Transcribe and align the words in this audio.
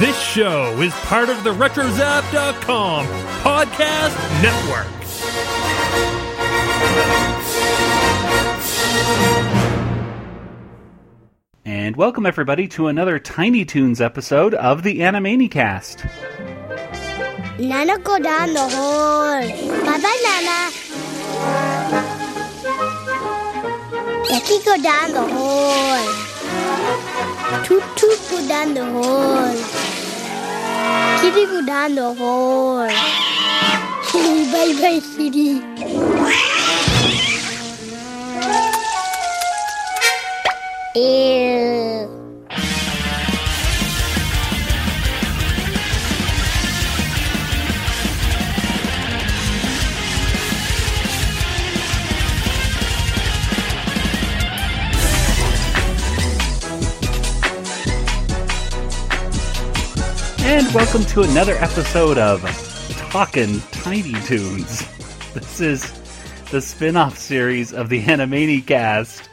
This 0.00 0.18
show 0.18 0.80
is 0.80 0.94
part 1.04 1.28
of 1.28 1.44
the 1.44 1.50
RetroZap.com 1.50 3.06
podcast 3.44 4.16
network. 4.40 4.88
And 11.66 11.96
welcome 11.96 12.24
everybody 12.24 12.66
to 12.68 12.86
another 12.86 13.18
Tiny 13.18 13.66
Toons 13.66 14.00
episode 14.00 14.54
of 14.54 14.84
the 14.84 15.00
Animanicast. 15.00 16.08
Nana 17.58 17.98
go 17.98 18.18
down 18.18 18.54
the 18.54 18.68
hole. 18.70 19.42
Bye 19.84 20.00
bye, 20.00 20.18
Nana. 20.24 20.70
Becky 24.30 24.64
go 24.64 24.82
down 24.82 25.12
the 25.12 25.26
hole. 25.28 26.30
Toot 27.64 27.82
toot 27.96 28.20
go 28.30 28.48
down 28.48 28.74
the 28.74 28.84
hole. 28.84 29.89
Kitty 31.20 31.46
go 31.46 31.60
down 31.66 31.94
the 31.94 32.14
hole. 32.14 32.88
bye 34.52 34.72
bye, 34.80 35.00
Kitty. 35.16 35.62
Ew. 40.94 42.19
And 60.50 60.66
welcome 60.74 61.04
to 61.04 61.22
another 61.22 61.54
episode 61.58 62.18
of 62.18 62.42
Talkin' 63.12 63.60
Tiny 63.70 64.14
Toons. 64.22 64.84
This 65.32 65.60
is 65.60 65.92
the 66.50 66.60
spin-off 66.60 67.16
series 67.16 67.72
of 67.72 67.88
the 67.88 68.02
Animanicast. 68.02 69.28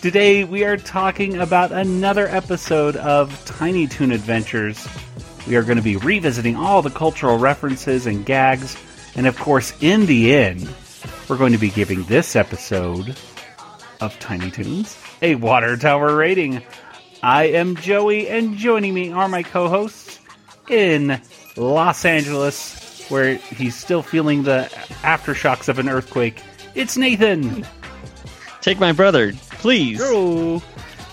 Today 0.00 0.44
we 0.44 0.62
are 0.62 0.76
talking 0.76 1.38
about 1.38 1.72
another 1.72 2.28
episode 2.28 2.94
of 2.94 3.44
Tiny 3.44 3.88
Toon 3.88 4.12
Adventures. 4.12 4.86
We 5.48 5.56
are 5.56 5.64
going 5.64 5.78
to 5.78 5.82
be 5.82 5.96
revisiting 5.96 6.54
all 6.54 6.80
the 6.80 6.90
cultural 6.90 7.38
references 7.38 8.06
and 8.06 8.24
gags, 8.24 8.76
and 9.16 9.26
of 9.26 9.36
course, 9.36 9.74
in 9.80 10.06
the 10.06 10.32
end, 10.32 10.72
we're 11.28 11.38
going 11.38 11.52
to 11.52 11.58
be 11.58 11.70
giving 11.70 12.04
this 12.04 12.36
episode 12.36 13.18
of 14.00 14.16
Tiny 14.20 14.52
Toons 14.52 14.96
a 15.22 15.34
water 15.34 15.76
tower 15.76 16.14
rating. 16.14 16.62
I 17.20 17.46
am 17.46 17.74
Joey, 17.74 18.28
and 18.28 18.56
joining 18.56 18.94
me 18.94 19.10
are 19.10 19.28
my 19.28 19.42
co-hosts 19.42 20.11
in 20.68 21.20
Los 21.56 22.04
Angeles, 22.04 23.06
where 23.08 23.34
he's 23.34 23.76
still 23.76 24.02
feeling 24.02 24.42
the 24.44 24.68
aftershocks 25.02 25.68
of 25.68 25.78
an 25.78 25.88
earthquake. 25.88 26.42
It's 26.74 26.96
Nathan. 26.96 27.66
Take 28.60 28.78
my 28.80 28.92
brother, 28.92 29.32
please. 29.50 29.98
Drew. 29.98 30.62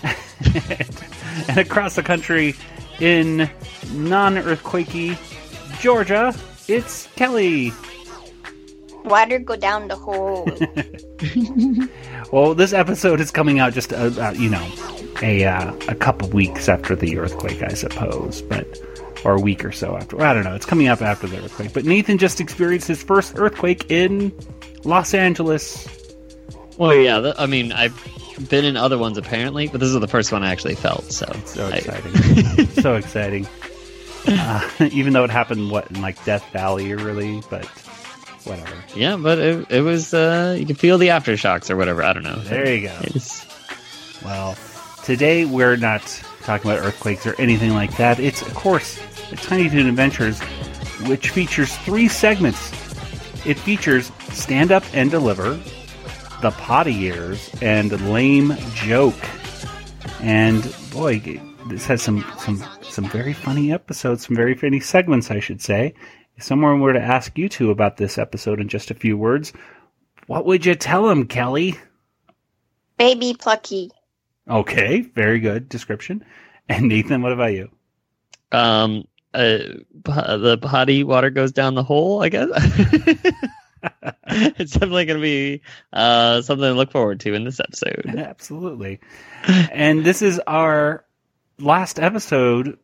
and 1.47 1.58
across 1.58 1.95
the 1.95 2.03
country 2.03 2.56
in 3.00 3.50
non-earthquakey 3.94 5.17
Georgia, 5.80 6.34
it's 6.67 7.08
Kelly. 7.16 7.73
Water 9.06 9.39
go 9.39 9.56
down 9.56 9.88
the 9.88 9.95
hole. 9.95 10.47
Well, 12.31 12.53
this 12.53 12.73
episode 12.73 13.19
is 13.22 13.31
coming 13.31 13.59
out 13.59 13.73
just, 13.73 13.91
uh, 13.91 14.11
uh, 14.19 14.34
you 14.38 14.52
know, 14.52 14.72
a 15.23 15.45
uh, 15.45 15.73
a 15.88 15.95
couple 15.95 16.30
weeks 16.30 16.69
after 16.69 16.95
the 16.95 17.17
earthquake, 17.17 17.63
I 17.63 17.73
suppose, 17.73 18.44
but 18.44 18.67
or 19.25 19.36
a 19.36 19.39
week 19.39 19.66
or 19.66 19.72
so 19.72 19.95
after. 19.98 20.22
I 20.22 20.34
don't 20.34 20.44
know. 20.44 20.56
It's 20.56 20.66
coming 20.66 20.88
up 20.88 21.02
after 21.02 21.28
the 21.28 21.38
earthquake. 21.44 21.73
But 21.73 21.86
Nathan 21.86 22.17
just 22.17 22.39
experienced 22.39 22.88
his 22.88 23.02
first 23.03 23.34
earthquake 23.38 23.89
in 23.92 24.31
Los 24.84 25.14
Angeles. 25.14 25.88
Well, 26.78 26.96
yeah. 26.96 27.19
th- 27.19 27.35
I 27.38 27.46
mean, 27.46 27.72
I've 27.74 27.94
been 28.50 28.63
in 28.66 28.78
other 28.78 28.97
ones 28.97 29.18
apparently, 29.18 29.68
but 29.68 29.79
this 29.81 29.90
is 29.90 30.00
the 30.00 30.08
first 30.08 30.31
one 30.31 30.44
I 30.44 30.52
actually 30.52 30.75
felt. 30.75 31.12
So, 31.12 31.25
So 31.46 31.68
I- 31.68 31.72
exciting! 31.78 32.68
so 32.81 32.96
exciting! 32.96 33.47
Uh, 34.28 34.69
even 34.91 35.13
though 35.13 35.24
it 35.24 35.29
happened 35.29 35.72
what 35.72 35.90
in 35.90 36.02
like 36.02 36.24
Death 36.25 36.46
Valley, 36.52 36.94
really, 36.94 37.41
but 37.50 37.66
whatever. 38.44 38.74
yeah, 38.94 39.16
but 39.16 39.40
it, 39.40 39.72
it 39.72 39.81
was. 39.81 40.13
Uh, 40.13 40.58
you 40.59 40.66
can 40.66 40.75
feel 40.75 40.97
the 40.97 41.08
aftershocks 41.08 41.69
or 41.69 41.78
whatever. 41.78 42.03
I 42.03 42.12
don't 42.12 42.24
know. 42.24 42.35
There 42.35 42.75
you 42.75 42.90
go. 42.90 42.97
Well, 44.25 44.58
today 45.06 45.46
we're 45.46 45.78
not 45.78 46.03
talking 46.49 46.71
about 46.71 46.83
earthquakes 46.83 47.27
or 47.27 47.39
anything 47.39 47.75
like 47.75 47.95
that. 47.97 48.19
It's, 48.19 48.41
of 48.41 48.51
course, 48.55 48.99
the 49.29 49.35
Tiny 49.35 49.69
Toon 49.69 49.85
Adventures, 49.85 50.41
which 51.05 51.29
features 51.29 51.77
three 51.77 52.07
segments. 52.07 52.71
It 53.45 53.59
features 53.59 54.11
Stand 54.31 54.71
Up 54.71 54.83
and 54.91 55.11
Deliver, 55.11 55.59
The 56.41 56.49
Potty 56.49 56.93
Years, 56.95 57.51
and 57.61 57.91
Lame 58.11 58.55
Joke. 58.73 59.13
And 60.21 60.75
boy, 60.91 61.19
this 61.67 61.85
has 61.85 62.01
some 62.01 62.25
some 62.39 62.63
some 62.81 63.07
very 63.09 63.33
funny 63.33 63.71
episodes, 63.71 64.25
some 64.25 64.35
very 64.35 64.55
funny 64.55 64.79
segments, 64.79 65.29
I 65.29 65.39
should 65.39 65.61
say. 65.61 65.93
If 66.35 66.43
someone 66.43 66.79
were 66.79 66.93
to 66.93 66.99
ask 66.99 67.37
you 67.37 67.47
two 67.47 67.69
about 67.69 67.97
this 67.97 68.17
episode 68.17 68.59
in 68.59 68.69
just 68.69 68.89
a 68.89 68.95
few 68.95 69.16
words, 69.19 69.53
what 70.25 70.47
would 70.47 70.66
you 70.66 70.73
tell 70.73 71.05
them, 71.05 71.27
Kelly? 71.27 71.77
Baby 72.97 73.35
Plucky. 73.37 73.91
Okay, 74.49 75.01
very 75.01 75.39
good 75.39 75.69
description. 75.69 76.25
And 76.67 76.87
Nathan, 76.87 77.21
what 77.21 77.31
about 77.31 77.53
you? 77.53 77.69
um, 78.51 79.07
uh, 79.33 79.59
the 80.03 80.57
potty 80.61 81.03
water 81.03 81.29
goes 81.29 81.51
down 81.51 81.75
the 81.75 81.83
hole. 81.83 82.23
I 82.23 82.29
guess. 82.29 82.49
it's 84.27 84.73
definitely 84.73 85.05
going 85.05 85.19
to 85.19 85.21
be 85.21 85.61
uh, 85.93 86.41
something 86.41 86.67
to 86.67 86.73
look 86.73 86.91
forward 86.91 87.19
to 87.21 87.33
in 87.33 87.43
this 87.43 87.59
episode. 87.59 88.05
Absolutely. 88.17 88.99
And 89.71 90.03
this 90.03 90.21
is 90.21 90.39
our 90.47 91.05
last 91.59 91.99
episode 91.99 92.77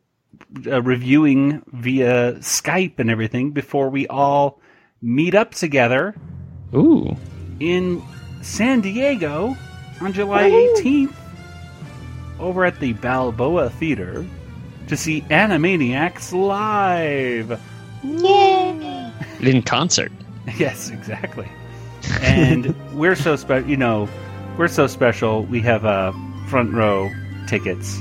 uh, 0.68 0.82
reviewing 0.82 1.64
via 1.74 2.34
Skype 2.36 3.00
and 3.00 3.10
everything 3.10 3.52
before 3.52 3.90
we 3.90 4.08
all 4.08 4.60
meet 5.02 5.34
up 5.34 5.54
together 5.54 6.16
Ooh. 6.74 7.16
in 7.60 8.04
San 8.42 8.82
Diego 8.82 9.56
on 10.02 10.14
July 10.14 10.50
18th 10.50 11.16
over 12.40 12.66
at 12.66 12.80
the 12.80 12.94
Balboa 12.94 13.70
Theater 13.70 14.26
to 14.88 14.98
see 14.98 15.22
Animaniacs 15.22 16.32
live. 16.34 17.60
Yay! 18.04 19.12
In 19.42 19.62
concert. 19.62 20.12
Yes, 20.58 20.92
exactly. 20.92 21.48
And 22.22 22.76
we're 22.94 23.16
so 23.16 23.36
special, 23.36 23.68
you 23.68 23.78
know, 23.78 24.08
we're 24.60 24.68
so 24.68 24.86
special. 24.86 25.44
We 25.44 25.60
have 25.62 25.86
uh, 25.86 26.12
front 26.48 26.72
row 26.72 27.10
tickets. 27.48 27.98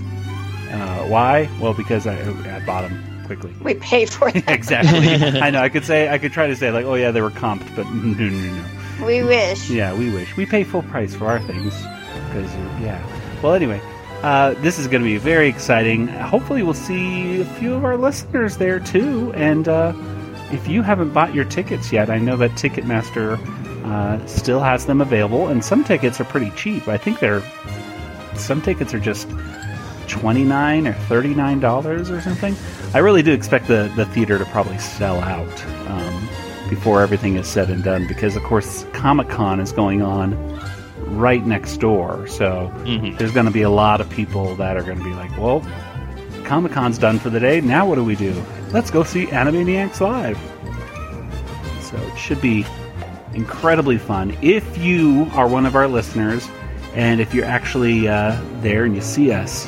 Uh, 0.70 1.06
why? 1.08 1.48
Well, 1.58 1.72
because 1.72 2.06
I, 2.06 2.20
I 2.54 2.60
bought 2.66 2.82
them 2.82 3.24
quickly. 3.24 3.54
We 3.62 3.74
pay 3.76 4.04
for 4.04 4.30
that. 4.32 4.46
exactly. 4.50 5.08
I 5.40 5.48
know. 5.48 5.60
I 5.62 5.70
could 5.70 5.86
say, 5.86 6.10
I 6.10 6.18
could 6.18 6.32
try 6.32 6.46
to 6.46 6.54
say 6.54 6.70
like, 6.70 6.84
oh 6.84 6.96
yeah, 6.96 7.12
they 7.12 7.22
were 7.22 7.30
comped, 7.30 7.74
but 7.74 7.86
no, 7.86 8.12
no, 8.12 8.28
no. 8.28 9.06
We 9.06 9.22
wish. 9.24 9.70
Yeah, 9.70 9.94
we 9.96 10.10
wish 10.12 10.36
we 10.36 10.44
pay 10.44 10.64
full 10.64 10.82
price 10.82 11.14
for 11.14 11.26
our 11.28 11.40
things 11.40 11.72
because 12.28 12.54
yeah. 12.82 13.02
Well, 13.42 13.54
anyway, 13.54 13.80
uh, 14.24 14.54
this 14.62 14.78
is 14.78 14.88
going 14.88 15.02
to 15.02 15.06
be 15.06 15.18
very 15.18 15.48
exciting. 15.48 16.08
Hopefully, 16.08 16.62
we'll 16.62 16.72
see 16.72 17.42
a 17.42 17.44
few 17.44 17.74
of 17.74 17.84
our 17.84 17.98
listeners 17.98 18.56
there 18.56 18.80
too. 18.80 19.30
And 19.34 19.68
uh, 19.68 19.92
if 20.50 20.66
you 20.66 20.80
haven't 20.80 21.12
bought 21.12 21.34
your 21.34 21.44
tickets 21.44 21.92
yet, 21.92 22.08
I 22.08 22.18
know 22.18 22.34
that 22.38 22.52
Ticketmaster 22.52 23.38
uh, 23.84 24.26
still 24.26 24.60
has 24.60 24.86
them 24.86 25.02
available, 25.02 25.48
and 25.48 25.62
some 25.62 25.84
tickets 25.84 26.22
are 26.22 26.24
pretty 26.24 26.50
cheap. 26.52 26.88
I 26.88 26.96
think 26.96 27.20
they're 27.20 27.42
some 28.34 28.62
tickets 28.62 28.94
are 28.94 28.98
just 28.98 29.28
twenty 30.08 30.42
nine 30.42 30.86
or 30.86 30.94
thirty 30.94 31.34
nine 31.34 31.60
dollars 31.60 32.10
or 32.10 32.22
something. 32.22 32.56
I 32.94 33.00
really 33.00 33.22
do 33.22 33.32
expect 33.32 33.68
the 33.68 33.92
the 33.94 34.06
theater 34.06 34.38
to 34.38 34.46
probably 34.46 34.78
sell 34.78 35.20
out 35.20 35.66
um, 35.88 36.28
before 36.70 37.02
everything 37.02 37.36
is 37.36 37.46
said 37.46 37.68
and 37.68 37.84
done, 37.84 38.06
because 38.08 38.36
of 38.36 38.42
course 38.44 38.86
Comic 38.94 39.28
Con 39.28 39.60
is 39.60 39.70
going 39.70 40.00
on 40.00 40.32
right 41.06 41.44
next 41.46 41.76
door, 41.78 42.26
so 42.26 42.70
Mhm. 42.84 43.16
there's 43.18 43.32
going 43.32 43.46
to 43.46 43.52
be 43.52 43.62
a 43.62 43.70
lot 43.70 44.00
of 44.00 44.08
people 44.10 44.54
that 44.56 44.76
are 44.76 44.82
going 44.82 44.98
to 44.98 45.04
be 45.04 45.14
like, 45.14 45.30
well. 45.38 45.62
Comic 46.44 46.72
Con's 46.72 46.98
done 46.98 47.18
for 47.18 47.30
the 47.30 47.40
day. 47.40 47.62
Now 47.62 47.86
what 47.86 47.94
do 47.94 48.04
we 48.04 48.14
do? 48.16 48.34
Let's 48.70 48.90
go 48.90 49.02
see 49.02 49.24
Animaniacs 49.28 49.98
live. 50.02 50.38
So 51.80 51.96
it 51.96 52.18
should 52.18 52.40
be 52.42 52.66
incredibly 53.32 53.96
fun. 53.96 54.36
If 54.42 54.76
you 54.76 55.26
are 55.32 55.48
one 55.48 55.64
of 55.64 55.74
our 55.74 55.88
listeners, 55.88 56.46
and 56.94 57.18
if 57.18 57.32
you're 57.32 57.46
actually 57.46 58.08
uh, 58.08 58.36
there 58.60 58.84
and 58.84 58.94
you 58.94 59.00
see 59.00 59.32
us, 59.32 59.66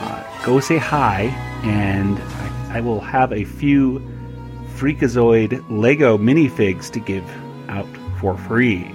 uh, 0.00 0.22
go 0.44 0.60
say 0.60 0.76
hi, 0.76 1.22
and 1.64 2.18
I, 2.70 2.78
I 2.78 2.80
will 2.82 3.00
have 3.00 3.32
a 3.32 3.44
few 3.44 4.00
Freakazoid 4.76 5.64
Lego 5.70 6.18
minifigs 6.18 6.90
to 6.90 7.00
give 7.00 7.24
out 7.70 7.86
for 8.20 8.36
free. 8.36 8.90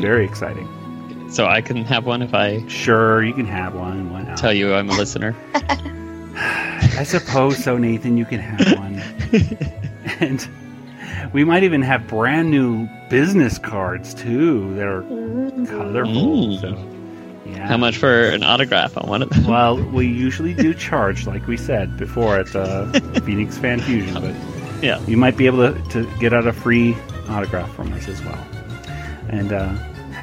Very 0.00 0.24
exciting. 0.24 0.68
So 1.30 1.46
I 1.46 1.60
can 1.62 1.84
have 1.84 2.04
one 2.04 2.20
if 2.22 2.34
I 2.34 2.66
Sure, 2.68 3.22
you 3.24 3.32
can 3.32 3.46
have 3.46 3.74
one. 3.74 4.12
Why 4.12 4.22
not? 4.22 4.36
tell 4.36 4.52
you 4.52 4.74
I'm 4.74 4.90
a 4.90 4.92
listener. 4.94 5.34
I 6.34 7.04
suppose 7.04 7.62
so, 7.62 7.78
Nathan. 7.78 8.16
You 8.16 8.24
can 8.24 8.40
have 8.40 8.78
one. 8.78 8.98
and 10.20 10.46
we 11.32 11.44
might 11.44 11.62
even 11.62 11.80
have 11.82 12.06
brand 12.06 12.50
new 12.50 12.86
business 13.08 13.58
cards 13.58 14.12
too 14.14 14.74
that 14.74 14.86
are 14.86 15.02
colorful. 15.66 16.12
Mm. 16.12 16.60
So, 16.60 17.50
yeah. 17.50 17.66
How 17.66 17.76
much 17.76 17.96
for 17.96 18.28
an 18.28 18.42
autograph 18.42 18.96
on 18.96 19.08
one 19.08 19.22
of 19.22 19.30
them? 19.30 19.44
Well, 19.46 19.76
we 19.90 20.06
usually 20.06 20.54
do 20.54 20.74
charge, 20.74 21.26
like 21.26 21.46
we 21.46 21.56
said 21.56 21.96
before 21.96 22.38
at 22.38 22.46
the 22.48 23.20
Phoenix 23.24 23.56
Fan 23.58 23.80
Fusion, 23.80 24.14
but 24.14 24.34
Yeah. 24.84 25.00
you 25.06 25.16
might 25.16 25.36
be 25.36 25.46
able 25.46 25.72
to, 25.72 25.82
to 25.90 26.06
get 26.18 26.32
out 26.32 26.46
a 26.46 26.52
free 26.52 26.94
autograph 27.28 27.72
from 27.74 27.92
us 27.94 28.08
as 28.08 28.22
well. 28.24 28.46
And 29.32 29.52
uh, 29.52 29.74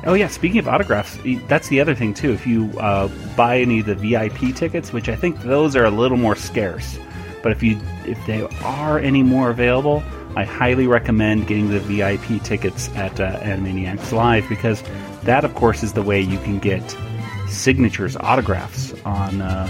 oh 0.05 0.13
yeah, 0.13 0.27
speaking 0.27 0.59
of 0.59 0.67
autographs, 0.67 1.17
that's 1.47 1.67
the 1.67 1.81
other 1.81 1.95
thing 1.95 2.13
too. 2.13 2.31
If 2.31 2.47
you 2.47 2.71
uh, 2.79 3.07
buy 3.35 3.59
any 3.59 3.79
of 3.79 3.87
the 3.87 3.95
VIP 3.95 4.55
tickets, 4.55 4.93
which 4.93 5.09
I 5.09 5.15
think 5.15 5.41
those 5.41 5.75
are 5.75 5.83
a 5.83 5.91
little 5.91 6.17
more 6.17 6.35
scarce, 6.35 6.97
but 7.41 7.51
if 7.51 7.61
you 7.61 7.79
if 8.05 8.23
they 8.27 8.43
are 8.63 8.99
any 8.99 9.23
more 9.23 9.49
available, 9.49 10.03
I 10.37 10.45
highly 10.45 10.87
recommend 10.87 11.47
getting 11.47 11.69
the 11.69 11.79
VIP 11.79 12.41
tickets 12.43 12.89
at 12.95 13.19
uh, 13.19 13.39
Animaniacs 13.39 14.11
Live 14.11 14.47
because 14.47 14.83
that, 15.23 15.43
of 15.43 15.55
course, 15.55 15.83
is 15.83 15.93
the 15.93 16.03
way 16.03 16.21
you 16.21 16.37
can 16.39 16.59
get 16.59 16.95
signatures, 17.47 18.15
autographs 18.15 18.93
on. 19.03 19.41
Uh, 19.41 19.67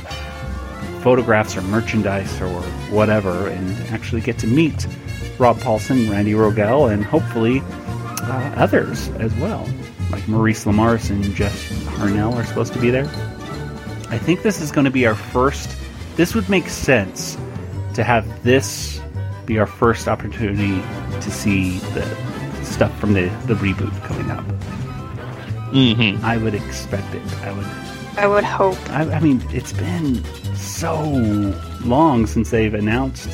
photographs 0.99 1.55
or 1.55 1.61
merchandise 1.61 2.41
or 2.41 2.61
whatever 2.91 3.47
and 3.47 3.77
actually 3.87 4.19
get 4.19 4.37
to 4.37 4.47
meet 4.47 4.85
Rob 5.37 5.57
Paulsen, 5.59 6.11
Randy 6.11 6.33
Rogel, 6.33 6.91
and 6.91 7.05
hopefully 7.05 7.61
uh, 8.21 8.53
others 8.57 9.09
as 9.19 9.33
well. 9.35 9.67
Like 10.11 10.27
Maurice 10.27 10.65
LaMarche 10.65 11.09
and 11.09 11.23
Jess 11.35 11.71
Harnell 11.85 12.35
are 12.35 12.43
supposed 12.43 12.73
to 12.73 12.79
be 12.79 12.89
there. 12.89 13.05
I 14.09 14.17
think 14.17 14.41
this 14.41 14.61
is 14.61 14.71
going 14.71 14.85
to 14.85 14.91
be 14.91 15.05
our 15.05 15.15
first. 15.15 15.75
This 16.15 16.33
would 16.33 16.49
make 16.49 16.67
sense 16.69 17.37
to 17.93 18.03
have 18.03 18.43
this 18.43 19.01
be 19.45 19.59
our 19.59 19.67
first 19.67 20.07
opportunity 20.07 20.81
to 21.21 21.31
see 21.31 21.79
the 21.93 22.05
stuff 22.63 22.97
from 22.99 23.13
the, 23.13 23.27
the 23.45 23.55
reboot 23.55 24.03
coming 24.03 24.29
up. 24.31 24.45
Mm-hmm. 25.73 26.23
I 26.25 26.37
would 26.37 26.55
expect 26.55 27.13
it. 27.13 27.21
I 27.43 27.51
would 27.51 27.65
I 28.17 28.27
would 28.27 28.43
hope. 28.43 28.77
I, 28.89 29.09
I 29.13 29.19
mean, 29.21 29.41
it's 29.51 29.71
been 29.71 30.23
so 30.55 31.01
long 31.85 32.27
since 32.27 32.49
they've 32.49 32.73
announced 32.73 33.29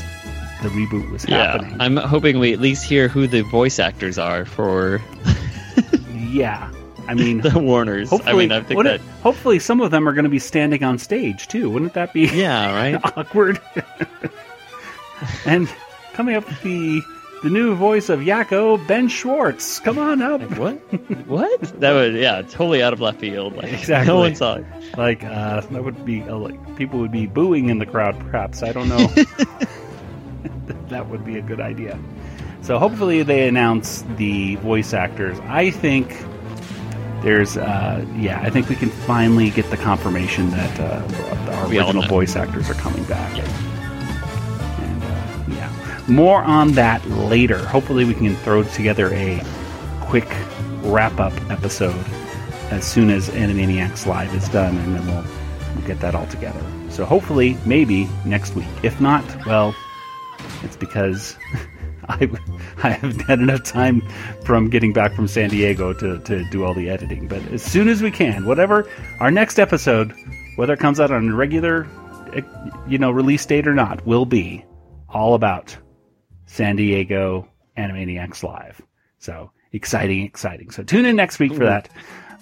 the 0.61 0.69
reboot 0.69 1.09
was 1.11 1.27
Yeah. 1.27 1.51
happening. 1.53 1.77
I'm 1.79 1.97
hoping 1.97 2.39
we 2.39 2.53
at 2.53 2.59
least 2.59 2.83
hear 2.85 3.07
who 3.07 3.27
the 3.27 3.41
voice 3.41 3.79
actors 3.79 4.17
are 4.17 4.45
for 4.45 5.01
yeah, 6.13 6.71
I 7.07 7.13
mean, 7.13 7.41
the 7.41 7.59
Warners. 7.59 8.11
I 8.11 8.15
hopefully, 8.15 8.47
mean, 8.47 8.51
I 8.51 8.61
think 8.61 8.83
that. 8.83 8.99
hopefully, 9.21 9.59
some 9.59 9.81
of 9.81 9.91
them 9.91 10.07
are 10.07 10.13
going 10.13 10.23
to 10.23 10.29
be 10.29 10.39
standing 10.39 10.83
on 10.83 10.97
stage 10.97 11.47
too. 11.47 11.69
Wouldn't 11.69 11.93
that 11.93 12.13
be 12.13 12.21
Yeah, 12.27 12.73
right? 12.75 12.99
awkward? 13.17 13.59
and 15.45 15.67
coming 16.13 16.35
up, 16.35 16.45
the 16.63 17.01
the 17.43 17.49
new 17.51 17.75
voice 17.75 18.09
of 18.09 18.21
Yakko, 18.21 18.85
Ben 18.87 19.07
Schwartz. 19.07 19.79
Come 19.79 19.99
on 19.99 20.19
up. 20.21 20.41
Like, 20.41 20.57
what? 20.57 21.27
what? 21.27 21.61
That 21.79 21.93
would, 21.93 22.15
yeah, 22.15 22.41
totally 22.41 22.81
out 22.81 22.91
of 22.91 23.01
left 23.01 23.19
field. 23.19 23.55
Like, 23.55 23.71
Exactly. 23.71 24.07
No 24.11 24.19
one 24.19 24.35
saw 24.35 24.55
it. 24.55 24.65
Like 24.97 25.23
uh, 25.23 25.61
that 25.61 25.83
would 25.83 26.03
be 26.05 26.23
uh, 26.23 26.37
like 26.37 26.75
people 26.75 26.99
would 26.99 27.11
be 27.11 27.27
booing 27.27 27.69
in 27.69 27.77
the 27.79 27.85
crowd. 27.85 28.17
Perhaps 28.19 28.63
I 28.63 28.71
don't 28.71 28.89
know. 28.89 29.07
that 30.89 31.09
would 31.09 31.25
be 31.25 31.37
a 31.37 31.41
good 31.41 31.59
idea. 31.59 31.99
So 32.61 32.79
hopefully 32.79 33.21
they 33.23 33.47
announce 33.47 34.03
the 34.17 34.55
voice 34.55 34.93
actors. 34.93 35.39
I 35.41 35.69
think 35.69 36.17
there's 37.21 37.57
uh, 37.57 38.05
yeah. 38.15 38.41
I 38.41 38.49
think 38.49 38.69
we 38.69 38.75
can 38.75 38.89
finally 38.89 39.49
get 39.49 39.69
the 39.69 39.77
confirmation 39.77 40.49
that 40.51 40.79
uh, 40.79 41.51
our 41.51 41.67
We 41.67 41.79
original 41.79 42.03
voice 42.07 42.35
actors 42.35 42.69
are 42.69 42.75
coming 42.75 43.03
back. 43.05 43.37
And 43.37 45.03
uh, 45.03 45.55
yeah, 45.55 46.03
more 46.07 46.41
on 46.41 46.71
that 46.73 47.05
later. 47.07 47.65
Hopefully 47.65 48.05
we 48.05 48.13
can 48.13 48.35
throw 48.37 48.63
together 48.63 49.13
a 49.13 49.43
quick 50.01 50.27
wrap 50.81 51.19
up 51.19 51.33
episode 51.49 52.05
as 52.71 52.83
soon 52.83 53.09
as 53.09 53.29
Animaniacs 53.29 54.05
Live 54.05 54.33
is 54.33 54.49
done, 54.49 54.77
and 54.77 54.95
then 54.95 55.05
we'll, 55.07 55.25
we'll 55.75 55.87
get 55.87 55.99
that 55.99 56.15
all 56.15 56.27
together. 56.27 56.63
So 56.89 57.05
hopefully, 57.05 57.57
maybe 57.65 58.07
next 58.25 58.55
week. 58.55 58.67
If 58.83 58.99
not, 59.01 59.23
well, 59.45 59.75
it's 60.63 60.75
because 60.75 61.37
I, 62.09 62.29
I 62.83 62.89
haven't 62.91 63.21
had 63.21 63.39
enough 63.39 63.63
time 63.63 64.01
from 64.43 64.69
getting 64.69 64.93
back 64.93 65.13
from 65.13 65.27
San 65.27 65.49
Diego 65.49 65.93
to, 65.93 66.19
to 66.19 66.43
do 66.49 66.63
all 66.63 66.73
the 66.73 66.89
editing. 66.89 67.27
But 67.27 67.41
as 67.51 67.63
soon 67.63 67.87
as 67.87 68.01
we 68.01 68.11
can, 68.11 68.45
whatever 68.45 68.89
our 69.19 69.31
next 69.31 69.59
episode, 69.59 70.13
whether 70.55 70.73
it 70.73 70.79
comes 70.79 70.99
out 70.99 71.11
on 71.11 71.29
a 71.29 71.35
regular, 71.35 71.87
eh, 72.33 72.41
you 72.87 72.97
know, 72.97 73.11
release 73.11 73.45
date 73.45 73.67
or 73.67 73.73
not, 73.73 74.05
will 74.05 74.25
be 74.25 74.65
all 75.09 75.33
about 75.33 75.75
San 76.45 76.75
Diego 76.75 77.47
Animaniacs 77.77 78.43
Live. 78.43 78.81
So 79.19 79.51
exciting, 79.71 80.23
exciting. 80.23 80.71
So 80.71 80.83
tune 80.83 81.05
in 81.05 81.15
next 81.15 81.39
week 81.39 81.53
for 81.53 81.65
that. 81.65 81.89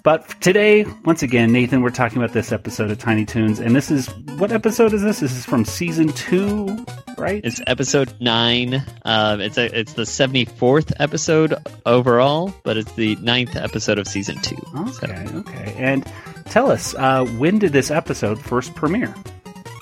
But 0.04 0.38
today, 0.42 0.84
once 1.06 1.22
again, 1.22 1.50
Nathan, 1.50 1.80
we're 1.80 1.88
talking 1.88 2.18
about 2.18 2.34
this 2.34 2.52
episode 2.52 2.90
of 2.90 2.98
Tiny 2.98 3.24
Toons, 3.24 3.58
and 3.58 3.74
this 3.74 3.90
is 3.90 4.06
what 4.36 4.52
episode 4.52 4.92
is 4.92 5.00
this? 5.00 5.20
This 5.20 5.32
is 5.32 5.46
from 5.46 5.64
season 5.64 6.08
two, 6.08 6.84
right? 7.16 7.40
It's 7.42 7.62
episode 7.66 8.12
nine. 8.20 8.84
Um, 9.06 9.40
it's 9.40 9.56
a, 9.56 9.64
it's 9.76 9.94
the 9.94 10.04
seventy 10.04 10.44
fourth 10.44 10.92
episode 11.00 11.54
overall, 11.86 12.52
but 12.64 12.76
it's 12.76 12.92
the 12.92 13.16
ninth 13.16 13.56
episode 13.56 13.98
of 13.98 14.06
season 14.06 14.36
two. 14.42 14.58
So- 14.92 15.06
okay, 15.06 15.26
okay. 15.36 15.74
And 15.78 16.04
tell 16.50 16.70
us, 16.70 16.94
uh, 16.96 17.24
when 17.38 17.58
did 17.58 17.72
this 17.72 17.90
episode 17.90 18.38
first 18.38 18.74
premiere? 18.74 19.14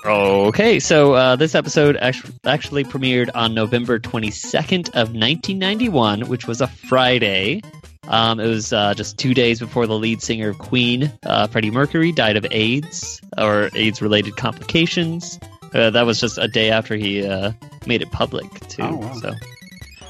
Okay, 0.05 0.79
so 0.79 1.15
uh, 1.15 1.35
this 1.35 1.53
episode 1.53 1.97
act- 1.97 2.31
actually 2.45 2.85
premiered 2.85 3.29
on 3.35 3.53
November 3.53 3.99
22nd 3.99 4.87
of 4.89 5.13
1991, 5.13 6.21
which 6.29 6.47
was 6.47 6.61
a 6.61 6.67
Friday. 6.67 7.61
Um, 8.07 8.39
it 8.39 8.47
was 8.47 8.73
uh, 8.73 8.93
just 8.93 9.17
two 9.17 9.33
days 9.33 9.59
before 9.59 9.87
the 9.87 9.97
lead 9.97 10.21
singer 10.21 10.49
of 10.49 10.57
Queen, 10.57 11.11
uh, 11.23 11.47
Freddie 11.47 11.71
Mercury, 11.71 12.11
died 12.11 12.35
of 12.35 12.45
AIDS 12.51 13.21
or 13.37 13.69
AIDS-related 13.73 14.35
complications. 14.35 15.39
Uh, 15.73 15.89
that 15.89 16.05
was 16.05 16.19
just 16.19 16.37
a 16.37 16.47
day 16.47 16.69
after 16.69 16.95
he 16.95 17.25
uh, 17.25 17.53
made 17.85 18.01
it 18.01 18.11
public, 18.11 18.47
too. 18.67 18.83
Oh, 18.83 18.95
wow. 18.97 19.13
So, 19.13 19.33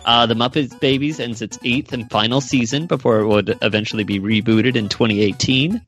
uh, 0.06 0.26
the 0.26 0.34
Muppets 0.34 0.78
Babies 0.80 1.20
ends 1.20 1.42
its 1.42 1.58
eighth 1.64 1.94
and 1.94 2.10
final 2.10 2.42
season 2.42 2.88
before 2.88 3.20
it 3.20 3.28
would 3.28 3.58
eventually 3.62 4.04
be 4.04 4.20
rebooted 4.20 4.76
in 4.76 4.90
2018. 4.90 5.82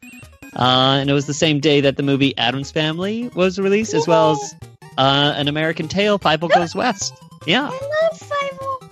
Uh, 0.55 0.97
and 1.01 1.09
it 1.09 1.13
was 1.13 1.25
the 1.25 1.33
same 1.33 1.59
day 1.59 1.81
that 1.81 1.97
the 1.97 2.03
movie 2.03 2.37
Addams 2.37 2.71
Family 2.71 3.29
was 3.35 3.59
released, 3.59 3.93
as 3.93 4.07
well 4.07 4.31
as 4.31 4.55
uh, 4.97 5.33
An 5.35 5.49
American 5.49 5.89
Tale, 5.89 6.17
Fievel 6.17 6.49
Goes 6.49 6.73
West. 6.73 7.13
Yeah, 7.45 7.63
I 7.63 7.69
love 7.69 8.19
Fievel 8.19 8.84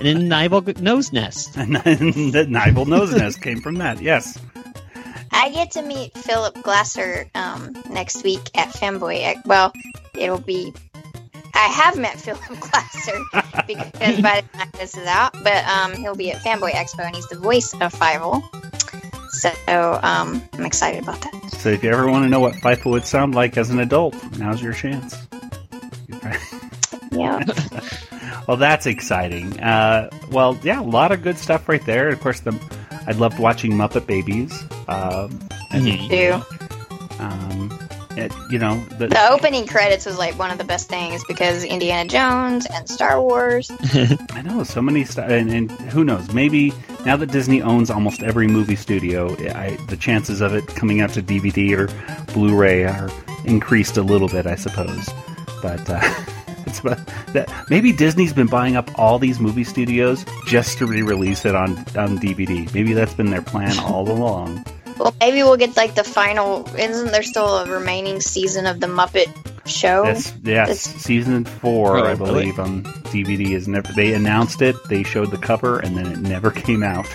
and 0.00 0.06
then 0.06 0.28
Nibel 0.28 0.80
Nose 0.80 1.12
Nest. 1.12 1.56
And 1.56 1.76
the 1.76 2.46
Nibel 2.48 2.86
Nose 2.86 3.14
Nest 3.14 3.42
came 3.42 3.60
from 3.60 3.76
that, 3.76 4.00
yes. 4.00 4.38
I 5.30 5.50
get 5.50 5.70
to 5.72 5.82
meet 5.82 6.16
Phillip 6.16 6.62
Glasser 6.62 7.28
um, 7.34 7.76
next 7.90 8.24
week 8.24 8.50
at 8.54 8.68
Fanboy. 8.68 9.44
Well, 9.46 9.72
it'll 10.14 10.40
be. 10.40 10.72
I 11.54 11.66
have 11.66 11.98
met 11.98 12.18
Phillip 12.18 12.42
Glasser 12.60 13.18
because 13.66 14.20
by 14.20 14.40
the 14.40 14.58
time 14.58 14.70
this 14.72 14.96
is 14.96 15.06
out, 15.06 15.32
but 15.44 15.64
um, 15.66 15.94
he'll 15.94 16.16
be 16.16 16.32
at 16.32 16.42
Fanboy 16.42 16.70
Expo 16.70 17.04
and 17.06 17.14
he's 17.14 17.28
the 17.28 17.38
voice 17.38 17.72
of 17.74 17.92
Fievel. 17.92 18.42
So 19.30 20.00
um, 20.02 20.42
I'm 20.54 20.64
excited 20.64 21.02
about 21.02 21.20
that. 21.20 21.50
So 21.52 21.68
if 21.68 21.84
you 21.84 21.90
ever 21.90 22.10
want 22.10 22.24
to 22.24 22.28
know 22.28 22.40
what 22.40 22.54
FIFA 22.54 22.90
would 22.90 23.06
sound 23.06 23.34
like 23.34 23.56
as 23.56 23.70
an 23.70 23.78
adult, 23.78 24.14
now's 24.38 24.62
your 24.62 24.72
chance. 24.72 25.16
Yeah. 27.12 27.44
well, 28.46 28.56
that's 28.56 28.86
exciting. 28.86 29.60
Uh, 29.60 30.10
well, 30.30 30.58
yeah, 30.62 30.80
a 30.80 30.82
lot 30.82 31.12
of 31.12 31.22
good 31.22 31.38
stuff 31.38 31.68
right 31.68 31.84
there. 31.86 32.08
Of 32.08 32.20
course, 32.20 32.40
the 32.40 32.58
I 33.06 33.12
loved 33.12 33.38
watching 33.38 33.72
Muppet 33.72 34.06
Babies. 34.06 34.62
Um, 34.88 35.38
as 35.72 35.84
a 35.84 35.88
Mhm. 35.88 36.08
Do. 36.10 37.22
Um, 37.22 37.78
it, 38.16 38.32
you 38.50 38.58
know, 38.58 38.82
the, 38.98 39.06
The 39.06 39.30
opening 39.30 39.66
credits 39.66 40.04
was 40.04 40.18
like 40.18 40.36
one 40.38 40.50
of 40.50 40.58
the 40.58 40.64
best 40.64 40.88
things 40.88 41.22
because 41.28 41.64
Indiana 41.64 42.08
Jones 42.08 42.66
and 42.66 42.88
Star 42.88 43.20
Wars. 43.22 43.70
I 44.32 44.42
know 44.42 44.62
so 44.64 44.82
many 44.82 45.04
stuff, 45.04 45.30
and, 45.30 45.50
and 45.50 45.70
who 45.70 46.04
knows? 46.04 46.32
Maybe 46.32 46.72
now 47.06 47.16
that 47.16 47.26
Disney 47.30 47.62
owns 47.62 47.88
almost 47.90 48.22
every 48.22 48.48
movie 48.48 48.74
studio, 48.76 49.30
I, 49.54 49.76
the 49.88 49.96
chances 49.96 50.40
of 50.40 50.54
it 50.54 50.66
coming 50.66 51.00
out 51.00 51.10
to 51.10 51.22
DVD 51.22 51.76
or 51.78 52.32
Blu-ray 52.32 52.84
are 52.84 53.10
increased 53.44 53.96
a 53.96 54.02
little 54.02 54.28
bit, 54.28 54.46
I 54.46 54.56
suppose. 54.56 55.08
But 55.62 55.88
uh, 55.88 56.00
it's 56.70 56.80
about 56.80 56.98
that. 57.34 57.52
Maybe 57.68 57.92
Disney's 57.92 58.32
been 58.32 58.46
buying 58.46 58.76
up 58.76 58.90
all 58.98 59.18
these 59.18 59.38
movie 59.40 59.64
studios 59.64 60.24
just 60.46 60.78
to 60.78 60.86
re-release 60.86 61.44
it 61.44 61.54
on 61.54 61.76
on 61.96 62.18
DVD. 62.18 62.72
Maybe 62.72 62.92
that's 62.94 63.14
been 63.14 63.30
their 63.30 63.42
plan 63.42 63.78
all 63.80 64.08
along. 64.16 64.64
Well, 64.98 65.14
maybe 65.20 65.42
we'll 65.42 65.56
get 65.56 65.76
like 65.76 65.94
the 65.94 66.04
final. 66.04 66.66
Isn't 66.76 67.10
there 67.12 67.22
still 67.22 67.58
a 67.58 67.70
remaining 67.70 68.20
season 68.20 68.66
of 68.66 68.80
the 68.80 68.86
Muppet 68.86 69.28
Show? 69.66 70.04
Yes, 70.04 70.34
yes. 70.42 70.68
It's- 70.68 71.02
Season 71.02 71.44
four, 71.46 71.96
Oh, 71.98 72.02
I 72.04 72.12
really? 72.12 72.16
believe, 72.44 72.58
on 72.58 72.84
DVD 73.12 73.52
is 73.52 73.66
never. 73.66 73.90
They 73.92 74.12
announced 74.12 74.60
it, 74.62 74.76
they 74.88 75.02
showed 75.02 75.30
the 75.30 75.38
cover, 75.38 75.78
and 75.78 75.96
then 75.96 76.06
it 76.12 76.18
never 76.18 76.50
came 76.66 76.82
out. 76.82 77.06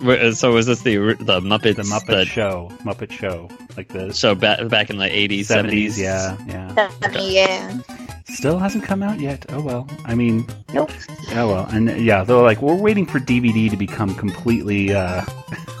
Wait, 0.00 0.20
uh, 0.20 0.32
So 0.32 0.52
was 0.52 0.66
this 0.66 0.82
the 0.82 0.96
the 1.18 1.40
Muppets? 1.40 1.76
The 1.76 1.82
Muppet 1.82 2.06
that- 2.06 2.26
Show, 2.28 2.70
Muppet 2.84 3.10
Show. 3.10 3.48
like 3.76 3.88
the 3.88 4.12
So 4.14 4.34
back 4.36 4.68
back 4.68 4.88
in 4.90 4.98
the 4.98 5.06
80s, 5.06 5.46
70s. 5.46 5.86
70s. 5.96 5.98
Yeah, 5.98 6.36
yeah. 6.46 6.90
Yeah. 7.18 8.05
Still 8.28 8.58
hasn't 8.58 8.84
come 8.84 9.02
out 9.02 9.20
yet. 9.20 9.46
Oh 9.50 9.60
well. 9.60 9.88
I 10.04 10.14
mean, 10.14 10.46
Nope. 10.74 10.90
oh 11.34 11.48
well. 11.48 11.66
And 11.70 11.88
yeah, 12.00 12.24
they're 12.24 12.36
like, 12.36 12.60
we're 12.60 12.74
waiting 12.74 13.06
for 13.06 13.18
DVD 13.20 13.70
to 13.70 13.76
become 13.76 14.14
completely 14.14 14.92
uh, 14.94 15.24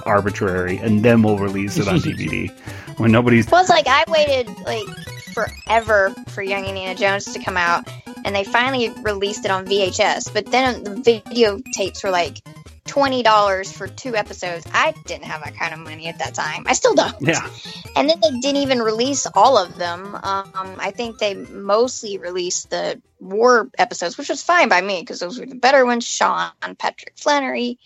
arbitrary, 0.04 0.76
and 0.78 1.04
then 1.04 1.22
we'll 1.22 1.38
release 1.38 1.76
it 1.76 1.88
on 1.88 1.96
DVD 2.00 2.50
when 2.98 3.10
nobody's. 3.12 3.50
Well, 3.50 3.60
it's 3.60 3.70
like 3.70 3.86
I 3.88 4.04
waited 4.08 4.48
like 4.60 4.86
forever 5.34 6.14
for 6.28 6.42
Young 6.42 6.64
Indiana 6.64 6.94
Jones 6.94 7.32
to 7.32 7.40
come 7.42 7.56
out, 7.56 7.88
and 8.24 8.34
they 8.34 8.44
finally 8.44 8.90
released 9.02 9.44
it 9.44 9.50
on 9.50 9.66
VHS. 9.66 10.32
But 10.32 10.46
then 10.46 10.84
the 10.84 10.94
video 10.94 11.58
tapes 11.74 12.02
were 12.04 12.10
like 12.10 12.38
twenty 12.86 13.22
dollars 13.22 13.70
for 13.72 13.86
two 13.86 14.16
episodes. 14.16 14.66
I 14.72 14.94
didn't 15.04 15.24
have 15.24 15.42
that 15.44 15.56
kind 15.56 15.74
of 15.74 15.80
money 15.80 16.06
at 16.08 16.18
that 16.18 16.34
time. 16.34 16.64
I 16.66 16.72
still 16.72 16.94
don't. 16.94 17.14
Yeah, 17.20 17.48
And 17.96 18.08
then 18.08 18.20
they 18.20 18.30
didn't 18.40 18.62
even 18.62 18.80
release 18.80 19.26
all 19.34 19.58
of 19.58 19.76
them. 19.76 20.14
Um, 20.14 20.76
I 20.78 20.92
think 20.94 21.18
they 21.18 21.34
mostly 21.34 22.18
released 22.18 22.70
the 22.70 23.00
war 23.20 23.70
episodes, 23.78 24.18
which 24.18 24.28
was 24.28 24.42
fine 24.42 24.68
by 24.68 24.80
me 24.80 25.00
because 25.00 25.20
those 25.20 25.38
were 25.38 25.46
the 25.46 25.54
better 25.54 25.84
ones. 25.84 26.06
Sean, 26.06 26.50
Patrick 26.78 27.14
Flanery. 27.16 27.78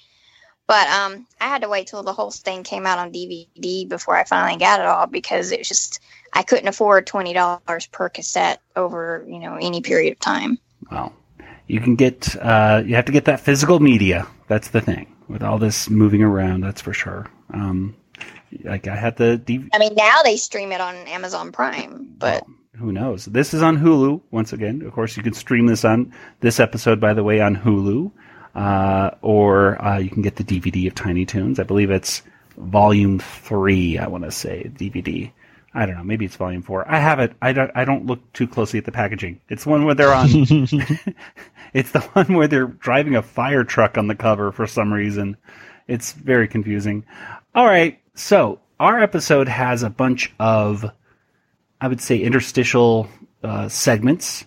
But 0.67 0.87
um, 0.89 1.27
I 1.41 1.49
had 1.49 1.63
to 1.63 1.69
wait 1.69 1.89
till 1.89 2.05
the 2.05 2.13
whole 2.13 2.31
thing 2.31 2.63
came 2.63 2.87
out 2.87 2.99
on 2.99 3.11
DVD 3.13 3.89
before 3.89 4.17
I 4.17 4.23
finally 4.23 4.57
got 4.57 4.79
it 4.79 4.87
all 4.87 5.07
because 5.07 5.51
it 5.51 5.59
was 5.59 5.69
just 5.69 5.99
I 6.33 6.45
couldn't 6.45 6.69
afford 6.69 7.09
twenty 7.09 7.33
dollars 7.33 7.87
per 7.87 8.09
cassette 8.09 8.61
over 8.77 9.25
you 9.29 9.41
know 9.41 9.59
any 9.61 9.81
period 9.81 10.13
of 10.13 10.21
time. 10.21 10.59
well, 10.91 11.13
you 11.67 11.81
can 11.81 11.97
get. 11.97 12.37
Uh, 12.37 12.83
you 12.85 12.95
have 12.95 13.07
to 13.07 13.13
get 13.13 13.25
that 13.25 13.41
physical 13.41 13.81
media. 13.81 14.29
That's 14.51 14.71
the 14.71 14.81
thing 14.81 15.07
with 15.29 15.45
all 15.45 15.59
this 15.59 15.89
moving 15.89 16.25
around. 16.25 16.63
That's 16.63 16.83
for 16.83 16.93
sure. 16.93 17.31
Um, 17.55 17.95
like 18.65 18.89
I 18.89 18.97
had 18.97 19.17
the 19.17 19.41
DVD. 19.47 19.69
I 19.73 19.79
mean, 19.79 19.95
now 19.95 20.23
they 20.25 20.37
stream 20.37 20.73
it 20.73 20.81
on 20.81 20.97
Amazon 21.07 21.53
Prime, 21.53 22.13
but 22.19 22.45
who 22.77 22.91
knows? 22.91 23.27
This 23.27 23.55
is 23.55 23.63
on 23.63 23.79
Hulu 23.79 24.21
once 24.33 24.53
again. 24.53 24.83
Of 24.83 24.93
course, 24.93 25.17
you 25.17 25.23
can 25.23 25.35
stream 25.35 25.69
this 25.69 25.85
on 25.85 26.13
this 26.41 26.59
episode, 26.59 27.01
by 27.01 27.15
the 27.15 27.23
way, 27.23 27.41
on 27.41 27.55
Hulu, 27.55 28.11
uh, 28.57 29.13
or 29.23 29.81
uh, 29.85 29.99
you 29.99 30.11
can 30.11 30.23
get 30.23 30.35
the 30.35 30.43
DVD 30.43 30.89
of 30.89 30.97
Tiny 30.97 31.25
Toons. 31.25 31.61
I 31.61 31.63
believe 31.63 31.93
it's 31.93 32.23
Volume 32.57 33.21
Three. 33.21 33.99
I 33.99 34.09
want 34.09 34.25
to 34.25 34.33
say 34.33 34.69
DVD. 34.75 35.31
I 35.75 35.87
don't 35.87 35.95
know. 35.95 36.03
Maybe 36.03 36.25
it's 36.25 36.35
Volume 36.35 36.63
Four. 36.63 36.91
I 36.91 36.99
have 36.99 37.21
it. 37.21 37.35
I 37.41 37.53
don't. 37.53 37.71
I 37.77 37.85
don't 37.85 38.07
look 38.07 38.33
too 38.33 38.49
closely 38.49 38.81
at 38.81 38.85
the 38.85 38.91
packaging. 38.91 39.41
It's 39.49 39.65
one 39.65 39.85
where 39.85 39.95
they're 39.95 40.13
on. 40.13 40.29
it's 41.73 41.93
the 41.93 42.01
one 42.13 42.35
where 42.35 42.49
they're 42.49 42.67
driving 42.67 43.17
a 43.17 43.23
fire 43.23 43.65
truck 43.65 43.99
on 43.99 44.07
the 44.07 44.15
cover 44.15 44.53
for 44.53 44.67
some 44.67 44.93
reason. 44.93 45.37
It's 45.87 46.13
very 46.13 46.49
confusing. 46.49 47.05
All 47.55 47.67
right. 47.67 48.01
So 48.15 48.61
our 48.79 49.01
episode 49.01 49.49
has 49.49 49.83
a 49.83 49.91
bunch 49.91 50.33
of 50.39 50.85
I 51.81 51.89
would 51.89 52.01
say 52.01 52.19
interstitial 52.19 53.09
uh, 53.43 53.69
segments 53.69 54.45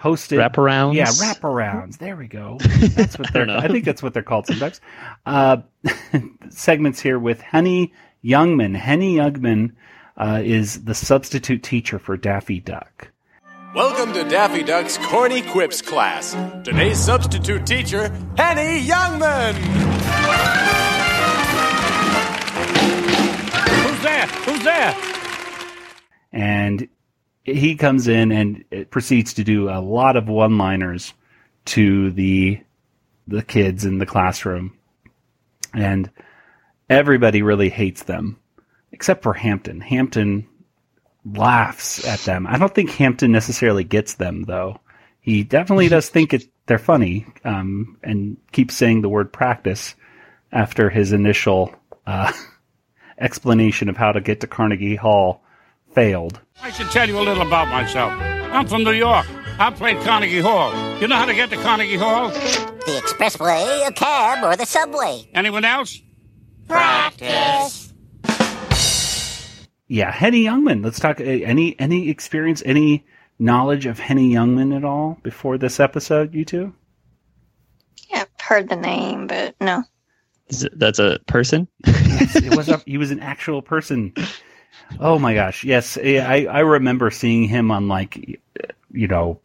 hosted 0.00 0.38
Wraparounds? 0.38 0.94
Yeah, 0.94 1.06
wraparounds. 1.06 1.98
There 1.98 2.16
we 2.16 2.28
go. 2.28 2.58
That's 2.94 3.18
what 3.18 3.32
they're. 3.32 3.46
know. 3.46 3.56
I 3.56 3.68
think 3.68 3.84
that's 3.84 4.02
what 4.02 4.14
they're 4.14 4.22
called 4.22 4.46
sometimes. 4.46 4.80
Uh, 5.26 5.58
segments 6.50 7.00
here 7.00 7.18
with 7.18 7.40
Henny 7.40 7.92
Youngman. 8.24 8.76
Henny 8.76 9.16
Youngman 9.16 9.72
uh, 10.16 10.40
is 10.44 10.84
the 10.84 10.94
substitute 10.94 11.62
teacher 11.62 11.98
for 11.98 12.16
Daffy 12.16 12.60
Duck. 12.60 13.10
Welcome 13.78 14.12
to 14.14 14.24
Daffy 14.24 14.64
Duck's 14.64 14.98
Corny 14.98 15.40
Quips 15.40 15.82
class. 15.82 16.32
Today's 16.64 16.98
substitute 16.98 17.64
teacher, 17.64 18.08
Henny 18.36 18.84
Youngman. 18.84 19.54
Who's 23.68 24.02
there? 24.02 24.26
Who's 24.26 24.64
there? 24.64 24.96
and 26.32 26.88
he 27.44 27.76
comes 27.76 28.08
in 28.08 28.32
and 28.32 28.64
proceeds 28.90 29.34
to 29.34 29.44
do 29.44 29.70
a 29.70 29.78
lot 29.78 30.16
of 30.16 30.26
one-liners 30.26 31.14
to 31.66 32.10
the 32.10 32.58
the 33.28 33.44
kids 33.44 33.84
in 33.84 33.98
the 33.98 34.06
classroom 34.06 34.76
and 35.72 36.10
everybody 36.90 37.42
really 37.42 37.68
hates 37.68 38.02
them 38.02 38.40
except 38.90 39.22
for 39.22 39.34
Hampton. 39.34 39.80
Hampton 39.80 40.48
laughs 41.24 42.06
at 42.06 42.20
them. 42.20 42.46
I 42.46 42.58
don't 42.58 42.74
think 42.74 42.90
Hampton 42.90 43.32
necessarily 43.32 43.84
gets 43.84 44.14
them 44.14 44.44
though. 44.44 44.80
He 45.20 45.44
definitely 45.44 45.88
does 45.88 46.08
think 46.08 46.32
it 46.32 46.44
they're 46.66 46.78
funny 46.78 47.26
um, 47.44 47.96
and 48.02 48.36
keeps 48.52 48.74
saying 48.76 49.00
the 49.00 49.08
word 49.08 49.32
practice 49.32 49.94
after 50.52 50.90
his 50.90 51.12
initial 51.12 51.74
uh, 52.06 52.32
explanation 53.18 53.88
of 53.88 53.96
how 53.96 54.12
to 54.12 54.20
get 54.20 54.40
to 54.40 54.46
Carnegie 54.46 54.96
Hall 54.96 55.42
failed. 55.94 56.40
I 56.62 56.70
should 56.70 56.90
tell 56.90 57.08
you 57.08 57.18
a 57.18 57.22
little 57.22 57.46
about 57.46 57.68
myself. 57.68 58.12
I'm 58.52 58.66
from 58.66 58.84
New 58.84 58.92
York. 58.92 59.26
I 59.58 59.70
played 59.70 59.98
Carnegie 60.02 60.40
Hall. 60.40 60.72
You 61.00 61.08
know 61.08 61.16
how 61.16 61.24
to 61.24 61.34
get 61.34 61.50
to 61.50 61.56
Carnegie 61.56 61.96
Hall? 61.96 62.28
The 62.28 63.02
expressway, 63.02 63.86
a 63.86 63.92
cab, 63.92 64.44
or 64.44 64.56
the 64.56 64.66
subway. 64.66 65.28
Anyone 65.34 65.64
else? 65.64 66.00
Practice. 66.68 67.87
Yeah, 69.88 70.10
Henny 70.12 70.44
Youngman. 70.44 70.84
Let's 70.84 71.00
talk. 71.00 71.20
uh, 71.20 71.24
Any 71.24 71.78
any 71.80 72.10
experience, 72.10 72.62
any 72.66 73.04
knowledge 73.38 73.86
of 73.86 73.98
Henny 73.98 74.30
Youngman 74.32 74.76
at 74.76 74.84
all 74.84 75.18
before 75.22 75.56
this 75.58 75.80
episode? 75.80 76.34
You 76.34 76.44
two? 76.44 76.74
yeah, 78.10 78.22
I've 78.22 78.40
heard 78.44 78.68
the 78.68 78.76
name, 78.76 79.26
but 79.26 79.54
no. 79.60 79.82
Is 80.48 80.64
it- 80.64 80.78
that's 80.78 80.98
a 80.98 81.18
person? 81.26 81.68
Yes, 81.86 82.36
it 82.36 82.56
was. 82.56 82.68
A, 82.68 82.78
he 82.86 82.98
was 82.98 83.10
an 83.10 83.20
actual 83.20 83.62
person. 83.62 84.12
Oh 85.00 85.18
my 85.18 85.34
gosh! 85.34 85.64
Yes, 85.64 85.96
I 85.98 86.46
I 86.50 86.60
remember 86.60 87.10
seeing 87.10 87.44
him 87.44 87.70
on 87.70 87.88
like, 87.88 88.40
you 88.92 89.08
know, 89.08 89.40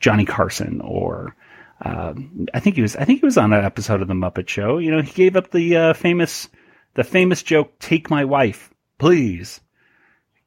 Johnny 0.00 0.24
Carson 0.24 0.80
or. 0.82 1.34
Um, 1.80 2.46
I 2.52 2.58
think 2.60 2.74
he 2.74 2.82
was. 2.82 2.96
I 2.96 3.04
think 3.04 3.20
he 3.20 3.24
was 3.26 3.38
on 3.38 3.52
an 3.52 3.64
episode 3.64 4.02
of 4.02 4.08
the 4.08 4.14
Muppet 4.14 4.48
Show. 4.48 4.78
You 4.78 4.90
know, 4.90 5.00
he 5.00 5.12
gave 5.12 5.36
up 5.36 5.50
the 5.52 5.76
uh, 5.76 5.92
famous, 5.94 6.48
the 6.94 7.04
famous 7.04 7.42
joke, 7.44 7.78
"Take 7.78 8.10
my 8.10 8.24
wife, 8.24 8.70
please." 8.98 9.60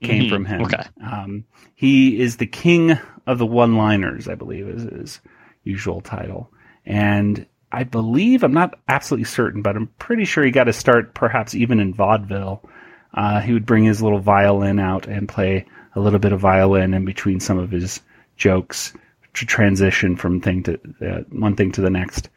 Came 0.03 0.23
Mhm, 0.25 0.29
from 0.29 0.45
him. 0.45 0.61
okay. 0.63 0.83
Um, 1.05 1.43
he 1.75 2.19
is 2.19 2.37
the 2.37 2.47
king 2.47 2.97
of 3.27 3.37
the 3.37 3.45
one-liners. 3.45 4.27
I 4.27 4.33
believe 4.33 4.67
is 4.67 4.81
his 4.83 5.21
usual 5.63 6.01
title, 6.01 6.51
and 6.87 7.45
I 7.71 7.83
believe 7.83 8.43
I'm 8.43 8.51
not 8.53 8.79
absolutely 8.87 9.25
certain, 9.25 9.61
but 9.61 9.75
I'm 9.75 9.87
pretty 9.99 10.25
sure 10.25 10.43
he 10.43 10.49
got 10.51 10.63
to 10.63 10.73
start 10.73 11.13
perhaps 11.13 11.53
even 11.53 11.79
in 11.79 11.93
vaudeville. 11.93 12.67
Uh, 13.13 13.41
he 13.41 13.53
would 13.53 13.65
bring 13.67 13.83
his 13.83 14.01
little 14.01 14.19
violin 14.19 14.79
out 14.79 15.05
and 15.07 15.29
play 15.29 15.65
a 15.95 15.99
little 15.99 16.19
bit 16.19 16.33
of 16.33 16.39
violin 16.39 16.93
in 16.95 17.05
between 17.05 17.39
some 17.39 17.59
of 17.59 17.69
his 17.69 18.01
jokes 18.37 18.93
to 19.35 19.45
transition 19.45 20.15
from 20.15 20.41
thing 20.41 20.63
to 20.63 20.79
uh, 21.05 21.21
one 21.29 21.55
thing 21.55 21.71
to 21.73 21.81
the 21.81 21.89
next. 21.91 22.27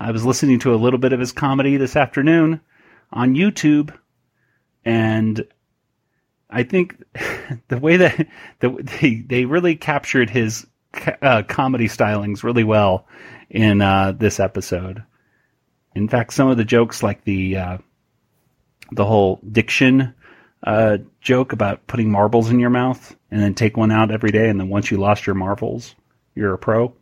I 0.00 0.10
was 0.10 0.24
listening 0.24 0.58
to 0.60 0.74
a 0.74 0.82
little 0.82 0.98
bit 0.98 1.12
of 1.12 1.20
his 1.20 1.30
comedy 1.32 1.76
this 1.76 1.94
afternoon 1.94 2.60
on 3.12 3.36
YouTube, 3.36 3.94
and 4.84 5.46
I 6.50 6.62
think 6.62 7.02
the 7.68 7.78
way 7.78 7.96
that 7.98 8.26
the, 8.60 8.70
they 9.00 9.16
they 9.16 9.44
really 9.44 9.76
captured 9.76 10.30
his 10.30 10.66
uh, 11.22 11.42
comedy 11.48 11.88
stylings 11.88 12.42
really 12.42 12.64
well 12.64 13.06
in 13.50 13.80
uh, 13.80 14.12
this 14.12 14.38
episode. 14.40 15.02
In 15.94 16.08
fact, 16.08 16.32
some 16.32 16.48
of 16.48 16.56
the 16.56 16.64
jokes, 16.64 17.02
like 17.02 17.24
the 17.24 17.56
uh, 17.56 17.78
the 18.92 19.04
whole 19.04 19.40
diction 19.50 20.14
uh, 20.64 20.98
joke 21.20 21.52
about 21.52 21.86
putting 21.86 22.10
marbles 22.10 22.50
in 22.50 22.58
your 22.58 22.70
mouth 22.70 23.16
and 23.30 23.40
then 23.42 23.54
take 23.54 23.76
one 23.76 23.90
out 23.90 24.10
every 24.10 24.30
day, 24.30 24.48
and 24.48 24.58
then 24.60 24.68
once 24.68 24.90
you 24.90 24.96
lost 24.98 25.26
your 25.26 25.34
marbles, 25.34 25.94
you're 26.34 26.54
a 26.54 26.58
pro. 26.58 26.94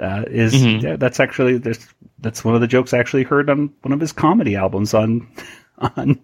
Uh, 0.00 0.24
is 0.26 0.54
Mhm. 0.54 0.82
yeah, 0.82 0.96
that's 0.96 1.20
actually 1.20 1.58
there's 1.58 1.86
that's 2.18 2.44
one 2.44 2.54
of 2.54 2.60
the 2.62 2.66
jokes 2.66 2.94
I 2.94 2.98
actually 2.98 3.24
heard 3.24 3.50
on 3.50 3.70
one 3.82 3.92
of 3.92 4.00
his 4.00 4.12
comedy 4.12 4.56
albums 4.56 4.94
on 4.94 5.28
on 5.78 6.18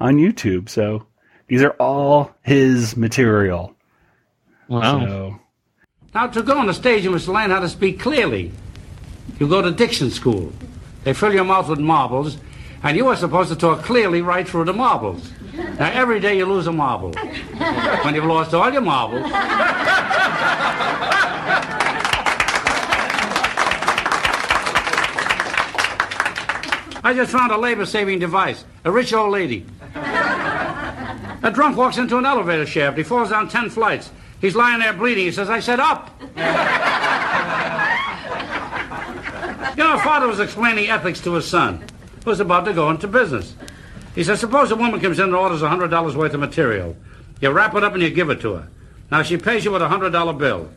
on 0.00 0.16
YouTube. 0.16 0.68
So 0.70 1.06
these 1.50 1.62
are 1.62 1.74
all 1.80 2.30
his 2.42 2.96
material. 2.96 3.74
Wow. 4.68 5.00
So 5.00 5.40
Now, 6.14 6.28
to 6.28 6.42
go 6.44 6.56
on 6.56 6.68
the 6.68 6.74
stage, 6.74 7.02
you 7.02 7.10
must 7.10 7.26
learn 7.26 7.50
how 7.50 7.58
to 7.58 7.68
speak 7.68 7.98
clearly. 7.98 8.52
You 9.40 9.48
go 9.48 9.60
to 9.60 9.72
diction 9.72 10.10
school. 10.12 10.52
They 11.02 11.12
fill 11.12 11.34
your 11.34 11.42
mouth 11.44 11.68
with 11.68 11.80
marbles, 11.80 12.36
and 12.84 12.96
you 12.96 13.08
are 13.08 13.16
supposed 13.16 13.48
to 13.50 13.56
talk 13.56 13.82
clearly 13.82 14.22
right 14.22 14.48
through 14.48 14.66
the 14.66 14.72
marbles. 14.72 15.28
Now, 15.52 15.90
every 15.90 16.20
day 16.20 16.36
you 16.38 16.46
lose 16.46 16.68
a 16.68 16.72
marble. 16.72 17.12
When 18.04 18.14
you've 18.14 18.26
lost 18.26 18.54
all 18.54 18.72
your 18.72 18.82
marbles, 18.82 19.24
I 27.02 27.12
just 27.12 27.32
found 27.32 27.50
a 27.50 27.56
labor 27.58 27.86
saving 27.86 28.20
device. 28.20 28.64
A 28.84 28.92
rich 28.92 29.12
old 29.12 29.32
lady. 29.32 29.66
A 31.42 31.50
drunk 31.50 31.76
walks 31.76 31.96
into 31.96 32.18
an 32.18 32.26
elevator 32.26 32.66
shaft. 32.66 32.98
He 32.98 33.02
falls 33.02 33.30
down 33.30 33.48
10 33.48 33.70
flights. 33.70 34.10
He's 34.40 34.54
lying 34.54 34.80
there 34.80 34.92
bleeding. 34.92 35.24
He 35.24 35.32
says, 35.32 35.48
I 35.48 35.60
said 35.60 35.80
up. 35.80 36.10
you 39.76 39.84
know, 39.84 39.98
father 39.98 40.26
was 40.26 40.40
explaining 40.40 40.88
ethics 40.88 41.20
to 41.22 41.34
his 41.34 41.46
son, 41.46 41.82
who 42.24 42.30
was 42.30 42.40
about 42.40 42.64
to 42.66 42.72
go 42.72 42.90
into 42.90 43.08
business. 43.08 43.54
He 44.14 44.24
says, 44.24 44.40
suppose 44.40 44.70
a 44.70 44.76
woman 44.76 45.00
comes 45.00 45.18
in 45.18 45.26
and 45.26 45.34
orders 45.34 45.62
$100 45.62 46.14
worth 46.14 46.34
of 46.34 46.40
material. 46.40 46.96
You 47.40 47.50
wrap 47.50 47.74
it 47.74 47.84
up 47.84 47.94
and 47.94 48.02
you 48.02 48.10
give 48.10 48.30
it 48.30 48.40
to 48.42 48.54
her. 48.54 48.68
Now, 49.10 49.22
she 49.22 49.36
pays 49.36 49.64
you 49.64 49.70
with 49.70 49.82
a 49.82 49.88
$100 49.88 50.38
bill. 50.38 50.70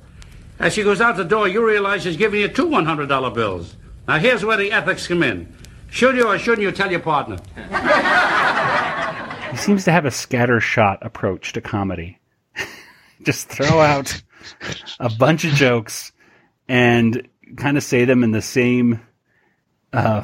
As 0.59 0.73
she 0.73 0.83
goes 0.83 1.01
out 1.01 1.17
the 1.17 1.25
door, 1.25 1.47
you 1.47 1.65
realize 1.65 2.03
she's 2.03 2.17
giving 2.17 2.39
you 2.39 2.47
two 2.47 2.67
$100 2.67 3.33
bills. 3.33 3.75
Now, 4.07 4.17
here's 4.17 4.45
where 4.45 4.57
the 4.57 4.71
ethics 4.71 5.07
come 5.07 5.23
in. 5.23 5.53
Should 5.89 6.15
you 6.15 6.27
or 6.27 6.39
shouldn't 6.39 6.61
you 6.61 6.71
tell 6.71 6.89
your 6.89 6.99
partner? 6.99 7.37
He 9.53 9.59
seems 9.59 9.85
to 9.85 9.91
have 9.91 10.05
a 10.05 10.09
scattershot 10.09 11.05
approach 11.05 11.53
to 11.53 11.61
comedy. 11.61 12.17
Just 13.21 13.49
throw 13.49 13.79
out 13.79 14.19
a 14.99 15.09
bunch 15.09 15.45
of 15.45 15.53
jokes 15.53 16.11
and 16.67 17.27
kind 17.55 17.77
of 17.77 17.83
say 17.83 18.05
them 18.05 18.23
in 18.23 18.31
the 18.31 18.41
same 18.41 18.99
uh, 19.93 20.23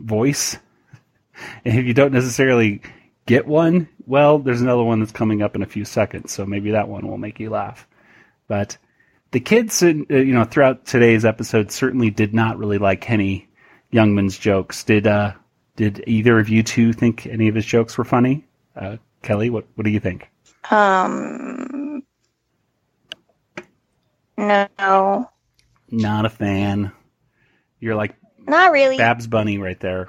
voice. 0.00 0.58
And 1.64 1.78
if 1.78 1.86
you 1.86 1.94
don't 1.94 2.12
necessarily 2.12 2.82
get 3.24 3.46
one, 3.46 3.88
well, 4.04 4.40
there's 4.40 4.62
another 4.62 4.82
one 4.82 4.98
that's 4.98 5.12
coming 5.12 5.40
up 5.40 5.54
in 5.54 5.62
a 5.62 5.66
few 5.66 5.84
seconds, 5.84 6.32
so 6.32 6.44
maybe 6.44 6.72
that 6.72 6.88
one 6.88 7.06
will 7.06 7.18
make 7.18 7.38
you 7.38 7.50
laugh. 7.50 7.86
But 8.48 8.78
the 9.30 9.38
kids, 9.38 9.80
uh, 9.80 9.86
you 9.86 10.34
know, 10.34 10.42
throughout 10.42 10.86
today's 10.86 11.24
episode 11.24 11.70
certainly 11.70 12.10
did 12.10 12.34
not 12.34 12.58
really 12.58 12.78
like 12.78 13.04
Henny 13.04 13.48
Youngman's 13.92 14.36
jokes. 14.36 14.82
Did 14.82 15.06
uh, 15.06 15.34
did 15.78 16.02
either 16.08 16.40
of 16.40 16.48
you 16.48 16.64
two 16.64 16.92
think 16.92 17.24
any 17.26 17.46
of 17.46 17.54
his 17.54 17.64
jokes 17.64 17.96
were 17.96 18.04
funny? 18.04 18.44
Uh, 18.74 18.96
Kelly, 19.22 19.48
what 19.48 19.64
what 19.76 19.84
do 19.84 19.90
you 19.90 20.00
think? 20.00 20.28
Um, 20.72 22.02
no, 24.36 25.30
Not 25.90 26.26
a 26.26 26.28
fan. 26.28 26.90
You're 27.78 27.94
like 27.94 28.16
not 28.40 28.72
really. 28.72 28.96
Babs 28.96 29.28
Bunny 29.28 29.58
right 29.58 29.78
there. 29.78 30.08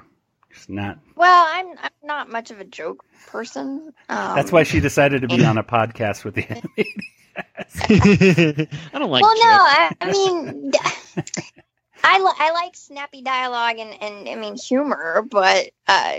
Just 0.52 0.68
not. 0.68 0.98
Well, 1.14 1.46
I'm 1.48 1.78
I'm 1.78 1.90
not 2.02 2.28
much 2.28 2.50
of 2.50 2.58
a 2.60 2.64
joke 2.64 3.04
person. 3.28 3.94
Um, 4.08 4.34
That's 4.34 4.50
why 4.50 4.64
she 4.64 4.80
decided 4.80 5.22
to 5.22 5.28
be 5.28 5.44
on 5.44 5.56
a 5.56 5.62
podcast 5.76 6.24
with 6.24 6.34
the 6.34 6.42
I 8.92 8.98
don't 8.98 9.10
like 9.10 9.22
well, 9.22 9.34
jokes. 9.34 9.44
no, 9.44 9.50
I, 9.50 9.92
I 10.00 10.10
mean, 10.10 10.72
I 12.02 12.18
li- 12.18 12.32
I 12.38 12.52
like 12.52 12.76
snappy 12.76 13.22
dialogue 13.22 13.78
and 13.78 14.02
and 14.02 14.28
I 14.28 14.34
mean 14.36 14.56
humor, 14.56 15.22
but 15.28 15.70
uh, 15.86 16.18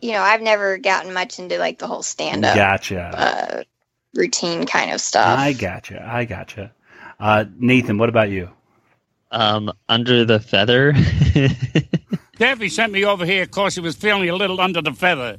you 0.00 0.12
know, 0.12 0.20
I've 0.20 0.42
never 0.42 0.78
gotten 0.78 1.12
much 1.12 1.38
into 1.38 1.58
like 1.58 1.78
the 1.78 1.86
whole 1.86 2.02
stand 2.02 2.44
up 2.44 2.56
Gotcha. 2.56 3.00
uh, 3.00 3.62
routine 4.14 4.66
kind 4.66 4.92
of 4.92 5.00
stuff. 5.00 5.38
I 5.38 5.52
gotcha. 5.52 6.04
I 6.04 6.24
gotcha. 6.24 6.72
Uh, 7.20 7.44
Nathan, 7.58 7.98
what 7.98 8.08
about 8.08 8.30
you? 8.30 8.50
Um, 9.30 9.72
under 9.88 10.24
the 10.24 10.40
feather. 10.40 10.92
Daffy 12.38 12.68
sent 12.68 12.92
me 12.92 13.04
over 13.04 13.24
here 13.24 13.46
because 13.46 13.74
he 13.76 13.80
was 13.80 13.94
feeling 13.94 14.28
a 14.28 14.34
little 14.34 14.60
under 14.60 14.82
the 14.82 14.92
feather. 14.92 15.38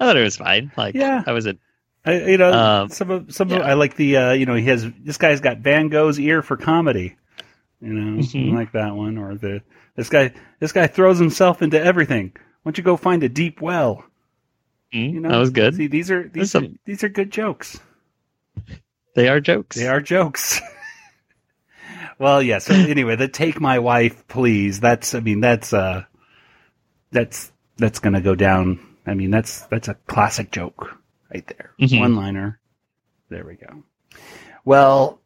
I 0.00 0.04
thought 0.04 0.16
it 0.16 0.22
was 0.22 0.36
fine. 0.36 0.72
Like, 0.76 0.94
Yeah. 0.94 1.22
I 1.26 1.32
was 1.32 1.46
a 1.46 1.56
I, 2.06 2.24
you 2.30 2.38
know, 2.38 2.52
Um, 2.52 2.88
some 2.88 3.10
of 3.10 3.34
some 3.34 3.50
of. 3.52 3.60
I 3.62 3.72
like 3.74 3.96
the 3.96 4.16
uh, 4.16 4.32
you 4.32 4.46
know 4.46 4.54
he 4.54 4.64
has 4.66 4.86
this 5.02 5.18
guy's 5.18 5.40
got 5.40 5.58
Van 5.58 5.88
Gogh's 5.88 6.18
ear 6.20 6.40
for 6.42 6.56
comedy. 6.56 7.16
You 7.80 7.92
know, 7.92 8.22
Mhm. 8.22 8.54
Like 8.54 8.72
that 8.72 8.94
one. 8.94 9.18
Or 9.18 9.34
the 9.34 9.62
this 9.96 10.08
guy 10.08 10.32
this 10.60 10.72
guy 10.72 10.86
throws 10.86 11.18
himself 11.18 11.62
into 11.62 11.80
everything. 11.82 12.32
Why 12.62 12.70
don't 12.70 12.78
you 12.78 12.84
go 12.84 12.96
find 12.96 13.22
a 13.22 13.28
deep 13.28 13.60
well? 13.60 14.04
Mm, 14.94 15.12
You 15.14 15.20
know, 15.20 15.28
that 15.30 15.38
was 15.38 15.50
good. 15.50 15.74
See, 15.74 15.88
these 15.88 16.10
are 16.10 16.28
these 16.28 16.44
are, 16.54 16.60
some- 16.60 16.78
these 16.84 17.02
are 17.04 17.08
good 17.08 17.30
jokes. 17.32 17.80
They 19.14 19.28
are 19.28 19.40
jokes. 19.40 19.76
They 19.76 19.88
are 19.88 20.00
jokes. 20.00 20.60
well, 22.18 22.42
yeah. 22.42 22.58
So 22.58 22.74
anyway, 22.74 23.16
the 23.16 23.28
"Take 23.28 23.60
My 23.60 23.78
Wife, 23.78 24.26
Please." 24.28 24.80
That's 24.80 25.14
I 25.14 25.20
mean 25.20 25.40
that's 25.40 25.72
uh 25.72 26.04
that's 27.10 27.52
that's 27.78 27.98
gonna 27.98 28.20
go 28.20 28.34
down. 28.34 28.78
I 29.06 29.14
mean 29.14 29.30
that's 29.30 29.60
that's 29.66 29.88
a 29.88 29.94
classic 30.06 30.50
joke 30.50 30.96
right 31.32 31.46
there. 31.46 31.72
Mhm. 31.80 32.00
One 32.00 32.16
liner. 32.16 32.60
There 33.28 33.44
we 33.44 33.54
go. 33.54 33.82
Well, 34.64 35.20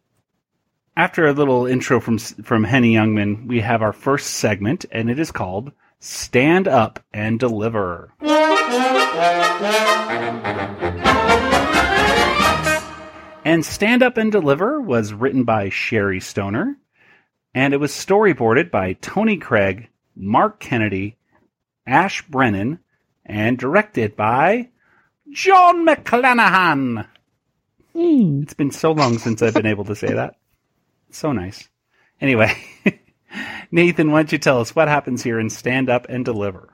after 0.97 1.26
a 1.26 1.33
little 1.33 1.66
intro 1.66 2.00
from 2.00 2.19
from 2.19 2.64
Henny 2.64 2.94
Youngman, 2.94 3.46
we 3.46 3.61
have 3.61 3.83
our 3.83 3.92
first 3.92 4.35
segment, 4.35 4.85
and 4.90 5.11
it 5.11 5.18
is 5.18 5.31
called 5.31 5.72
"Stand 5.98 6.66
Up 6.66 7.01
and 7.12 7.38
Deliver." 7.38 8.12
And 13.42 13.64
Stand 13.64 14.03
Up 14.03 14.16
and 14.16 14.31
Deliver 14.31 14.81
was 14.81 15.12
written 15.12 15.44
by 15.44 15.70
Sherri 15.70 16.20
Stoner, 16.20 16.77
and 17.55 17.75
it 17.75 17.79
was 17.79 17.92
storyboarded 17.92 18.70
by 18.70 18.92
Tony 18.94 19.37
Craig, 19.37 19.88
Mark 20.14 20.61
Kennedy, 20.61 21.16
Ash 21.87 22.22
Brannon, 22.22 22.79
and 23.25 23.59
directed 23.59 24.16
by 24.16 24.69
Jon 25.33 25.87
McClenahan. 25.87 27.07
It's 27.95 28.55
been 28.55 28.71
so 28.71 28.93
long 28.93 29.19
since 29.19 29.43
I've 29.43 29.55
been 29.55 29.66
able 29.66 29.85
to 29.85 29.97
say 29.97 30.12
that. 30.12 30.37
So 31.11 31.33
nice. 31.33 31.69
Anyway, 32.21 32.53
Nathan, 33.71 34.11
why 34.11 34.23
don't 34.23 34.33
you 34.33 34.38
tell 34.38 34.61
us 34.61 34.75
what 34.75 34.88
happens 34.88 35.23
here 35.23 35.40
in 35.40 35.51
Stand 35.51 35.88
Up 35.88 36.07
and 36.09 36.25
Deliver? 36.25 36.69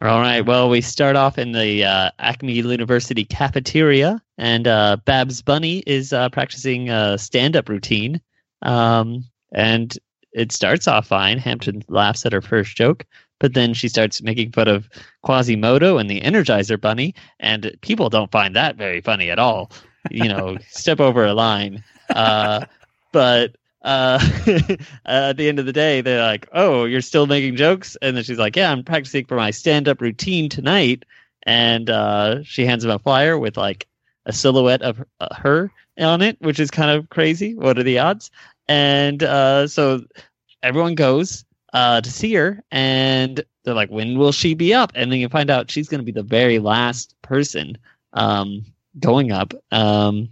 All 0.00 0.20
right. 0.20 0.42
Well, 0.42 0.68
we 0.68 0.80
start 0.80 1.16
off 1.16 1.38
in 1.38 1.52
the 1.52 1.84
uh, 1.84 2.10
Acme 2.18 2.52
University 2.52 3.24
cafeteria, 3.24 4.20
and 4.36 4.66
uh, 4.66 4.98
Babs 5.04 5.40
Bunny 5.40 5.78
is 5.86 6.12
uh, 6.12 6.28
practicing 6.28 6.90
a 6.90 7.16
stand-up 7.16 7.68
routine. 7.68 8.20
Um, 8.62 9.24
and 9.52 9.96
it 10.32 10.52
starts 10.52 10.88
off 10.88 11.06
fine. 11.06 11.38
Hampton 11.38 11.82
laughs 11.88 12.26
at 12.26 12.32
her 12.32 12.42
first 12.42 12.76
joke, 12.76 13.06
but 13.44 13.52
then 13.52 13.74
she 13.74 13.90
starts 13.90 14.22
making 14.22 14.52
fun 14.52 14.68
of 14.68 14.88
Quasimodo 15.22 15.98
and 15.98 16.08
the 16.08 16.22
Energizer 16.22 16.80
Bunny, 16.80 17.14
and 17.38 17.76
people 17.82 18.08
don't 18.08 18.30
find 18.30 18.56
that 18.56 18.76
very 18.76 19.02
funny 19.02 19.28
at 19.28 19.38
all. 19.38 19.70
You 20.10 20.30
know, 20.30 20.56
step 20.70 20.98
over 20.98 21.26
a 21.26 21.34
line. 21.34 21.84
Uh, 22.08 22.64
but 23.12 23.56
uh, 23.82 24.18
at 25.04 25.36
the 25.36 25.46
end 25.46 25.58
of 25.58 25.66
the 25.66 25.74
day, 25.74 26.00
they're 26.00 26.22
like, 26.22 26.48
"Oh, 26.54 26.86
you're 26.86 27.02
still 27.02 27.26
making 27.26 27.56
jokes," 27.56 27.98
and 28.00 28.16
then 28.16 28.24
she's 28.24 28.38
like, 28.38 28.56
"Yeah, 28.56 28.72
I'm 28.72 28.82
practicing 28.82 29.26
for 29.26 29.36
my 29.36 29.50
stand-up 29.50 30.00
routine 30.00 30.48
tonight." 30.48 31.04
And 31.42 31.90
uh, 31.90 32.44
she 32.44 32.64
hands 32.64 32.82
him 32.82 32.92
a 32.92 32.98
flyer 32.98 33.38
with 33.38 33.58
like 33.58 33.86
a 34.24 34.32
silhouette 34.32 34.80
of 34.80 35.04
uh, 35.20 35.34
her 35.34 35.70
on 35.98 36.22
it, 36.22 36.38
which 36.40 36.58
is 36.58 36.70
kind 36.70 36.90
of 36.90 37.10
crazy. 37.10 37.54
What 37.54 37.78
are 37.78 37.82
the 37.82 37.98
odds? 37.98 38.30
And 38.68 39.22
uh, 39.22 39.66
so 39.66 40.00
everyone 40.62 40.94
goes 40.94 41.44
uh, 41.74 42.00
to 42.00 42.10
see 42.10 42.32
her, 42.34 42.62
and 42.70 43.44
they're 43.64 43.74
like, 43.74 43.90
"When 43.90 44.18
will 44.18 44.32
she 44.32 44.54
be 44.54 44.72
up?" 44.72 44.92
And 44.94 45.12
then 45.12 45.18
you 45.18 45.28
find 45.28 45.50
out 45.50 45.70
she's 45.70 45.88
going 45.88 46.00
to 46.00 46.04
be 46.04 46.12
the 46.12 46.22
very 46.22 46.58
last 46.58 47.14
person 47.20 47.76
um, 48.14 48.64
going 48.98 49.30
up. 49.32 49.52
Um, 49.70 50.30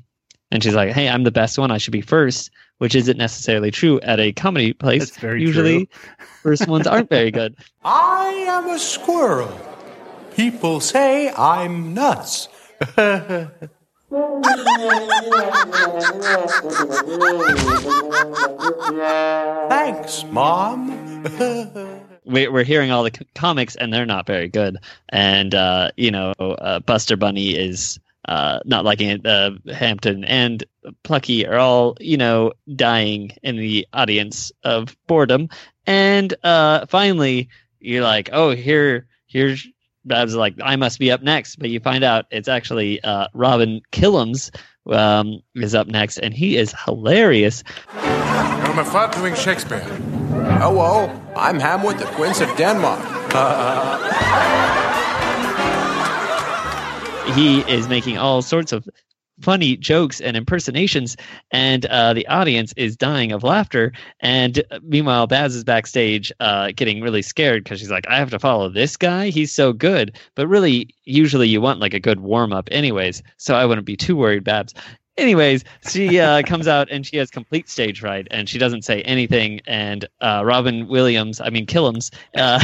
and 0.50 0.62
she's 0.62 0.74
like, 0.74 0.92
"Hey, 0.92 1.09
I'm 1.09 1.24
the 1.24 1.31
best 1.31 1.59
one. 1.59 1.70
I 1.70 1.76
should 1.76 1.92
be 1.92 2.00
first 2.00 2.50
which 2.83 2.96
isn't 2.96 3.16
necessarily 3.16 3.70
true 3.70 4.00
at 4.00 4.18
a 4.18 4.33
comedy 4.33 4.72
place. 4.72 5.11
That's 5.11 5.18
very 5.18 5.40
Usually, 5.40 5.88
first 6.42 6.66
ones 6.66 6.85
aren't 6.88 7.09
very 7.09 7.31
good. 7.31 7.55
I 7.85 8.26
am 8.48 8.70
a 8.70 8.78
squirrel. 8.81 9.57
People 10.35 10.81
say 10.81 11.31
I'm 11.31 11.94
nuts. 11.94 12.48
Thanks, 19.68 20.25
Mom. 20.31 21.22
We- 22.25 22.46
We're 22.46 22.62
hearing 22.62 22.92
all 22.92 23.03
the 23.03 23.11
comics, 23.35 23.75
and 23.75 23.92
they're 23.92 24.07
not 24.07 24.27
very 24.29 24.46
good. 24.48 24.77
And 25.09 25.55
uh, 25.55 25.90
you 25.96 26.11
know, 26.12 26.31
uh, 26.38 26.79
Buster 26.79 27.16
Bunny 27.16 27.51
is 27.57 27.98
uh, 28.29 28.61
not 28.64 28.85
liking 28.85 29.09
it. 29.09 29.27
Uh, 29.27 29.53
Hampton 29.72 30.22
and 30.25 30.62
Plucky 31.03 31.44
are 31.46 31.59
all 31.59 31.96
you 31.98 32.16
know 32.16 32.53
dying 32.77 33.33
in 33.42 33.57
the 33.57 33.88
audience 33.92 34.53
of 34.62 34.96
boredom. 35.09 35.48
And 35.87 36.33
uh, 36.44 36.87
finally, 36.87 37.48
you're 37.81 38.05
like, 38.05 38.31
oh, 38.33 38.51
here, 38.55 39.09
here's 39.27 39.66
Babs. 40.04 40.34
Like, 40.34 40.54
I 40.62 40.76
must 40.76 40.98
be 40.98 41.10
up 41.10 41.22
next, 41.22 41.56
but 41.56 41.70
you 41.70 41.80
find 41.80 42.04
out 42.04 42.26
it's 42.30 42.48
actually 42.48 43.02
uh, 43.02 43.28
Robin 43.34 43.80
Killems 43.92 44.50
um, 44.90 45.42
is 45.54 45.74
up 45.74 45.86
next, 45.86 46.18
and 46.18 46.34
he 46.34 46.56
is 46.56 46.74
hilarious. 46.84 47.62
You're 47.94 48.74
my 48.74 48.84
father 48.84 49.18
doing 49.18 49.34
Shakespeare. 49.34 49.80
Hello, 50.58 51.08
I'm 51.36 51.58
Hamlet, 51.58 51.98
the 51.98 52.06
Prince 52.06 52.40
of 52.40 52.54
Denmark. 52.56 53.00
he 57.34 57.60
is 57.62 57.88
making 57.88 58.18
all 58.18 58.42
sorts 58.42 58.72
of 58.72 58.86
funny 59.42 59.76
jokes 59.76 60.20
and 60.20 60.37
impersonations, 60.37 61.16
and 61.50 61.87
uh, 61.87 62.14
the 62.14 62.26
audience 62.28 62.72
is 62.76 62.96
dying 62.96 63.33
of 63.33 63.42
laughter. 63.42 63.92
And 64.20 64.62
meanwhile, 64.83 65.26
Babs 65.26 65.55
is 65.55 65.64
backstage, 65.64 66.33
uh, 66.40 66.72
getting 66.74 67.02
really 67.02 67.22
scared 67.22 67.64
because 67.64 67.81
she's 67.81 67.90
like, 67.90 68.07
"I 68.09 68.16
have 68.16 68.31
to 68.31 68.38
follow 68.38 68.68
this 68.68 68.96
guy. 68.96 69.28
He's 69.28 69.52
so 69.52 69.72
good." 69.72 70.16
But 70.35 70.46
really, 70.48 70.94
usually 71.05 71.48
you 71.48 71.61
want 71.61 71.81
like 71.81 71.94
a 71.94 72.00
good 72.00 72.20
warm 72.20 72.52
up, 72.52 72.68
anyways. 72.70 73.22
So 73.37 73.55
I 73.55 73.66
wouldn't 73.66 73.87
be 73.87 73.96
too 73.96 74.16
worried, 74.16 74.44
Babs. 74.44 74.74
Anyways, 75.18 75.64
she 75.90 76.20
uh, 76.20 76.42
comes 76.46 76.66
out 76.66 76.90
and 76.90 77.07
she 77.07 77.16
has 77.18 77.31
complete 77.31 77.68
stage 77.68 78.00
fright, 78.00 78.28
and 78.31 78.48
she 78.48 78.59
doesn't 78.59 78.83
say 78.83 79.02
anything. 79.02 79.61
And 79.66 80.09
uh, 80.20 80.42
Robin 80.44 80.88
Williams, 80.88 81.40
I 81.40 81.50
mean 81.50 81.66
Killems, 81.66 82.11
uh, 82.37 82.59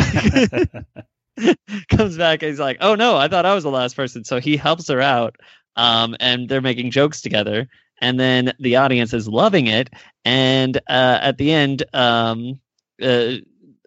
comes 1.89 2.17
back 2.17 2.43
and 2.43 2.51
he's 2.51 2.61
like, 2.61 2.79
"Oh 2.81 2.95
no, 2.95 3.17
I 3.17 3.29
thought 3.29 3.47
I 3.47 3.55
was 3.55 3.65
the 3.65 3.71
last 3.71 3.97
person." 3.97 4.25
So 4.25 4.41
he 4.41 4.57
helps 4.57 4.89
her 4.89 5.01
out, 5.01 5.37
um, 5.79 6.17
and 6.21 6.49
they're 6.49 6.61
making 6.61 6.91
jokes 6.91 7.23
together. 7.23 7.69
And 8.01 8.21
then 8.21 8.53
the 8.61 8.77
audience 8.77 9.15
is 9.15 9.27
loving 9.27 9.67
it. 9.67 9.91
And 10.25 10.77
uh, 10.89 11.19
at 11.23 11.39
the 11.39 11.53
end, 11.53 11.85
um, 11.95 12.61
uh, 13.03 13.37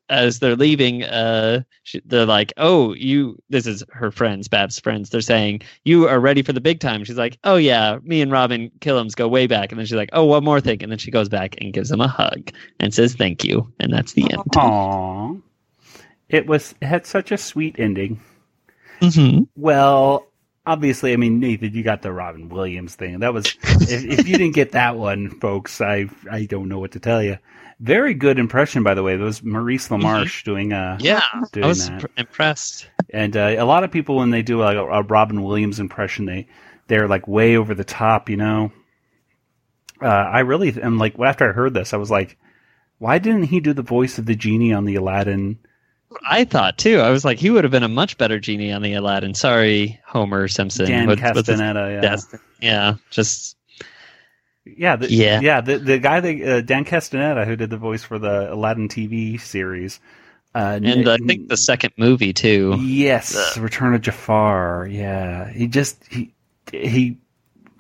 as 0.10 0.40
they're 0.40 0.58
leaving, 0.58 1.04
uh, 1.04 1.62
she, 1.84 2.02
they're 2.06 2.26
like, 2.26 2.52
"Oh, 2.58 2.94
you." 2.94 3.38
This 3.50 3.66
is 3.66 3.82
her 3.92 4.12
friends, 4.12 4.50
Bab's 4.50 4.78
friends. 4.78 5.10
They're 5.10 5.22
saying, 5.22 5.62
"You 5.86 6.10
are 6.10 6.20
ready 6.20 6.42
for 6.42 6.52
the 6.52 6.60
big 6.60 6.82
time." 6.82 7.06
She's 7.06 7.18
like, 7.18 7.38
"Oh 7.46 7.56
yeah, 7.56 8.00
me 8.04 8.22
and 8.22 8.30
Robin 8.30 8.70
Killems 8.82 9.16
go 9.16 9.30
way 9.30 9.48
back." 9.48 9.72
And 9.72 9.80
then 9.80 9.86
she's 9.86 9.96
like, 9.96 10.10
"Oh, 10.12 10.26
one 10.26 10.44
more 10.44 10.60
thing." 10.60 10.84
And 10.84 10.92
then 10.92 11.00
she 11.00 11.12
goes 11.12 11.30
back 11.30 11.56
and 11.62 11.72
gives 11.72 11.90
him 11.90 12.02
a 12.02 12.10
hug 12.10 12.52
and 12.82 12.94
says, 12.94 13.16
"Thank 13.16 13.46
you." 13.46 13.72
And 13.80 13.94
that's 13.94 14.12
the 14.12 14.24
end. 14.24 14.44
Aww. 14.56 15.42
It 16.28 16.46
was 16.46 16.76
it 16.82 16.88
had 16.88 17.06
such 17.06 17.32
a 17.32 17.38
sweet 17.38 17.78
ending. 17.80 18.20
hmm 19.00 19.44
Well, 19.56 20.28
obviously, 20.66 21.14
I 21.14 21.18
mean, 21.18 21.40
Nathan, 21.40 21.74
you 21.74 21.84
got 21.84 22.02
the 22.02 22.12
Robin 22.12 22.50
Williams 22.50 22.96
thing. 22.96 23.20
That 23.20 23.34
was 23.34 23.58
if, 23.64 24.04
if 24.06 24.28
you 24.28 24.38
didn't 24.38 24.56
get 24.56 24.72
that 24.74 24.98
one, 24.98 25.30
folks, 25.40 25.82
I 25.82 26.08
I 26.30 26.46
don't 26.46 26.70
know 26.70 26.80
what 26.80 26.92
to 26.92 27.00
tell 27.00 27.22
you. 27.24 27.38
Very 27.80 28.14
good 28.14 28.38
impression, 28.38 28.84
by 28.84 28.94
the 28.94 29.04
way. 29.04 29.16
That 29.18 29.24
was 29.24 29.44
Maurice 29.44 29.88
LaMarche 29.90 30.44
doing 30.44 30.74
uh 30.74 30.98
Yeah, 31.00 31.24
doing 31.52 31.64
I 31.66 31.68
was 31.68 31.90
that. 31.90 32.06
impressed. 32.18 32.90
And 33.10 33.36
uh, 33.36 33.56
a 33.58 33.66
lot 33.66 33.84
of 33.84 33.92
people, 33.92 34.18
when 34.18 34.30
they 34.30 34.42
do 34.44 34.60
like 34.60 34.78
a, 34.78 34.86
a 34.86 35.04
Robin 35.04 35.44
Williams 35.44 35.80
impression, 35.80 36.26
they 36.26 36.48
they're 36.88 37.08
like 37.08 37.28
way 37.28 37.58
over 37.58 37.74
the 37.74 37.84
top, 37.84 38.30
you 38.30 38.38
know. 38.38 38.72
Uh, 40.02 40.08
I 40.08 40.40
really 40.40 40.70
am 40.82 40.98
like 40.98 41.20
after 41.20 41.50
I 41.50 41.54
heard 41.54 41.74
this, 41.74 41.94
I 41.94 41.98
was 41.98 42.12
like, 42.12 42.38
why 43.00 43.18
didn't 43.20 43.44
he 43.44 43.60
do 43.60 43.74
the 43.74 43.82
voice 43.82 44.18
of 44.18 44.26
the 44.26 44.36
genie 44.36 44.74
on 44.74 44.86
the 44.86 44.96
Aladdin? 44.96 45.60
I 46.30 46.44
thought 46.46 46.78
too. 46.78 47.00
I 47.00 47.10
was 47.10 47.24
like, 47.24 47.40
he 47.40 47.50
would 47.50 47.64
have 47.64 47.72
been 47.72 47.84
a 47.84 47.88
much 47.88 48.18
better 48.18 48.40
genie 48.40 48.72
on 48.72 48.82
the 48.82 48.94
Aladdin. 48.94 49.34
Sorry, 49.34 50.00
Homer 50.06 50.48
Simpson. 50.48 50.86
Dan 50.88 51.08
What- 51.08 51.20
Castellaneta, 51.20 52.02
yeah. 52.02 52.38
Yeah, 52.60 52.96
just 53.10 53.56
Yeah, 54.66 54.96
the, 54.98 55.12
Yeah. 55.12 55.40
yeah. 55.42 55.62
The 55.62 55.78
the 55.78 56.00
guy 56.00 56.20
that 56.20 56.42
uh, 56.44 56.62
Dan 56.62 56.86
Castellaneta 56.86 57.46
who 57.46 57.56
did 57.56 57.70
the 57.70 57.78
voice 57.78 58.04
for 58.04 58.20
the 58.20 58.54
Aladdin 58.54 58.88
TV 58.90 59.40
series, 59.40 60.00
uh, 60.54 60.80
and 60.84 61.10
I 61.10 61.18
think 61.18 61.48
the 61.48 61.58
second 61.58 61.94
movie 61.98 62.34
too. 62.34 62.78
yes, 62.80 63.58
Return 63.58 63.96
of 63.96 64.02
Jafar. 64.02 64.88
Yeah, 64.92 65.50
he 65.52 65.68
just 65.68 66.04
he 66.12 66.34
he 66.72 67.18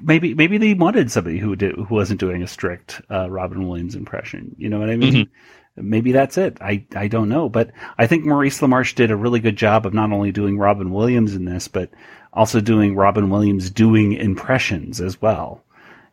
maybe 0.01 0.33
maybe 0.33 0.57
they 0.57 0.73
wanted 0.73 1.11
somebody 1.11 1.37
who 1.37 1.55
did 1.55 1.75
who 1.75 1.93
wasn't 1.93 2.19
doing 2.19 2.41
a 2.41 2.47
strict 2.47 3.01
uh, 3.11 3.29
Robin 3.29 3.67
Williams 3.67 3.93
impression. 3.95 4.55
You 4.57 4.69
know 4.69 4.79
what 4.79 4.89
I 4.89 4.95
mean? 4.95 5.29
Maybe 5.75 6.11
that's 6.11 6.37
it. 6.37 6.57
I 6.61 6.85
I 6.95 7.07
don't 7.07 7.29
know, 7.29 7.47
but 7.47 7.71
I 7.97 8.07
think 8.07 8.25
Maurice 8.25 8.59
LaMarche 8.59 8.95
did 8.95 9.09
a 9.09 9.15
really 9.15 9.39
good 9.39 9.55
job 9.55 9.85
of 9.85 9.93
not 9.93 10.11
only 10.11 10.31
doing 10.31 10.57
Robin 10.57 10.91
Williams 10.91 11.33
in 11.33 11.45
this, 11.45 11.67
but 11.67 11.89
also 12.33 12.59
doing 12.59 12.95
Robin 12.95 13.29
Williams 13.29 13.69
doing 13.69 14.13
impressions 14.13 14.99
as 14.99 15.21
well. 15.21 15.63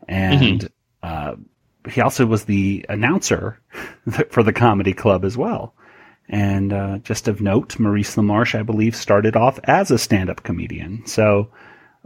And 0.08 0.68
uh, 1.02 1.34
he 1.90 2.00
also 2.00 2.26
was 2.26 2.44
the 2.44 2.86
announcer 2.88 3.60
for 4.30 4.42
the 4.42 4.52
comedy 4.52 4.92
club 4.92 5.24
as 5.24 5.36
well. 5.36 5.74
And 6.28 6.72
uh, 6.72 6.98
just 6.98 7.26
of 7.26 7.40
note, 7.40 7.78
Maurice 7.78 8.16
LaMarche, 8.16 8.58
I 8.58 8.62
believe, 8.62 8.94
started 8.94 9.34
off 9.34 9.58
as 9.64 9.90
a 9.90 9.98
stand-up 9.98 10.42
comedian. 10.42 11.06
So, 11.06 11.50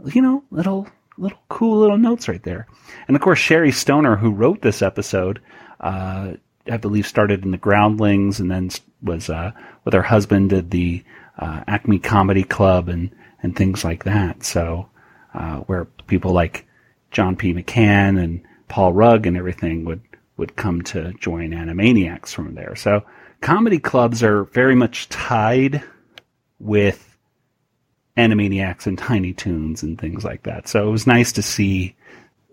you 0.05 0.21
know, 0.21 0.43
little 0.49 0.87
little 1.17 1.39
cool 1.49 1.79
little 1.79 1.97
notes 1.97 2.27
right 2.27 2.41
there. 2.41 2.67
And 3.07 3.15
of 3.15 3.21
course, 3.21 3.39
Sherri 3.39 3.71
Stoner, 3.71 4.15
who 4.15 4.31
wrote 4.31 4.61
this 4.61 4.81
episode, 4.81 5.41
uh, 5.79 6.33
I 6.71 6.77
believe, 6.77 7.05
started 7.05 7.43
in 7.43 7.51
the 7.51 7.57
Groundlings, 7.57 8.39
and 8.39 8.49
then 8.49 8.69
was 9.01 9.29
uh, 9.29 9.51
with 9.83 9.93
her 9.93 10.03
husband 10.03 10.51
did 10.51 10.71
the 10.71 11.03
uh, 11.37 11.63
Acme 11.67 11.99
Comedy 11.99 12.43
Club 12.43 12.89
and 12.89 13.11
and 13.41 13.55
things 13.55 13.83
like 13.83 14.05
that. 14.05 14.43
So, 14.43 14.89
uh, 15.33 15.57
where 15.57 15.85
people 16.07 16.31
like 16.31 16.65
John 17.11 17.35
P. 17.35 17.53
McCann 17.53 18.21
and 18.21 18.41
Paul 18.67 18.93
Rugg 18.93 19.27
and 19.27 19.37
everything 19.37 19.85
would 19.85 20.01
would 20.37 20.55
come 20.55 20.81
to 20.81 21.13
join 21.13 21.51
Animaniacs 21.51 22.29
from 22.29 22.55
there. 22.55 22.75
So 22.75 23.03
comedy 23.41 23.79
clubs 23.79 24.23
are 24.23 24.45
very 24.45 24.75
much 24.75 25.09
tied 25.09 25.83
with 26.59 27.17
Animaniacs 28.17 28.87
and 28.87 28.97
Tiny 28.97 29.33
Toons 29.33 29.83
and 29.83 29.99
things 29.99 30.23
like 30.23 30.43
that. 30.43 30.67
So 30.67 30.87
it 30.87 30.91
was 30.91 31.05
nice 31.05 31.31
to 31.33 31.41
see 31.41 31.95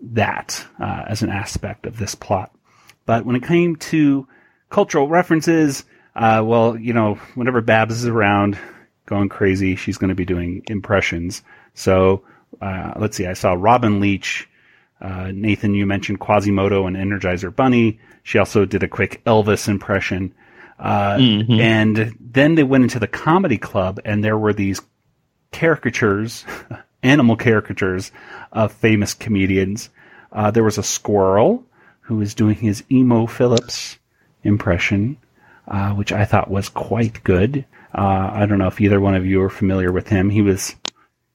that 0.01 0.65
uh, 0.79 1.05
as 1.07 1.21
an 1.21 1.29
aspect 1.29 1.85
of 1.85 1.97
this 1.97 2.15
plot. 2.15 2.53
But 3.05 3.25
when 3.25 3.35
it 3.35 3.43
came 3.43 3.75
to 3.77 4.27
cultural 4.69 5.07
references, 5.07 5.83
uh, 6.15 6.41
well, 6.45 6.77
you 6.77 6.93
know, 6.93 7.15
whenever 7.35 7.61
Babs 7.61 7.95
is 7.95 8.07
around 8.07 8.57
going 9.05 9.29
crazy, 9.29 9.75
she's 9.75 9.97
going 9.97 10.09
to 10.09 10.15
be 10.15 10.25
doing 10.25 10.63
impressions. 10.67 11.41
So 11.73 12.23
uh, 12.61 12.93
let's 12.97 13.17
see, 13.17 13.27
I 13.27 13.33
saw 13.33 13.53
Robin 13.57 13.99
Leach. 13.99 14.47
Uh, 15.01 15.31
Nathan, 15.33 15.73
you 15.73 15.85
mentioned 15.87 16.19
Quasimodo 16.19 16.85
and 16.85 16.95
Energizer 16.95 17.53
Bunny. 17.55 17.99
She 18.23 18.37
also 18.37 18.65
did 18.65 18.83
a 18.83 18.87
quick 18.87 19.23
Elvis 19.25 19.67
impression. 19.67 20.33
Uh, 20.79 21.17
Mhm. 21.17 21.59
And 21.59 22.15
then 22.19 22.55
they 22.55 22.63
went 22.63 22.83
into 22.83 22.99
the 22.99 23.07
comedy 23.07 23.57
club, 23.57 23.99
and 24.05 24.23
there 24.23 24.37
were 24.37 24.53
these 24.53 24.79
caricatures, 25.51 26.45
animal 27.03 27.35
caricatures 27.35 28.11
of 28.51 28.71
famous 28.71 29.13
comedians. 29.13 29.89
Uh, 30.31 30.51
there 30.51 30.63
was 30.63 30.77
a 30.77 30.83
squirrel 30.83 31.65
who 32.01 32.15
was 32.17 32.33
doing 32.35 32.55
his 32.55 32.83
Emo 32.91 33.25
Phillips 33.27 33.97
impression, 34.43 35.17
uh, 35.67 35.91
which 35.93 36.11
I 36.11 36.25
thought 36.25 36.49
was 36.49 36.67
quite 36.69 37.23
good. 37.23 37.65
Uh, 37.93 38.31
I 38.33 38.45
don't 38.45 38.57
know 38.57 38.67
if 38.67 38.81
either 38.81 38.99
one 38.99 39.15
of 39.15 39.25
you 39.25 39.41
are 39.41 39.49
familiar 39.49 39.91
with 39.91 40.07
him. 40.07 40.29
He 40.29 40.41
was 40.41 40.75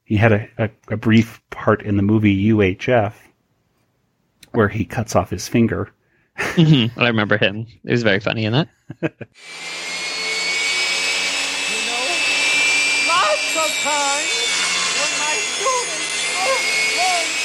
he 0.03 0.15
had 0.17 0.31
a, 0.31 0.47
a, 0.57 0.69
a 0.89 0.97
brief 0.97 1.41
part 1.49 1.81
in 1.83 1.97
the 1.97 2.03
movie 2.03 2.47
UHF 2.49 3.13
where 4.51 4.69
he 4.69 4.85
cuts 4.85 5.15
off 5.15 5.29
his 5.29 5.47
finger. 5.47 5.91
Mhm, 6.37 6.91
I 6.97 7.07
remember 7.07 7.37
him. 7.37 7.65
It 7.83 7.91
was 7.91 8.03
very 8.03 8.19
funny 8.19 8.45
in 8.45 8.53
that. 8.53 8.69
Lots 13.07 13.55
of 13.55 13.69
times 13.83 14.33
when 14.97 15.11
my 15.21 15.35
students. 15.53 16.17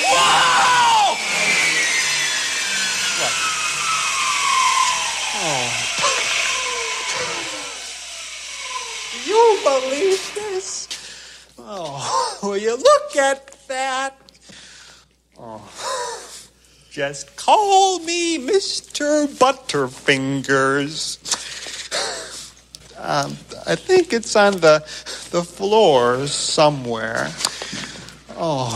Oh, 0.04 1.16
What? 3.20 3.34
Oh. 5.44 5.70
You 9.26 9.58
believe 9.64 10.34
this? 10.36 10.88
Oh, 11.58 12.38
will 12.44 12.56
you 12.56 12.76
look 12.76 13.16
at 13.16 13.66
that? 13.66 14.16
Oh. 15.36 15.68
Just 16.92 17.34
call 17.36 17.98
me 18.00 18.38
Mr. 18.38 19.26
Butterfingers. 19.26 21.18
Um, 22.98 23.36
I 23.66 23.74
think 23.74 24.12
it's 24.12 24.36
on 24.36 24.60
the 24.60 24.78
the 25.32 25.42
floor 25.42 26.28
somewhere. 26.28 27.32
Oh, 28.36 28.70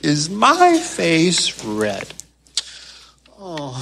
is 0.00 0.30
my 0.30 0.78
face 0.78 1.62
red? 1.62 2.06
Oh, 3.38 3.76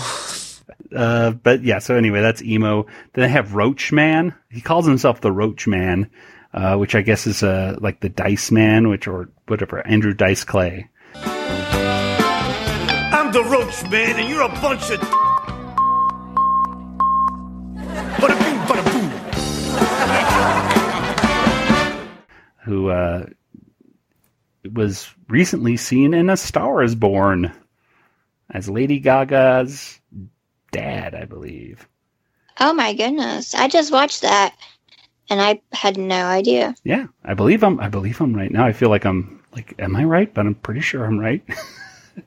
Uh, 0.95 1.33
but 1.33 1.63
yeah, 1.65 1.79
so 1.79 1.97
anyway, 1.97 2.21
that's 2.21 2.43
emo. 2.43 2.87
Then 3.13 3.25
I 3.25 3.29
have 3.29 3.55
Roach 3.55 3.93
Man. 3.93 4.35
He 4.51 4.61
calls 4.61 4.87
himself 4.87 5.21
the 5.21 5.33
Roach 5.33 5.67
Man, 5.67 6.11
uh, 6.53 6.77
which 6.77 6.95
I 6.95 7.03
guess 7.03 7.27
is 7.27 7.43
uh, 7.43 7.77
like 7.81 8.01
the 8.01 8.09
Dice 8.09 8.51
Man, 8.51 8.89
which 8.89 9.09
or 9.09 9.29
whatever 9.47 9.87
Andrew 9.87 10.15
Dice 10.15 10.45
Clay. 10.45 10.89
I'm 13.15 13.33
the 13.33 13.45
Roach 13.45 13.83
Man, 13.91 14.21
and 14.21 14.29
you're 14.29 14.43
a 14.43 14.49
bunch 14.49 14.91
of. 14.91 15.01
Bada 18.21 18.39
bing, 18.39 18.59
bada 18.69 18.85
boom. 18.93 19.11
who 22.65 22.89
uh, 22.89 23.27
was 24.73 25.13
recently 25.29 25.77
seen 25.77 26.15
in 26.15 26.31
A 26.31 26.37
Star 26.37 26.83
Is 26.83 26.95
Born 26.95 27.53
as 28.51 28.69
Lady 28.69 28.99
Gaga's 29.01 30.01
dad, 30.75 31.15
I 31.15 31.25
believe. 31.25 31.89
Oh 32.61 32.73
my 32.73 32.95
goodness. 32.95 33.55
I 33.55 33.69
just 33.69 33.93
watched 33.93 34.23
that 34.23 34.55
and 35.31 35.41
I 35.41 35.61
had 35.73 35.97
no 35.97 36.27
idea. 36.27 36.75
Yeah, 36.85 37.07
I 37.25 37.35
believe 37.35 37.63
I'm. 37.63 37.81
I 37.81 37.89
believe 37.89 38.21
I'm 38.21 38.35
right 38.35 38.51
now. 38.51 38.65
I 38.65 38.73
feel 38.73 38.91
like 38.91 39.07
I'm 39.07 39.43
like, 39.53 39.75
am 39.79 39.97
I 39.97 40.05
right? 40.05 40.33
But 40.33 40.47
I'm 40.47 40.55
pretty 40.55 40.81
sure 40.81 41.05
I'm 41.05 41.19
right. 41.19 41.43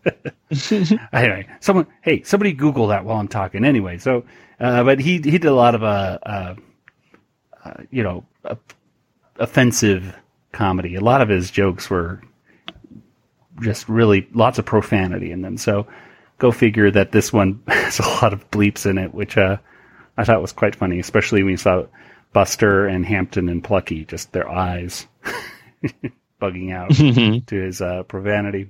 anyway, 1.14 1.48
someone, 1.60 1.88
hey, 2.02 2.24
somebody 2.24 2.54
Google 2.54 2.88
that 2.88 3.06
while 3.06 3.20
I'm 3.20 3.28
talking. 3.28 3.64
Anyway, 3.64 3.98
so, 3.98 4.24
uh, 4.60 4.84
but 4.84 5.00
he 5.00 5.14
he 5.14 5.38
did 5.38 5.46
a 5.46 5.54
lot 5.54 5.76
of 5.76 5.84
uh, 5.84 6.18
uh, 6.24 6.56
uh 7.64 7.74
you 7.92 8.04
know, 8.04 8.26
uh, 8.46 8.56
offensive 9.38 10.16
comedy. 10.52 10.96
A 10.96 11.02
lot 11.02 11.22
of 11.22 11.30
his 11.30 11.52
jokes 11.52 11.90
were 11.90 12.22
just 13.62 13.88
really 13.88 14.28
lots 14.34 14.60
of 14.60 14.66
profanity 14.66 15.32
in 15.32 15.42
them. 15.42 15.58
So, 15.58 15.88
go 16.38 16.52
figure 16.52 16.90
that 16.92 17.12
this 17.12 17.32
one 17.34 17.62
has 17.68 18.00
a 18.00 18.04
lot 18.04 18.34
of 18.34 18.50
bleeps 18.52 18.86
in 18.86 18.98
it, 18.98 19.14
which 19.14 19.38
uh, 19.38 19.58
I 20.18 20.24
thought 20.24 20.42
was 20.42 20.52
quite 20.54 20.76
funny, 20.76 21.00
especially 21.00 21.44
when 21.44 21.52
you 21.52 21.58
saw 21.58 21.86
Buster 22.34 22.86
and 22.88 23.06
Hampton 23.06 23.50
and 23.50 23.64
Plucky, 23.64 24.06
just 24.06 24.32
their 24.34 24.50
eyes 24.50 25.08
bugging 26.42 26.74
out 26.74 26.90
Mhm. 26.92 27.46
to 27.48 27.56
his 27.56 27.82
uh, 27.82 28.04
profanity. 28.04 28.70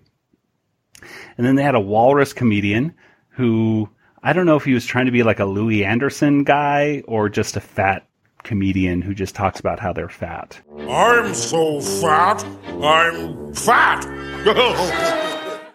And 1.38 1.46
then 1.46 1.56
they 1.56 1.64
had 1.64 1.76
a 1.76 1.80
walrus 1.80 2.34
comedian 2.34 2.94
who 3.30 3.90
I 4.24 4.34
don't 4.34 4.46
know 4.48 4.56
if 4.56 4.64
he 4.66 4.74
was 4.74 4.86
trying 4.86 5.06
to 5.06 5.12
be 5.12 5.24
like 5.24 5.40
a 5.40 5.46
Louie 5.46 5.86
Anderson 5.86 6.44
guy 6.44 7.04
or 7.08 7.30
just 7.30 7.56
a 7.56 7.62
fat 7.62 8.08
comedian 8.44 9.02
who 9.02 9.14
just 9.14 9.36
talks 9.36 9.60
about 9.60 9.80
how 9.80 9.94
they're 9.94 10.10
fat. 10.10 10.60
I'm 10.88 11.34
so 11.34 11.80
fat, 11.82 12.44
I'm 12.82 13.54
fat. 13.54 14.06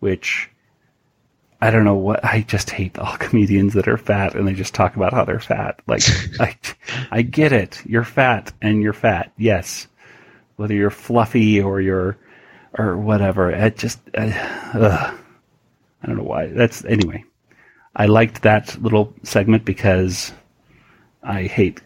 which 0.00 0.50
I 1.60 1.70
don't 1.70 1.84
know 1.84 1.94
what 1.94 2.24
I 2.24 2.42
just 2.42 2.70
hate 2.70 2.98
all 2.98 3.16
comedians 3.18 3.74
that 3.74 3.88
are 3.88 3.96
fat 3.96 4.34
and 4.34 4.46
they 4.46 4.54
just 4.54 4.74
talk 4.74 4.96
about 4.96 5.12
how 5.12 5.24
they're 5.24 5.40
fat. 5.40 5.80
Like 5.86 6.02
I 6.40 6.56
I 7.10 7.22
get 7.22 7.52
it. 7.52 7.82
You're 7.86 8.04
fat 8.04 8.52
and 8.60 8.82
you're 8.82 8.92
fat. 8.92 9.32
Yes. 9.36 9.88
Whether 10.56 10.74
you're 10.74 10.90
fluffy 10.90 11.60
or 11.60 11.80
you're 11.80 12.16
or 12.78 12.96
whatever. 12.96 13.50
It 13.50 13.76
just 13.76 14.00
uh, 14.14 14.30
ugh. 14.74 15.18
I 16.02 16.06
don't 16.06 16.16
know 16.16 16.24
why. 16.24 16.46
That's 16.46 16.84
anyway. 16.84 17.24
I 17.94 18.06
liked 18.06 18.42
that 18.42 18.80
little 18.82 19.14
segment 19.22 19.64
because 19.64 20.32
I 21.22 21.44
hate 21.44 21.80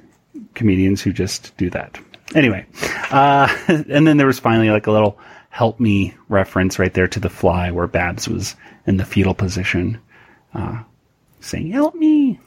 comedians 0.54 1.00
who 1.00 1.12
just 1.12 1.56
do 1.56 1.70
that. 1.70 1.98
Anyway, 2.34 2.66
uh, 3.10 3.48
and 3.68 4.06
then 4.06 4.16
there 4.16 4.26
was 4.26 4.38
finally 4.38 4.70
like 4.70 4.88
a 4.88 4.92
little 4.92 5.18
help 5.50 5.78
me 5.78 6.14
reference 6.28 6.78
right 6.78 6.94
there 6.94 7.08
to 7.08 7.20
the 7.20 7.28
fly 7.28 7.70
where 7.70 7.86
Babs 7.86 8.28
was 8.28 8.56
in 8.86 8.96
the 8.96 9.04
fetal 9.04 9.34
position, 9.34 10.00
uh, 10.54 10.82
saying 11.40 11.70
"Help 11.72 11.94
me," 11.94 12.40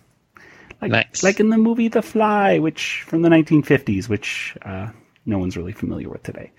like 0.82 0.92
Nice. 0.92 1.24
like 1.24 1.40
in 1.40 1.50
the 1.50 1.58
movie 1.58 1.90
The 1.90 2.02
Fly, 2.02 2.60
which 2.60 3.04
from 3.06 3.22
the 3.22 3.30
1950s, 3.30 4.10
which 4.10 4.58
uh, 4.64 4.90
no 5.26 5.38
one's 5.38 5.56
really 5.56 5.74
familiar 5.74 6.10
with 6.10 6.24
today. 6.24 6.52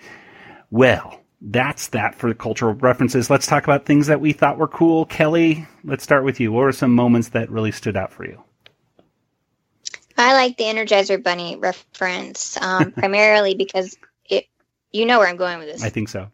Well, 0.70 1.20
that's 1.40 1.88
that 1.88 2.14
for 2.14 2.28
the 2.28 2.35
cultural 2.35 2.74
references. 2.74 3.28
Let's 3.28 3.46
talk 3.46 3.64
about 3.64 3.85
things 3.85 4.07
that 4.07 4.20
we 4.20 4.33
thought 4.33 4.59
were 4.59 4.68
cool. 4.68 5.04
Kelly, 5.07 5.66
let's 5.85 6.04
start 6.04 6.24
with 6.24 6.40
you. 6.40 6.52
What 6.52 6.62
were 6.62 6.72
some 6.72 6.94
moments 6.94 7.30
that 7.30 7.50
really 7.50 7.72
stood 7.72 7.96
out 7.96 8.12
for 8.12 8.24
you? 8.24 8.42
I 10.16 10.33
like 10.35 10.57
the 10.57 10.64
Energizer 10.64 11.22
Bunny 11.22 11.57
reference 11.57 12.61
um, 12.62 12.92
primarily 12.96 13.54
because 13.54 13.96
it. 14.28 14.46
You 14.92 15.07
know 15.07 15.18
where 15.18 15.28
I'm 15.28 15.37
going 15.37 15.59
with 15.59 15.68
this. 15.68 15.83
I 15.83 15.90
think 15.90 16.09
so. 16.09 16.28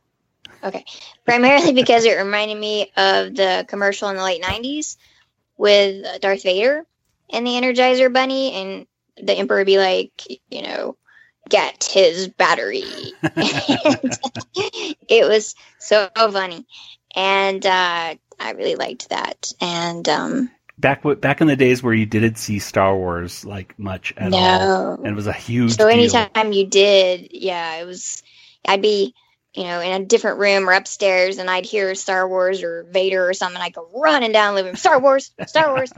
Okay. 0.62 0.84
Primarily 1.24 1.72
because 1.72 2.04
it 2.04 2.16
reminded 2.16 2.58
me 2.58 2.90
of 2.96 3.34
the 3.34 3.64
commercial 3.68 4.08
in 4.08 4.16
the 4.16 4.22
late 4.22 4.42
90s 4.42 4.96
with 5.56 6.20
Darth 6.20 6.42
Vader 6.42 6.84
and 7.30 7.46
the 7.46 7.50
Energizer 7.50 8.12
Bunny, 8.12 8.52
and 8.52 8.86
the 9.16 9.34
Emperor 9.34 9.58
would 9.58 9.66
be 9.66 9.78
like, 9.78 10.10
you 10.50 10.62
know, 10.62 10.96
get 11.48 11.84
his 11.84 12.28
battery. 12.28 12.82
it 15.08 15.28
was 15.28 15.54
so 15.78 16.08
funny. 16.14 16.66
And 17.14 17.64
uh, 17.64 18.14
I 18.38 18.50
really 18.52 18.76
liked 18.76 19.10
that. 19.10 19.52
And 19.60 20.08
um, 20.08 20.50
Back 20.78 21.02
back 21.20 21.42
in 21.42 21.46
the 21.46 21.56
days 21.56 21.82
where 21.82 21.92
you 21.92 22.06
didn't 22.06 22.36
see 22.36 22.58
Star 22.58 22.96
Wars 22.96 23.44
like 23.44 23.78
much 23.78 24.14
at 24.16 24.32
all, 24.32 24.94
and 24.94 25.08
it 25.08 25.14
was 25.14 25.26
a 25.26 25.32
huge 25.32 25.72
so 25.72 25.86
deal. 25.86 25.88
anytime 25.90 26.54
you 26.54 26.66
did, 26.66 27.28
yeah, 27.32 27.76
it 27.76 27.84
was, 27.84 28.22
I'd 28.66 28.80
be, 28.80 29.14
you 29.54 29.64
know, 29.64 29.80
in 29.80 30.02
a 30.02 30.04
different 30.04 30.38
room 30.38 30.68
or 30.68 30.72
upstairs 30.72 31.38
and 31.38 31.50
I'd 31.50 31.66
hear 31.66 31.94
Star 31.94 32.28
Wars 32.28 32.62
or 32.62 32.84
Vader 32.84 33.28
or 33.28 33.34
something. 33.34 33.60
I'd 33.60 33.74
go 33.74 33.88
running 33.94 34.32
down 34.32 34.54
the 34.54 34.56
living 34.56 34.70
room, 34.70 34.76
Star 34.76 35.00
Wars, 35.00 35.32
Star 35.46 35.74
Wars, 35.74 35.92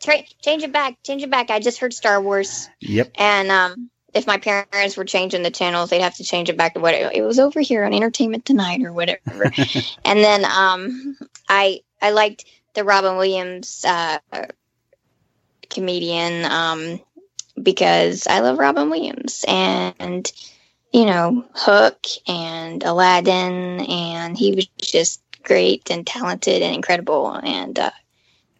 Tra- 0.00 0.24
change 0.42 0.62
it 0.62 0.72
back, 0.72 0.96
change 1.02 1.22
it 1.22 1.30
back. 1.30 1.50
I 1.50 1.60
just 1.60 1.78
heard 1.78 1.92
Star 1.92 2.20
Wars. 2.20 2.68
Yep. 2.80 3.12
And 3.16 3.50
um, 3.50 3.90
if 4.14 4.26
my 4.26 4.38
parents 4.38 4.96
were 4.96 5.04
changing 5.04 5.42
the 5.42 5.50
channels, 5.50 5.90
they'd 5.90 6.00
have 6.00 6.16
to 6.16 6.24
change 6.24 6.48
it 6.48 6.56
back 6.56 6.74
to 6.74 6.80
what 6.80 6.94
it, 6.94 7.16
it 7.16 7.22
was 7.22 7.38
over 7.38 7.60
here 7.60 7.84
on 7.84 7.92
Entertainment 7.92 8.46
Tonight 8.46 8.82
or 8.82 8.92
whatever. 8.92 9.44
and 10.04 10.18
then 10.18 10.44
um, 10.46 11.18
I 11.48 11.80
I 12.00 12.12
liked 12.12 12.46
the 12.72 12.84
Robin 12.84 13.16
Williams 13.16 13.84
uh, 13.86 14.18
comedian 15.68 16.44
um, 16.46 17.00
because 17.62 18.26
I 18.26 18.40
love 18.40 18.58
Robin 18.58 18.88
Williams 18.88 19.44
and 19.46 20.32
you 20.92 21.06
know 21.06 21.44
Hook 21.54 22.06
and 22.28 22.82
Aladdin, 22.84 23.80
and 23.88 24.36
he 24.38 24.54
was 24.54 24.66
just 24.80 25.22
great 25.42 25.90
and 25.90 26.06
talented 26.06 26.62
and 26.62 26.74
incredible, 26.74 27.28
and 27.42 27.78
uh, 27.78 27.90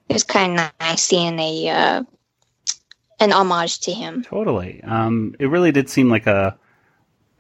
it 0.09 0.13
was 0.15 0.25
kind 0.25 0.59
of 0.61 0.73
nice 0.81 1.03
seeing 1.03 1.39
a 1.39 1.69
uh, 1.69 2.05
an 3.21 3.33
homage 3.33 3.81
to 3.81 3.93
him. 3.93 4.25
Totally. 4.25 4.83
Um, 4.85 5.35
it 5.39 5.47
really 5.47 5.73
did 5.73 5.91
seem 5.91 6.11
like 6.11 6.27
a. 6.27 6.57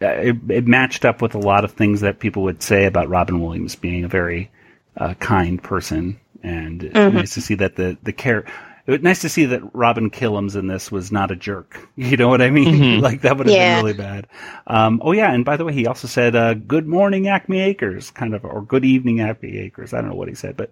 uh, 0.02 0.06
It, 0.06 0.36
it 0.48 0.66
matched 0.66 1.04
up 1.04 1.22
with 1.22 1.34
a 1.34 1.38
lot 1.38 1.64
of 1.64 1.72
things 1.72 2.00
that 2.00 2.18
people 2.20 2.42
would 2.44 2.62
say 2.62 2.86
about 2.86 3.08
Robin 3.08 3.40
Williams 3.40 3.76
being 3.76 4.04
a 4.04 4.08
very 4.08 4.50
uh, 4.96 5.14
kind 5.14 5.62
person, 5.62 6.18
and 6.42 6.80
Mhm. 6.82 7.14
nice 7.14 7.34
to 7.34 7.40
see 7.40 7.54
that 7.56 7.76
the 7.76 7.96
the 8.02 8.12
care. 8.12 8.44
It 8.90 8.94
was 8.94 9.02
nice 9.02 9.20
to 9.20 9.28
see 9.28 9.44
that 9.44 9.62
Robin 9.72 10.10
Killems 10.10 10.56
in 10.56 10.66
this 10.66 10.90
was 10.90 11.12
not 11.12 11.30
a 11.30 11.36
jerk. 11.36 11.88
You 11.96 12.16
know 12.16 12.26
what 12.26 12.42
I 12.42 12.50
mean? 12.50 12.74
Mhm. 12.74 13.00
like 13.08 13.20
that 13.20 13.36
would 13.38 13.46
have 13.46 13.54
Yeah. 13.54 13.76
been 13.76 13.84
really 13.84 13.96
bad. 13.96 14.26
Um, 14.66 15.00
oh 15.04 15.12
yeah, 15.12 15.30
and 15.32 15.44
by 15.44 15.56
the 15.56 15.64
way, 15.64 15.72
he 15.72 15.86
also 15.86 16.08
said 16.08 16.34
uh, 16.34 16.54
"Good 16.54 16.88
morning, 16.88 17.28
Acme 17.28 17.60
Acres," 17.60 18.10
kind 18.10 18.34
of, 18.34 18.44
or 18.44 18.62
"Good 18.62 18.84
evening, 18.84 19.20
Acme 19.20 19.58
Acres." 19.58 19.94
I 19.94 20.00
don't 20.00 20.10
know 20.10 20.16
what 20.16 20.26
he 20.28 20.34
said, 20.34 20.56
but 20.56 20.70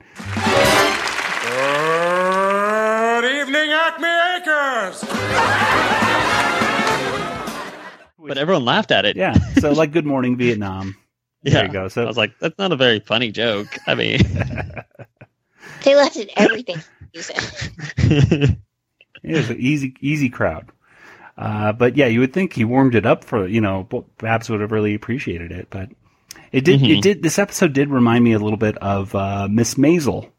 Good 3.15 3.25
evening, 3.41 3.71
Acme 3.73 4.09
Acres. 4.37 5.05
But 8.27 8.37
everyone 8.37 8.65
laughed 8.65 8.91
at 8.91 9.05
it. 9.05 9.17
yeah. 9.17 9.35
So 9.61 9.73
like, 9.73 9.93
"Good 9.93 10.07
morning, 10.07 10.37
Vietnam." 10.37 10.97
Yeah. 11.43 11.53
There 11.53 11.67
you 11.67 11.73
go. 11.73 11.87
So 11.89 12.03
I 12.03 12.07
was 12.07 12.17
like, 12.17 12.33
that's 12.41 12.59
not 12.59 12.73
a 12.73 12.77
very 12.77 12.99
funny 12.99 13.31
joke. 13.31 13.69
I 13.87 13.95
mean, 13.95 14.19
They 15.85 15.95
laughed 15.95 16.17
at 16.17 16.29
everything 16.37 16.83
you 17.13 17.23
said. 17.23 18.59
It 19.25 19.37
was 19.37 19.51
an 19.51 19.59
easy, 19.59 19.95
easy 20.01 20.29
crowd. 20.29 20.71
Uh, 21.37 21.73
but 21.73 21.97
yeah, 21.97 22.07
you 22.07 22.21
would 22.21 22.33
think 22.33 22.53
he 22.53 22.65
warmed 22.65 22.95
it 22.95 23.05
up 23.05 23.25
for 23.25 23.47
you 23.49 23.61
know 23.61 23.89
Babs 24.19 24.49
would 24.49 24.61
have 24.61 24.71
really 24.73 24.95
appreciated 24.95 25.51
it, 25.51 25.67
but 25.71 25.89
it 26.53 26.65
did. 26.65 26.81
Mhm. 26.81 26.99
It 26.99 27.03
did. 27.03 27.23
This 27.23 27.39
episode 27.39 27.73
did 27.73 27.91
remind 27.91 28.23
me 28.25 28.33
a 28.33 28.39
little 28.39 28.57
bit 28.57 28.77
of 28.79 29.15
uh, 29.17 29.49
Miss 29.51 29.75
Maisel 29.75 30.31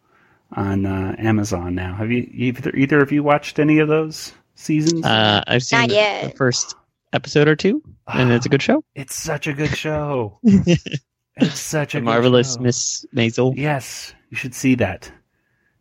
on 0.53 0.85
uh, 0.85 1.13
Amazon. 1.19 1.75
Now, 1.75 1.93
have 1.95 2.09
you 2.09 2.29
either 2.33 2.71
either 2.75 3.01
of 3.01 3.11
you 3.11 3.21
watched 3.21 3.59
any 3.59 3.79
of 3.79 3.89
those 3.89 4.31
seasons? 4.55 5.05
uh, 5.05 5.43
I've 5.45 5.63
seen 5.63 5.79
Not 5.81 5.89
the, 5.89 5.95
yet. 5.95 6.31
the 6.31 6.37
first 6.37 6.75
episode 7.11 7.47
or 7.49 7.55
two, 7.57 7.83
and 8.07 8.31
it's 8.31 8.45
a 8.45 8.49
good 8.49 8.61
show. 8.61 8.83
It's 8.95 9.15
such 9.15 9.45
a 9.47 9.53
good 9.53 9.75
show. 9.75 10.39
it's 10.43 11.59
such 11.59 11.95
a 11.95 11.97
The 11.97 12.01
good 12.01 12.05
marvelous 12.05 12.55
show. 12.55 12.61
Miss 12.61 13.05
Maisel. 13.15 13.53
Yes, 13.57 14.13
you 14.29 14.37
should 14.37 14.55
see 14.55 14.75
that. 14.75 15.11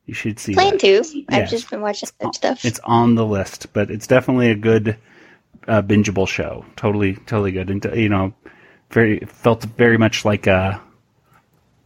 You 0.08 0.14
should 0.14 0.38
see 0.40 0.54
Plan 0.54 0.72
that. 0.72 0.80
to. 0.80 1.04
Yeah. 1.12 1.24
I've 1.28 1.50
just 1.50 1.68
been 1.68 1.82
watching 1.82 2.08
that 2.20 2.34
stuff. 2.34 2.64
It's 2.64 2.80
on 2.82 3.14
the 3.14 3.26
list, 3.26 3.74
but 3.74 3.90
it's 3.90 4.06
definitely 4.06 4.50
a 4.50 4.54
good 4.54 4.96
uh, 5.68 5.82
bingeable 5.82 6.26
show. 6.26 6.64
Totally, 6.76 7.16
totally 7.26 7.52
good, 7.52 7.68
and 7.68 7.84
you 7.94 8.08
know, 8.08 8.32
very 8.90 9.18
felt 9.20 9.64
very 9.64 9.98
much 9.98 10.24
like 10.24 10.46
a 10.46 10.80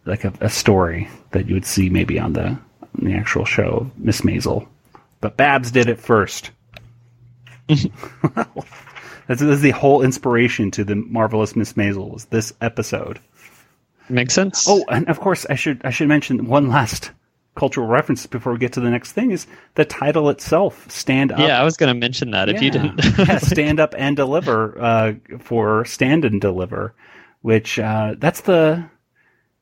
like 0.04 0.22
a, 0.22 0.32
a 0.40 0.48
story 0.48 1.08
that 1.32 1.48
you 1.48 1.54
would 1.54 1.66
see 1.66 1.90
maybe 1.90 2.20
on 2.20 2.34
the 2.34 2.46
on 2.46 2.60
the 3.02 3.12
actual 3.14 3.44
show 3.44 3.90
Miss 3.96 4.20
Maisel. 4.20 4.68
But 5.20 5.36
Babs 5.36 5.72
did 5.72 5.88
it 5.88 5.98
first. 5.98 6.52
that's, 7.66 7.82
that's 9.26 9.60
the 9.62 9.72
whole 9.74 10.02
inspiration 10.02 10.70
to 10.70 10.84
the 10.84 10.94
marvelous 10.94 11.56
Miss 11.56 11.72
Maisel 11.72 12.08
was 12.08 12.26
this 12.26 12.52
episode. 12.60 13.18
Makes 14.08 14.34
sense. 14.34 14.66
Oh, 14.68 14.84
and 14.88 15.08
of 15.08 15.18
course, 15.18 15.44
I 15.50 15.56
should 15.56 15.84
I 15.84 15.90
should 15.90 16.06
mention 16.06 16.46
one 16.46 16.68
last 16.68 17.10
cultural 17.54 17.86
references 17.86 18.26
before 18.26 18.52
we 18.52 18.58
get 18.58 18.72
to 18.72 18.80
the 18.80 18.88
next 18.90 19.12
thing 19.12 19.30
is 19.30 19.46
the 19.74 19.84
title 19.84 20.30
itself. 20.30 20.90
Stand 20.90 21.32
up. 21.32 21.38
yeah, 21.38 21.60
I 21.60 21.64
was 21.64 21.76
going 21.76 21.92
to 21.92 21.98
mention 21.98 22.30
that 22.30 22.48
if 22.48 22.62
you 22.62 22.70
didn't. 22.70 23.00
yeah, 23.18 23.38
stand 23.42 23.78
up 23.80 23.94
and 23.98 24.16
deliver 24.16 24.80
uh, 24.80 25.12
for 25.40 25.84
stand 25.84 26.24
and 26.24 26.40
deliver, 26.40 26.94
which 27.42 27.78
uh, 27.78 28.14
that's 28.18 28.42
the 28.42 28.84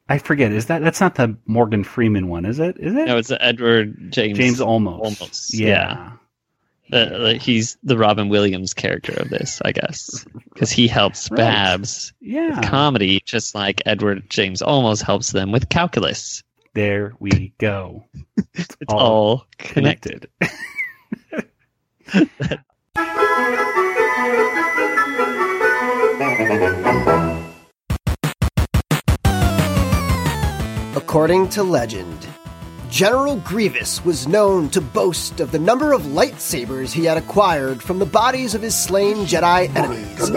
I 0.09 0.19
forget 0.19 0.51
is 0.53 0.67
that 0.67 0.83
that's 0.83 1.01
not 1.01 1.15
the 1.17 1.37
Morgan 1.47 1.85
Freeman 1.85 2.29
one, 2.29 2.45
is 2.45 2.59
it? 2.59 2.77
Is 2.79 2.95
it? 2.95 3.07
no, 3.07 3.17
it's 3.19 3.33
Edward 3.41 4.13
James. 4.13 4.39
James 4.39 4.61
Olmos. 4.61 5.01
Olmos. 5.19 5.51
Yeah. 5.53 5.67
Yeah. 5.69 6.13
The- 6.91 7.19
the- 7.19 7.35
he's 7.37 7.77
the 7.85 7.97
Robin 7.97 8.29
Williams 8.29 8.75
character 8.75 9.13
of 9.13 9.31
this, 9.31 9.61
I 9.65 9.71
guess, 9.71 10.25
because 10.53 10.73
he 10.73 10.89
helps 10.89 11.31
Right. 11.31 11.37
Babs 11.37 12.13
Yeah. 12.21 12.59
with 12.59 12.69
comedy, 12.69 13.21
just 13.25 13.55
like 13.55 13.81
Edward 13.87 14.29
James 14.29 14.61
Olmos 14.63 15.01
helps 15.01 15.31
them 15.31 15.53
with 15.53 15.69
calculus. 15.69 16.43
There 16.73 17.15
we 17.19 17.53
go. 17.59 18.05
It's 18.55 18.77
all 18.89 19.45
connected. 19.59 20.29
According 30.95 31.49
to 31.51 31.65
legend, 31.65 32.29
General 32.89 33.37
Grievous 33.39 34.05
was 34.05 34.29
known 34.29 34.71
to 34.71 34.81
boast 34.81 35.41
of 35.41 35.51
the 35.51 35.59
number 35.59 35.93
of 35.93 36.03
lightsabers 36.03 36.93
he 36.93 37.05
had 37.05 37.17
acquired 37.17 37.83
from 37.83 37.99
the 37.99 38.07
bodies 38.07 38.55
of 38.55 38.63
his 38.63 38.77
slain 38.77 39.27
Jedi 39.27 39.75
enemies. 39.75 40.31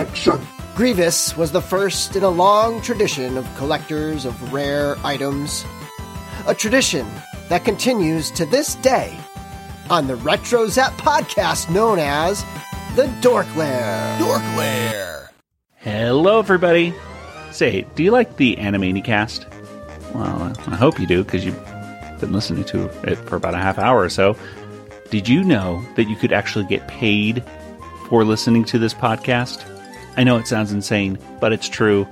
Grievous 0.75 1.37
was 1.37 1.51
the 1.51 1.61
first 1.61 2.15
in 2.15 2.23
a 2.23 2.29
long 2.29 2.81
tradition 2.81 3.37
of 3.37 3.55
collectors 3.55 4.25
of 4.25 4.51
rare 4.51 4.97
items. 5.03 5.63
A 6.45 6.53
tradition 6.53 7.07
that 7.47 7.63
continues 7.63 8.29
to 8.31 8.45
this 8.45 8.75
day 8.75 9.17
on 9.89 10.07
the 10.07 10.17
Retro 10.17 10.67
Zap 10.67 10.91
podcast 10.93 11.69
known 11.69 11.99
as 11.99 12.43
the 12.97 13.07
Dork 13.21 13.47
Lair. 13.55 14.19
Dork 14.19 14.41
Lair. 14.57 15.31
Hello, 15.77 16.39
everybody. 16.39 16.93
Say, 17.51 17.85
do 17.95 18.03
you 18.03 18.11
like 18.11 18.35
the 18.35 18.57
Animanicast? 18.57 19.49
Well, 20.13 20.53
I 20.67 20.75
hope 20.75 20.99
you 20.99 21.07
do 21.07 21.23
because 21.23 21.45
you've 21.45 21.63
been 22.19 22.33
listening 22.33 22.65
to 22.65 22.89
it 23.09 23.15
for 23.15 23.37
about 23.37 23.53
a 23.53 23.59
half 23.59 23.79
hour 23.79 24.01
or 24.01 24.09
so. 24.09 24.35
Did 25.11 25.29
you 25.29 25.45
know 25.45 25.81
that 25.95 26.09
you 26.09 26.17
could 26.17 26.33
actually 26.33 26.65
get 26.65 26.85
paid 26.89 27.41
for 28.09 28.25
listening 28.25 28.65
to 28.65 28.77
this 28.77 28.93
podcast? 28.93 29.63
I 30.17 30.25
know 30.25 30.37
it 30.39 30.47
sounds 30.47 30.73
insane, 30.73 31.17
but 31.39 31.53
it's 31.53 31.69
true. 31.69 32.05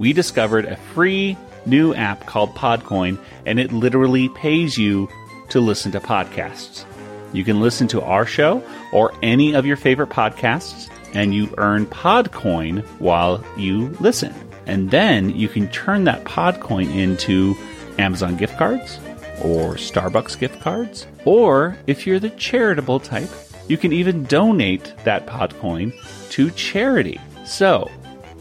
We 0.00 0.12
discovered 0.12 0.64
a 0.64 0.76
free 0.76 1.36
new 1.66 1.94
app 1.94 2.26
called 2.26 2.54
Podcoin, 2.54 3.18
and 3.46 3.58
it 3.58 3.72
literally 3.72 4.28
pays 4.30 4.78
you 4.78 5.08
to 5.50 5.60
listen 5.60 5.92
to 5.92 6.00
podcasts. 6.00 6.84
You 7.32 7.44
can 7.44 7.60
listen 7.60 7.88
to 7.88 8.02
our 8.02 8.26
show 8.26 8.62
or 8.92 9.12
any 9.22 9.54
of 9.54 9.66
your 9.66 9.76
favorite 9.76 10.10
podcasts, 10.10 10.90
and 11.14 11.34
you 11.34 11.52
earn 11.58 11.86
Podcoin 11.86 12.84
while 12.98 13.44
you 13.56 13.88
listen. 14.00 14.34
And 14.66 14.90
then 14.90 15.34
you 15.36 15.48
can 15.48 15.68
turn 15.68 16.04
that 16.04 16.24
Podcoin 16.24 16.94
into 16.94 17.56
Amazon 17.98 18.36
gift 18.36 18.56
cards 18.56 18.98
or 19.42 19.74
Starbucks 19.74 20.38
gift 20.38 20.60
cards. 20.60 21.06
Or 21.24 21.76
if 21.86 22.06
you're 22.06 22.20
the 22.20 22.30
charitable 22.30 23.00
type, 23.00 23.30
you 23.68 23.76
can 23.76 23.92
even 23.92 24.24
donate 24.24 24.92
that 25.04 25.26
Podcoin 25.26 25.92
to 26.30 26.50
charity. 26.50 27.20
So 27.44 27.90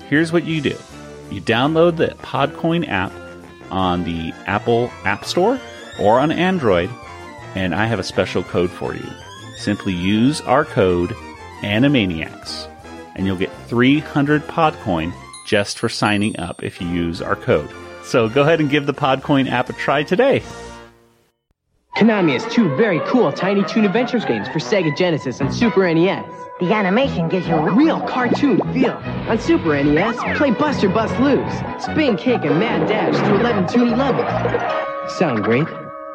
here's 0.09 0.31
what 0.31 0.45
you 0.45 0.61
do 0.61 0.77
you 1.31 1.41
download 1.41 1.97
the 1.97 2.15
Podcoin 2.21 2.87
app 2.87 3.11
on 3.69 4.03
the 4.03 4.33
Apple 4.45 4.91
App 5.05 5.25
Store 5.25 5.59
or 5.99 6.19
on 6.19 6.31
Android, 6.31 6.89
and 7.55 7.73
I 7.73 7.85
have 7.85 7.99
a 7.99 8.03
special 8.03 8.43
code 8.43 8.69
for 8.69 8.93
you. 8.95 9.09
Simply 9.57 9.93
use 9.93 10.41
our 10.41 10.65
code 10.65 11.11
Animaniacs, 11.61 12.67
and 13.15 13.25
you'll 13.25 13.37
get 13.37 13.51
300 13.67 14.43
Podcoin 14.43 15.13
just 15.45 15.79
for 15.79 15.89
signing 15.89 16.37
up 16.39 16.63
if 16.63 16.81
you 16.81 16.87
use 16.87 17.21
our 17.21 17.35
code. 17.35 17.69
So 18.03 18.29
go 18.29 18.41
ahead 18.41 18.59
and 18.59 18.69
give 18.69 18.85
the 18.85 18.93
Podcoin 18.93 19.49
app 19.49 19.69
a 19.69 19.73
try 19.73 20.03
today. 20.03 20.41
Konami 21.95 22.33
has 22.33 22.45
two 22.51 22.73
very 22.75 22.99
cool 23.01 23.31
Tiny 23.31 23.63
Toon 23.65 23.85
Adventures 23.85 24.25
games 24.25 24.47
for 24.47 24.59
Sega 24.59 24.95
Genesis 24.97 25.39
and 25.39 25.53
Super 25.53 25.93
NES. 25.93 26.40
The 26.61 26.73
animation 26.73 27.27
gives 27.27 27.47
you 27.47 27.55
a 27.55 27.73
real 27.73 27.99
cartoon 28.01 28.61
feel. 28.71 28.91
On 28.91 29.39
Super 29.39 29.83
NES, 29.83 30.15
play 30.37 30.51
Buster 30.51 30.89
Bust 30.89 31.19
Loose, 31.19 31.51
Spin 31.83 32.15
Kick 32.15 32.45
and 32.45 32.59
Mad 32.59 32.87
Dash 32.87 33.15
to 33.15 33.39
11 33.39 33.65
toony 33.65 33.97
levels. 33.97 35.11
Sound 35.17 35.43
great? 35.43 35.67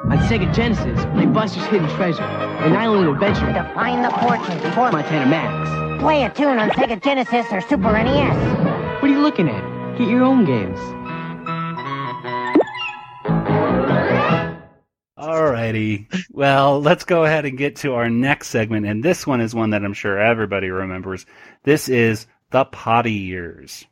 On 0.04 0.16
Sega 0.28 0.54
Genesis, 0.54 1.04
play 1.14 1.26
Buster's 1.26 1.64
Hidden 1.66 1.88
Treasure, 1.96 2.22
an 2.22 2.76
island 2.76 3.08
adventure 3.08 3.52
to 3.52 3.68
find 3.74 4.04
the 4.04 4.10
fortune 4.20 4.62
before 4.62 4.92
Montana 4.92 5.26
Max. 5.26 6.00
Play 6.00 6.22
a 6.22 6.30
tune 6.30 6.60
on 6.60 6.70
Sega 6.70 7.02
Genesis 7.02 7.46
or 7.50 7.60
Super 7.60 7.90
NES. 7.90 9.02
What 9.02 9.10
are 9.10 9.14
you 9.14 9.22
looking 9.22 9.48
at? 9.48 9.98
Get 9.98 10.06
your 10.06 10.22
own 10.22 10.44
games. 10.44 10.78
Alrighty. 15.18 16.06
Well, 16.30 16.82
let's 16.82 17.04
go 17.04 17.24
ahead 17.24 17.46
and 17.46 17.56
get 17.56 17.76
to 17.76 17.94
our 17.94 18.10
next 18.10 18.48
segment, 18.48 18.84
and 18.84 19.02
this 19.02 19.26
one 19.26 19.40
is 19.40 19.54
one 19.54 19.70
that 19.70 19.82
I'm 19.82 19.94
sure 19.94 20.18
everybody 20.18 20.68
remembers. 20.68 21.24
This 21.62 21.88
is 21.88 22.26
the 22.50 22.66
potty 22.66 23.12
years. 23.12 23.86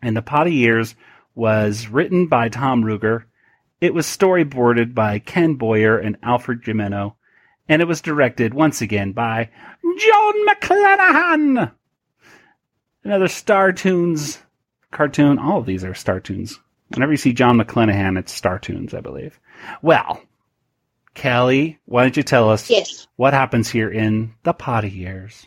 And 0.00 0.16
the 0.16 0.22
potty 0.22 0.54
years 0.54 0.94
was 1.34 1.88
written 1.88 2.28
by 2.28 2.48
Tom 2.48 2.84
Ruegger. 2.84 3.24
It 3.80 3.94
was 3.94 4.06
storyboarded 4.06 4.94
by 4.94 5.18
Ken 5.18 5.54
Boyer 5.54 5.98
and 5.98 6.16
Alfred 6.22 6.62
Gimeno, 6.62 7.14
and 7.68 7.82
it 7.82 7.88
was 7.88 8.00
directed 8.00 8.54
once 8.54 8.80
again 8.80 9.10
by 9.12 9.50
Jon 9.82 10.46
McClenahan. 10.46 11.72
Another 13.02 13.26
StarToons 13.26 14.38
cartoon. 14.90 15.38
All 15.38 15.58
of 15.58 15.66
these 15.66 15.84
are 15.84 15.92
StarToons. 15.92 16.58
Whenever 16.88 17.12
you 17.12 17.18
see 17.18 17.32
Jon 17.32 17.58
McClenahan, 17.58 18.18
it's 18.18 18.38
StarToons, 18.38 18.94
I 18.94 19.00
believe. 19.00 19.38
Well, 19.82 20.20
Kelly, 21.14 21.78
why 21.84 22.02
don't 22.02 22.16
you 22.16 22.22
tell 22.22 22.48
us 22.50 22.70
yes. 22.70 23.06
what 23.16 23.34
happens 23.34 23.68
here 23.68 23.90
in 23.90 24.34
the 24.44 24.52
potty 24.52 24.90
years? 24.90 25.46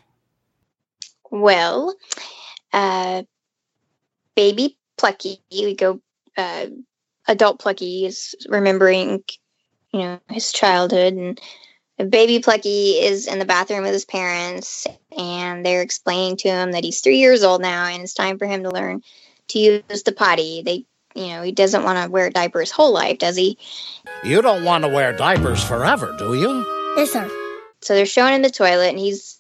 Well, 1.30 1.96
uh, 2.74 3.24
baby 4.36 4.78
Plucky, 4.98 5.42
we 5.50 5.76
go, 5.76 6.02
uh, 6.38 6.68
adult 7.28 7.60
Plucky 7.60 8.06
is 8.06 8.36
remembering, 8.48 9.24
you 9.92 10.00
know, 10.00 10.20
his 10.30 10.52
childhood 10.52 11.14
and 11.14 11.40
baby 12.10 12.40
Plucky 12.40 12.92
is 13.00 13.28
in 13.28 13.40
the 13.40 13.46
bathroom 13.46 13.84
with 13.84 13.94
his 13.94 14.06
parents 14.06 14.88
and 15.16 15.66
they're 15.66 15.82
explaining 15.82 16.38
to 16.38 16.50
him 16.50 16.72
that 16.72 16.84
he's 16.84 17.02
three 17.02 17.20
years 17.20 17.44
old 17.44 17.62
now 17.62 17.86
and 17.86 18.04
it's 18.04 18.14
time 18.14 18.38
for 18.38 18.48
him 18.48 18.64
to 18.64 18.72
learn 18.72 19.02
to 19.52 19.60
use 19.60 20.04
the 20.04 20.12
potty. 20.12 20.62
They, 20.64 20.86
you 21.16 21.28
know, 21.28 21.42
he 21.42 21.52
doesn't 21.52 21.84
want 21.84 22.04
to 22.04 22.10
wear 22.12 22.30
diapers 22.30 22.72
whole 22.72 22.94
life, 22.94 23.20
does 23.20 23.36
he? 23.36 23.58
You 24.24 24.42
don't 24.42 24.64
want 24.64 24.84
to 24.84 24.90
wear 24.90 25.14
diapers 25.14 25.64
forever, 25.64 26.16
do 26.18 26.34
you? 26.34 26.66
Yes, 26.98 27.12
sir. 27.12 27.30
So 27.82 27.96
they're 27.96 28.06
showing 28.06 28.34
him 28.34 28.42
the 28.42 28.50
toilet, 28.50 28.90
and 28.90 29.00
he's 29.00 29.40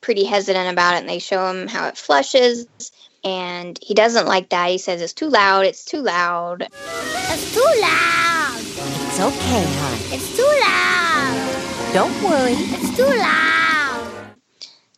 pretty 0.00 0.24
hesitant 0.24 0.70
about 0.70 0.94
it. 0.94 1.00
And 1.00 1.08
they 1.08 1.18
show 1.18 1.50
him 1.50 1.66
how 1.66 1.88
it 1.88 1.96
flushes, 1.96 2.66
and 3.24 3.78
he 3.82 3.94
doesn't 3.94 4.26
like 4.26 4.50
that. 4.50 4.70
He 4.70 4.78
says 4.78 5.02
it's 5.02 5.12
too 5.12 5.28
loud. 5.28 5.66
It's 5.66 5.84
too 5.84 6.00
loud. 6.00 6.68
It's 6.70 7.54
too 7.54 7.80
loud. 7.80 8.60
It's 8.60 9.20
okay, 9.20 9.64
hon. 9.66 9.98
It's 10.14 10.36
too 10.36 10.42
loud. 10.60 11.92
Don't 11.92 12.22
worry. 12.22 12.52
It's 12.52 12.96
too 12.96 13.04
loud. 13.04 13.55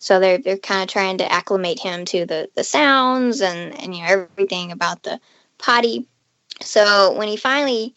So 0.08 0.20
they're 0.20 0.38
they're 0.38 0.56
kind 0.56 0.82
of 0.82 0.88
trying 0.88 1.18
to 1.18 1.30
acclimate 1.30 1.78
him 1.78 2.06
to 2.06 2.24
the 2.24 2.48
the 2.54 2.64
sounds 2.64 3.42
and 3.42 3.78
and 3.78 3.94
you 3.94 4.00
know 4.00 4.08
everything 4.08 4.72
about 4.72 5.02
the 5.02 5.20
potty. 5.58 6.08
So 6.62 7.12
when 7.12 7.28
he 7.28 7.36
finally 7.36 7.94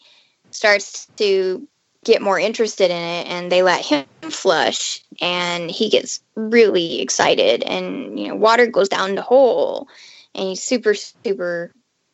starts 0.50 1.06
to 1.16 1.66
get 2.04 2.20
more 2.20 2.38
interested 2.38 2.90
in 2.90 3.02
it 3.02 3.28
and 3.28 3.50
they 3.50 3.62
let 3.62 3.82
him 3.82 4.04
flush 4.24 5.02
and 5.22 5.70
he 5.70 5.88
gets 5.88 6.20
really 6.34 7.00
excited 7.00 7.62
and 7.62 8.20
you 8.20 8.28
know 8.28 8.34
water 8.34 8.66
goes 8.66 8.90
down 8.90 9.14
the 9.14 9.22
hole 9.22 9.88
and 10.34 10.48
he's 10.48 10.62
super 10.62 10.92
super 10.92 11.72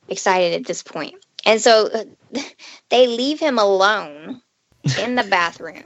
excited 0.08 0.60
at 0.60 0.64
this 0.64 0.84
point. 0.84 1.16
And 1.44 1.60
so 1.60 1.88
uh, 1.92 2.40
they 2.90 3.08
leave 3.08 3.40
him 3.40 3.58
alone 3.58 4.42
in 4.96 5.16
the 5.16 5.24
bathroom. 5.28 5.82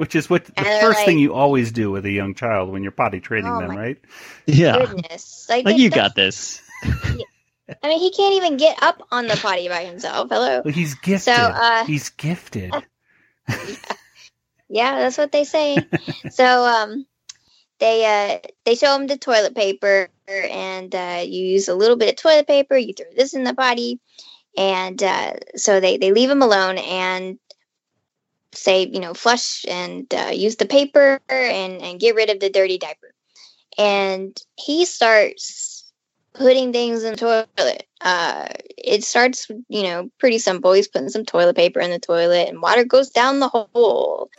Which 0.00 0.14
is 0.14 0.30
what 0.30 0.46
the 0.46 0.52
And 0.56 0.66
they're 0.66 0.80
first 0.80 0.98
like- 1.00 1.04
thing 1.06 1.18
you 1.18 1.34
always 1.34 1.72
do 1.72 1.90
with 1.90 2.06
a 2.06 2.10
young 2.10 2.34
child 2.34 2.70
when 2.70 2.82
you're 2.82 2.90
potty 2.90 3.20
training 3.20 3.52
Oh 3.52 3.58
them, 3.60 3.68
my 3.68 3.76
right? 3.76 3.98
Yeah. 4.46 4.78
Goodness. 4.86 5.46
Like, 5.48 5.66
Like 5.66 5.76
you 5.76 5.90
that's- 5.90 6.08
got 6.08 6.14
this. 6.16 6.62
I 7.82 7.88
mean, 7.88 7.98
he 8.00 8.10
can't 8.10 8.34
even 8.36 8.56
get 8.56 8.82
up 8.82 9.02
on 9.10 9.26
the 9.26 9.36
potty 9.36 9.68
by 9.68 9.84
himself. 9.84 10.28
Hello. 10.30 10.62
Well, 10.64 10.72
he's 10.72 10.94
gifted. 10.94 11.34
So, 11.34 11.42
uh, 11.42 11.84
he's 11.84 12.08
gifted. 12.08 12.72
Yeah, 14.68 15.00
that's 15.00 15.18
what 15.18 15.32
they 15.32 15.44
say. 15.44 15.76
so, 16.30 16.64
um, 16.64 17.04
they 17.80 18.04
uh 18.06 18.48
they 18.64 18.74
show 18.76 18.94
him 18.94 19.06
the 19.06 19.16
toilet 19.18 19.54
paper, 19.54 20.08
and 20.28 20.94
uh, 20.94 21.22
you 21.26 21.44
use 21.44 21.68
a 21.68 21.74
little 21.74 21.96
bit 21.96 22.10
of 22.10 22.16
toilet 22.16 22.46
paper. 22.46 22.76
You 22.76 22.92
throw 22.94 23.06
this 23.16 23.34
in 23.34 23.42
the 23.42 23.52
potty, 23.54 23.98
and 24.56 25.02
uh, 25.02 25.34
so 25.56 25.80
they 25.80 25.96
they 25.96 26.12
leave 26.12 26.30
him 26.30 26.42
alone 26.42 26.78
and 26.78 27.38
say, 28.52 28.86
you 28.86 29.00
know, 29.00 29.14
flush 29.14 29.64
and 29.68 30.12
uh, 30.14 30.30
use 30.32 30.56
the 30.56 30.66
paper 30.66 31.20
and 31.28 31.82
and 31.82 32.00
get 32.00 32.14
rid 32.14 32.30
of 32.30 32.40
the 32.40 32.50
dirty 32.50 32.78
diaper. 32.78 33.14
And 33.78 34.36
he 34.56 34.84
starts 34.84 35.92
putting 36.34 36.72
things 36.72 37.04
in 37.04 37.12
the 37.12 37.16
toilet. 37.16 37.86
Uh, 38.00 38.46
it 38.76 39.04
starts, 39.04 39.48
you 39.68 39.82
know, 39.82 40.10
pretty 40.18 40.38
simple. 40.38 40.72
He's 40.72 40.88
putting 40.88 41.08
some 41.08 41.24
toilet 41.24 41.56
paper 41.56 41.80
in 41.80 41.90
the 41.90 41.98
toilet, 41.98 42.48
and 42.48 42.62
water 42.62 42.84
goes 42.84 43.10
down 43.10 43.40
the 43.40 43.48
hole. 43.48 44.30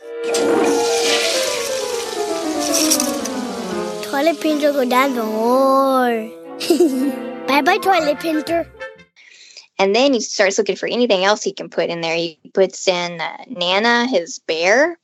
Toilet 4.02 4.40
painter 4.40 4.72
go 4.72 4.84
down 4.84 5.14
the 5.14 5.24
hole. 5.24 6.28
bye 7.46 7.62
bye, 7.62 7.78
toilet 7.78 8.20
painter. 8.20 8.66
And 9.82 9.96
then 9.96 10.12
he 10.12 10.20
starts 10.20 10.58
looking 10.58 10.76
for 10.76 10.86
anything 10.86 11.24
else 11.24 11.42
he 11.42 11.52
can 11.52 11.68
put 11.68 11.90
in 11.90 12.02
there. 12.02 12.14
He 12.14 12.38
puts 12.54 12.86
in 12.86 13.20
uh, 13.20 13.38
Nana, 13.48 14.06
his 14.06 14.38
bear, 14.38 14.96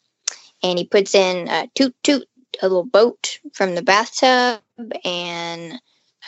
and 0.63 0.79
he 0.79 0.85
puts 0.85 1.17
in 1.17 1.49
uh, 1.49 1.67
Toot 1.75 1.97
Toot, 2.05 2.29
a 2.63 2.69
little 2.69 2.85
boat 2.85 3.41
from 3.53 3.75
the 3.75 3.83
bathtub, 3.83 4.61
and 5.05 5.81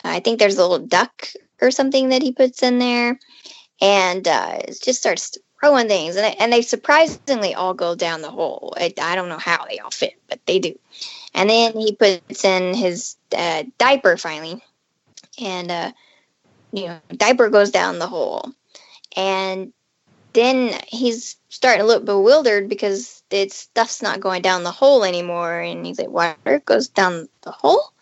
I 0.03 0.19
think 0.19 0.37
there's 0.37 0.57
a 0.57 0.67
little 0.67 0.85
duck 0.85 1.29
or 1.61 1.71
something 1.71 2.09
that 2.09 2.21
he 2.21 2.33
puts 2.33 2.61
in 2.61 2.77
there, 2.77 3.17
and 3.79 4.27
uh, 4.27 4.57
it 4.67 4.81
just 4.83 4.99
starts 4.99 5.37
throwing 5.61 5.87
things, 5.87 6.17
and 6.17 6.35
and 6.37 6.51
they 6.51 6.61
surprisingly 6.61 7.55
all 7.55 7.73
go 7.73 7.95
down 7.95 8.21
the 8.21 8.29
hole. 8.29 8.73
I, 8.75 8.93
I 9.01 9.15
don't 9.15 9.29
know 9.29 9.37
how 9.37 9.65
they 9.65 9.79
all 9.79 9.91
fit, 9.91 10.15
but 10.27 10.45
they 10.45 10.59
do. 10.59 10.77
And 11.33 11.49
then 11.49 11.71
he 11.77 11.95
puts 11.95 12.43
in 12.43 12.73
his 12.73 13.15
uh, 13.33 13.63
diaper 13.77 14.17
finally, 14.17 14.61
and 15.39 15.71
uh, 15.71 15.91
you 16.71 16.87
know, 16.87 16.99
diaper 17.15 17.49
goes 17.49 17.71
down 17.71 17.99
the 17.99 18.07
hole, 18.07 18.51
and 19.15 19.73
then 20.33 20.73
he's 20.87 21.37
starting 21.49 21.81
to 21.81 21.87
look 21.87 22.05
bewildered 22.05 22.69
because 22.69 23.23
it's 23.29 23.55
stuff's 23.55 24.01
not 24.01 24.19
going 24.19 24.41
down 24.41 24.63
the 24.63 24.71
hole 24.71 25.03
anymore, 25.03 25.59
and 25.59 25.85
he's 25.85 25.99
like, 25.99 26.09
"Water 26.09 26.61
goes 26.65 26.87
down 26.87 27.27
the 27.41 27.51
hole," 27.51 27.93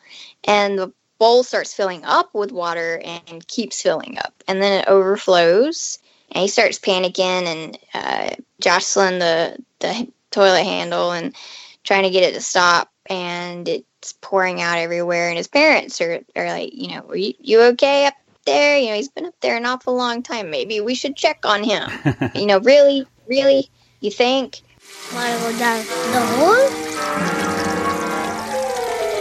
and 0.43 0.78
the 0.78 0.91
bowl 1.17 1.43
starts 1.43 1.74
filling 1.74 2.05
up 2.05 2.34
with 2.34 2.51
water 2.51 3.01
and 3.03 3.45
keeps 3.47 3.82
filling 3.82 4.17
up, 4.17 4.34
and 4.47 4.61
then 4.61 4.82
it 4.82 4.88
overflows, 4.88 5.99
and 6.32 6.41
he 6.41 6.47
starts 6.47 6.80
panicking 6.80 7.45
and 7.45 7.78
uh, 7.93 8.30
jostling 8.61 9.20
the 9.20 9.57
the 9.80 10.07
toilet 10.32 10.63
handle 10.63 11.11
and 11.11 11.36
trying 11.84 12.03
to 12.03 12.09
get 12.09 12.24
it 12.24 12.34
to 12.36 12.41
stop, 12.41 12.91
and 13.07 13.67
it's 13.67 14.13
pouring 14.22 14.61
out 14.61 14.78
everywhere. 14.78 15.30
And 15.30 15.38
his 15.38 15.47
parents 15.47 15.99
are, 16.01 16.22
are 16.36 16.45
like, 16.45 16.72
you 16.74 16.89
know, 16.89 17.05
are 17.09 17.17
you, 17.17 17.34
you 17.39 17.61
okay 17.61 18.05
up 18.05 18.13
there? 18.46 18.78
You 18.78 18.90
know, 18.90 18.96
he's 18.96 19.10
been 19.10 19.26
up 19.26 19.36
there 19.42 19.58
an 19.58 19.66
awful 19.66 19.96
long 19.96 20.24
time. 20.24 20.50
Maybe 20.50 20.82
we 20.82 20.96
should 20.96 21.16
check 21.16 21.46
on 21.46 21.64
him. 21.64 21.90
you 22.36 22.46
know, 22.46 22.60
really, 22.60 23.06
really, 23.28 23.70
you 24.00 24.12
think? 24.12 24.62
Want 25.14 25.28
to 25.28 25.52
go 25.52 25.60
down 25.60 25.86
the 25.86 26.22
hole? 26.36 26.70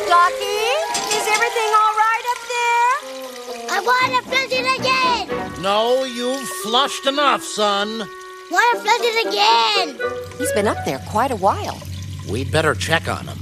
Ducky, 0.08 0.58
is 1.14 1.26
everything 1.28 1.70
all 1.80 1.94
right 1.96 2.24
up 2.32 2.42
there? 2.48 2.88
I 3.70 3.80
want 3.84 4.24
to 4.24 4.30
flush 4.30 4.52
it 4.52 4.80
again. 4.80 5.62
No, 5.62 6.04
you've 6.04 6.48
flushed 6.62 7.06
enough, 7.06 7.42
son. 7.42 7.98
Want 8.50 8.76
to 8.76 8.82
flush 8.82 9.00
it 9.02 9.26
again. 9.28 10.38
He's 10.38 10.52
been 10.52 10.66
up 10.66 10.84
there 10.84 11.00
quite 11.10 11.30
a 11.30 11.36
while. 11.36 11.80
We'd 12.30 12.50
better 12.52 12.74
check 12.74 13.08
on 13.08 13.26
him. 13.26 13.38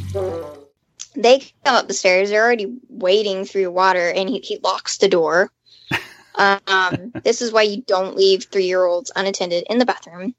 They 1.15 1.41
come 1.65 1.77
up 1.77 1.89
the 1.89 1.95
stairs. 1.95 2.31
They're 2.31 2.45
already 2.45 2.77
wading 2.89 3.45
through 3.47 3.71
water, 3.71 4.11
and 4.11 4.29
he, 4.29 4.41
he 4.41 4.59
locks 4.63 4.99
the 4.99 5.09
door. 5.09 5.51
Um, 6.39 7.15
this 7.25 7.41
is 7.43 7.53
why 7.53 7.63
you 7.63 7.83
don't 7.83 8.17
leave 8.17 8.45
three 8.45 8.67
year 8.67 8.85
olds 8.85 9.11
unattended 9.17 9.65
in 9.71 9.79
the 9.79 9.87
bathroom. 9.87 10.35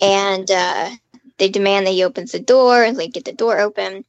and 0.00 0.50
uh, 0.50 0.90
they 1.38 1.48
demand 1.48 1.86
that 1.86 1.92
he 1.92 2.04
opens 2.04 2.32
the 2.32 2.40
door 2.40 2.82
and 2.82 2.96
they 2.96 3.08
get 3.08 3.24
the 3.24 3.32
door 3.32 3.60
open. 3.60 4.04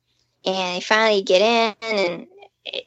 And 0.45 0.75
they 0.77 0.81
finally 0.81 1.23
get 1.23 1.41
in, 1.41 1.75
and 1.81 2.27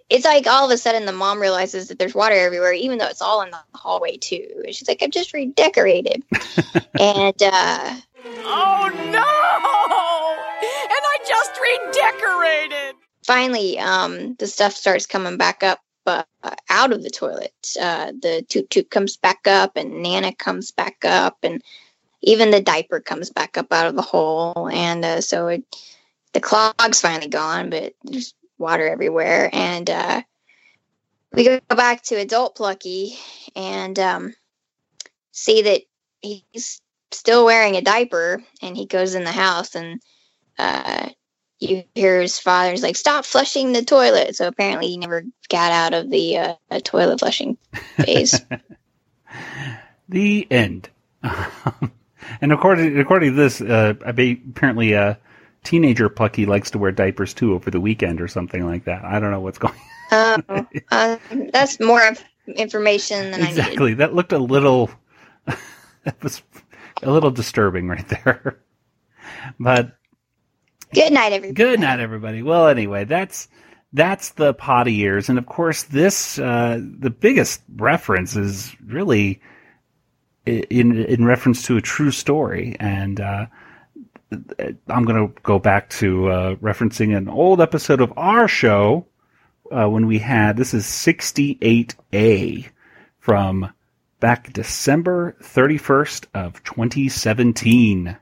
it's 0.09 0.25
like 0.25 0.47
all 0.47 0.65
of 0.65 0.71
a 0.71 0.79
sudden 0.79 1.05
the 1.05 1.13
mom 1.13 1.41
realizes 1.41 1.89
that 1.89 1.99
there's 1.99 2.15
water 2.15 2.35
everywhere, 2.35 2.73
even 2.73 2.97
though 2.99 3.09
it's 3.09 3.21
all 3.21 3.43
in 3.43 3.51
the 3.51 3.59
hallway 3.75 4.17
too. 4.17 4.63
And 4.65 4.75
she's 4.75 4.89
like, 4.89 5.03
"I've 5.03 5.11
just 5.11 5.35
redecorated," 5.35 6.23
and 6.99 7.43
uh, 7.43 7.97
Oh 8.25 8.91
no! 8.95 9.27
And 10.63 11.05
I 11.05 11.19
just 11.27 11.61
redecorated. 11.61 12.95
finally, 13.27 13.79
um, 13.79 14.35
the 14.39 14.47
stuff 14.47 14.73
starts 14.75 15.07
coming 15.07 15.37
back 15.37 15.63
up 15.63 15.81
uh, 16.11 16.55
out 16.69 16.93
of 16.93 17.03
the 17.03 17.11
toilet. 17.11 17.55
Uh, 17.81 18.13
the 18.13 18.45
toot 18.49 18.69
toot 18.71 18.91
comes 18.91 19.17
back 19.17 19.47
up, 19.47 19.77
and 19.77 20.03
Nana 20.03 20.35
comes 20.35 20.71
back 20.71 21.05
up, 21.05 21.39
and 21.43 21.63
even 22.23 22.51
the 22.51 22.61
diaper 22.61 23.01
comes 23.01 23.31
back 23.31 23.57
up 23.57 23.73
out 23.73 23.87
of 23.87 23.97
the 23.97 24.03
hole. 24.03 24.69
And 24.69 25.05
uh, 25.05 25.21
so 25.21 25.49
it, 25.49 25.65
the 26.33 26.41
clog's 26.41 27.01
finally 27.01 27.29
gone, 27.29 27.71
but 27.71 27.95
there's 28.05 28.35
water 28.59 28.87
everywhere. 28.89 29.51
And 29.53 29.89
uh, 29.89 30.23
we 31.33 31.45
go 31.45 31.61
back 31.69 32.03
to 32.05 32.17
adult 32.17 32.57
Plucky 32.57 33.17
and 33.57 33.99
um, 33.99 34.35
see 35.33 35.63
that 35.63 35.83
he's 36.21 36.81
still 37.11 37.45
wearing 37.45 37.77
a 37.77 37.83
diaper, 37.83 38.43
and 38.63 38.77
he 38.77 38.87
goes 38.87 39.15
in 39.15 39.25
the 39.25 39.33
house 39.33 39.75
and. 39.75 40.01
Uh, 41.63 41.67
you 41.67 41.85
hear 41.95 42.21
his 42.21 42.39
father's 42.39 42.83
like, 42.83 42.97
"Stop 42.97 43.25
flushing 43.25 43.73
the 43.73 43.85
toilet." 43.85 44.37
So 44.37 44.47
apparently, 44.47 44.89
he 44.89 44.97
never 44.97 45.25
got 45.49 45.73
out 45.73 45.95
of 45.95 46.11
the 46.11 46.39
uh, 46.39 46.55
toilet 46.83 47.21
flushing 47.21 47.59
phase. 47.97 48.41
the 50.09 50.47
end. 50.51 50.89
and 51.23 52.53
according 52.53 52.99
according 52.99 53.31
to 53.31 53.37
this, 53.37 53.61
uh, 53.61 53.95
apparently 54.05 54.93
a 54.93 55.19
teenager 55.65 56.09
Plucky 56.09 56.47
likes 56.47 56.71
to 56.73 56.79
wear 56.79 56.93
diapers 56.93 57.35
too 57.35 57.55
over 57.55 57.71
the 57.71 57.81
weekend 57.81 58.21
or 58.21 58.29
something 58.29 58.67
like 58.67 58.85
that. 58.85 59.05
I 59.05 59.21
don't 59.21 59.31
know 59.31 59.41
what's 59.41 59.59
going. 59.59 59.75
Oh, 60.13 60.67
uh, 60.91 61.19
that's 61.53 61.79
more 61.81 62.03
information 62.47 63.31
than 63.31 63.43
I 63.43 63.49
exactly. 63.49 63.95
That 63.95 64.15
looked 64.15 64.33
a 64.33 64.39
little. 64.39 64.91
that 65.47 66.23
was 66.23 66.43
a 67.03 67.11
little 67.11 67.31
disturbing 67.31 67.89
right 67.89 68.09
there. 68.09 68.61
but 69.59 69.97
Good 70.93 71.13
night, 71.13 71.33
everybody. 71.33 71.53
Good 71.55 71.81
night, 71.81 72.01
everybody. 72.01 72.43
Well, 72.43 72.67
anyway, 72.67 73.05
that's 73.05 73.49
that's 73.93 74.31
the 74.31 74.55
potty 74.55 74.95
years, 74.95 75.29
and 75.29 75.39
of 75.39 75.47
course, 75.47 75.85
this 75.85 76.39
uh, 76.39 76.81
the 76.81 77.11
biggest 77.11 77.63
reference 77.77 78.37
is 78.37 78.75
really 78.85 79.41
in 80.47 81.05
in 81.05 81.25
reference 81.25 81.65
to 81.67 81.77
a 81.77 81.81
true 81.81 82.11
story, 82.11 82.77
and 82.81 83.21
uh, 83.21 83.47
I'm 84.89 85.05
going 85.05 85.29
to 85.29 85.35
go 85.43 85.59
back 85.59 85.91
to 85.91 86.29
uh, 86.29 86.55
referencing 86.57 87.17
an 87.17 87.29
old 87.29 87.61
episode 87.61 88.01
of 88.01 88.13
our 88.17 88.49
show 88.49 89.07
uh, 89.71 89.89
when 89.89 90.07
we 90.07 90.19
had 90.19 90.57
this 90.57 90.75
is 90.75 90.85
68A 90.87 92.69
from 93.19 93.73
back 94.19 94.53
December 94.53 95.37
31st 95.43 96.27
of 96.35 96.63
2017. 96.65 98.17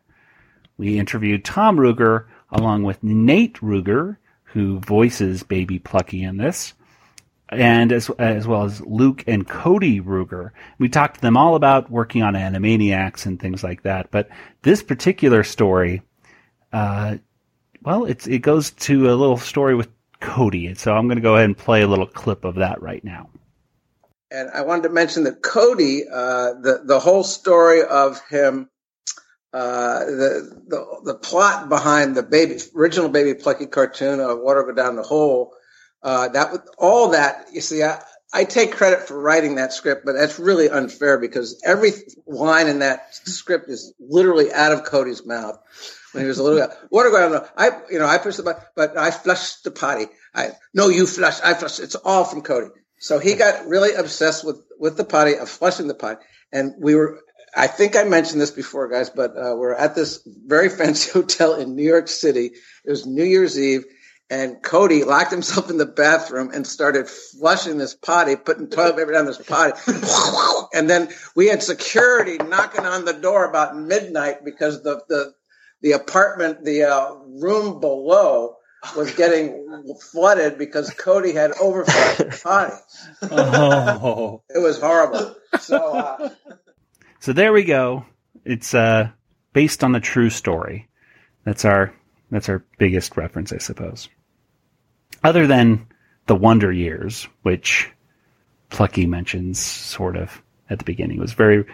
We 0.77 0.99
interviewed 0.99 1.45
Tom 1.45 1.77
Ruegger 1.77 2.27
along 2.51 2.83
with 2.83 3.03
Nate 3.03 3.55
Ruegger, 3.55 4.17
who 4.45 4.79
voices 4.81 5.43
Baby 5.43 5.79
Plucky 5.79 6.23
in 6.23 6.37
this, 6.37 6.75
and 7.51 7.93
as 7.93 8.11
as 8.19 8.47
well 8.47 8.65
as 8.65 8.81
Luke 8.83 9.25
and 9.27 9.47
Cody 9.47 10.01
Ruegger. 10.01 10.51
We 10.79 10.89
talked 10.89 11.17
to 11.17 11.21
them 11.21 11.37
all 11.37 11.55
about 11.55 11.91
working 11.91 12.23
on 12.23 12.35
Animaniacs 12.35 13.27
and 13.27 13.39
things 13.41 13.63
like 13.63 13.83
that. 13.83 14.11
But 14.11 14.29
this 14.63 14.83
particular 14.83 15.45
story, 15.45 16.03
uh, 16.73 17.19
well, 17.83 18.05
it's 18.05 18.27
it 18.27 18.41
goes 18.41 18.71
to 18.71 19.11
a 19.11 19.15
little 19.15 19.39
story 19.39 19.75
with 19.75 19.89
Cody, 20.21 20.75
so 20.75 20.95
I'm 20.95 21.07
going 21.07 21.17
to 21.17 21.23
go 21.23 21.35
ahead 21.35 21.47
and 21.47 21.57
play 21.57 21.83
a 21.83 21.89
little 21.89 22.07
clip 22.07 22.45
of 22.45 22.57
that 22.57 22.83
right 22.83 23.05
now. 23.05 23.31
And 24.31 24.51
I 24.51 24.63
wanted 24.63 24.83
to 24.83 24.91
mention 24.91 25.25
that 25.25 25.43
Cody, 25.43 26.03
uh, 26.11 26.55
the 26.61 26.83
the 26.85 26.99
whole 26.99 27.25
story 27.25 27.83
of 27.83 28.21
him 28.29 28.69
uh, 29.53 30.05
the, 30.05 30.63
the 30.67 31.01
the 31.05 31.15
plot 31.15 31.69
behind 31.69 32.15
the 32.15 32.23
baby 32.23 32.59
original 32.77 33.09
Baby 33.09 33.35
Plucky 33.35 33.67
cartoon 33.67 34.21
of 34.21 34.41
Water 34.41 34.63
Go 34.63 34.73
Down 34.73 34.97
the 34.97 35.03
Hole. 35.03 35.55
Uh, 36.03 36.29
that 36.29 36.67
all 36.77 37.11
that 37.11 37.47
you 37.53 37.61
see. 37.61 37.83
I, 37.83 38.03
I 38.33 38.45
take 38.45 38.73
credit 38.73 39.09
for 39.09 39.19
writing 39.19 39.55
that 39.55 39.73
script, 39.73 40.05
but 40.05 40.13
that's 40.13 40.39
really 40.39 40.69
unfair 40.69 41.19
because 41.19 41.63
every 41.65 41.93
line 42.27 42.69
in 42.69 42.81
that 42.81 43.15
script 43.15 43.71
is 43.71 43.95
literally 43.99 44.53
out 44.53 44.73
of 44.73 44.85
Cody's 44.85 45.25
mouth 45.25 45.59
when 46.13 46.25
he 46.25 46.29
was 46.29 46.39
a 46.39 46.43
little 46.43 46.67
guy. 46.67 46.75
Water 46.91 47.11
go 47.11 47.21
down 47.21 47.33
the 47.33 47.49
I 47.57 47.71
you 47.91 47.99
know 47.99 48.07
I 48.07 48.19
pushed 48.19 48.37
the 48.37 48.43
button, 48.43 48.63
but 48.77 48.99
I 48.99 49.11
flushed 49.11 49.65
the 49.65 49.71
potty. 49.71 50.07
I 50.35 50.51
no, 50.75 50.89
you 50.89 51.07
flush. 51.07 51.41
I 51.41 51.55
flush. 51.55 51.81
It's 51.81 51.95
all 51.95 52.25
from 52.25 52.43
Cody. 52.43 52.69
So 53.01 53.19
he 53.19 53.35
got 53.35 53.67
really 53.67 53.95
obsessed 53.95 54.45
with 54.45 54.61
with 54.79 54.99
the 54.99 55.05
potty 55.05 55.37
of 55.37 55.49
flushing 55.49 55.89
the 55.89 55.95
potty, 55.95 56.21
and 56.53 56.75
we 56.79 56.95
were 56.95 57.21
I 57.57 57.67
think 57.67 57.97
I 57.97 58.05
mentioned 58.05 58.41
this 58.41 58.51
before, 58.51 58.89
guys, 58.89 59.11
but 59.11 59.37
uh, 59.37 59.55
we're 59.57 59.75
at 59.75 59.95
this 59.95 60.21
very 60.27 60.69
fancy 60.69 61.11
hotel 61.13 61.55
in 61.55 61.77
New 61.77 61.85
York 61.85 62.09
City. 62.09 62.53
It 62.85 62.91
was 62.91 63.07
New 63.07 63.25
Year's 63.25 63.59
Eve, 63.59 63.85
and 64.31 64.63
Cody 64.63 65.05
locked 65.05 65.31
himself 65.31 65.71
in 65.71 65.79
the 65.79 65.87
bathroom 65.87 66.51
and 66.53 66.67
started 66.67 67.09
flushing 67.09 67.79
this 67.79 67.95
potty, 67.95 68.37
putting 68.37 68.69
toilet 68.69 68.97
paper 68.97 69.13
down 69.13 69.27
this 69.27 69.39
potty. 69.39 69.73
and 70.75 70.89
then 70.89 71.09
we 71.35 71.47
had 71.49 71.63
security 71.63 72.37
knocking 72.37 72.85
on 72.85 73.05
the 73.05 73.15
door 73.15 73.49
about 73.49 73.77
midnight 73.77 74.45
because 74.45 74.83
the 74.83 75.03
the 75.09 75.33
the 75.81 75.93
apartment, 75.93 76.65
the 76.65 76.85
uh, 76.85 77.15
room 77.41 77.81
below 77.81 78.57
was 78.97 79.15
getting 79.15 79.95
flooded 80.13 80.59
because 80.59 80.91
Cody 80.91 81.33
had 81.33 81.53
overflowed 81.53 82.31
the 82.31 82.41
potty. 82.43 82.75
Oh. 83.31 84.43
it 84.49 84.59
was 84.59 84.81
horrible. 84.81 85.35
So. 85.61 85.77
Uh, 85.77 86.31
So 87.21 87.33
there 87.33 87.53
we 87.53 87.65
go. 87.65 88.07
It's 88.45 88.75
uh, 88.75 89.11
based 89.53 89.83
on 89.83 89.95
a 89.95 90.01
true 90.01 90.31
story. 90.31 90.89
That's 91.45 91.65
our 91.65 91.93
that's 92.31 92.49
our 92.49 92.65
biggest 92.79 93.17
reference, 93.17 93.53
I 93.53 93.59
suppose. 93.59 94.09
Other 95.25 95.47
than 95.47 95.87
the 96.27 96.37
Wonder 96.37 96.71
Years, 96.71 97.27
which 97.43 97.91
Plucky 98.69 99.07
mentions 99.07 99.59
sort 99.59 100.17
of 100.17 100.43
at 100.71 100.79
the 100.79 100.85
beginning, 100.85 101.19
was 101.19 101.33
very, 101.33 101.65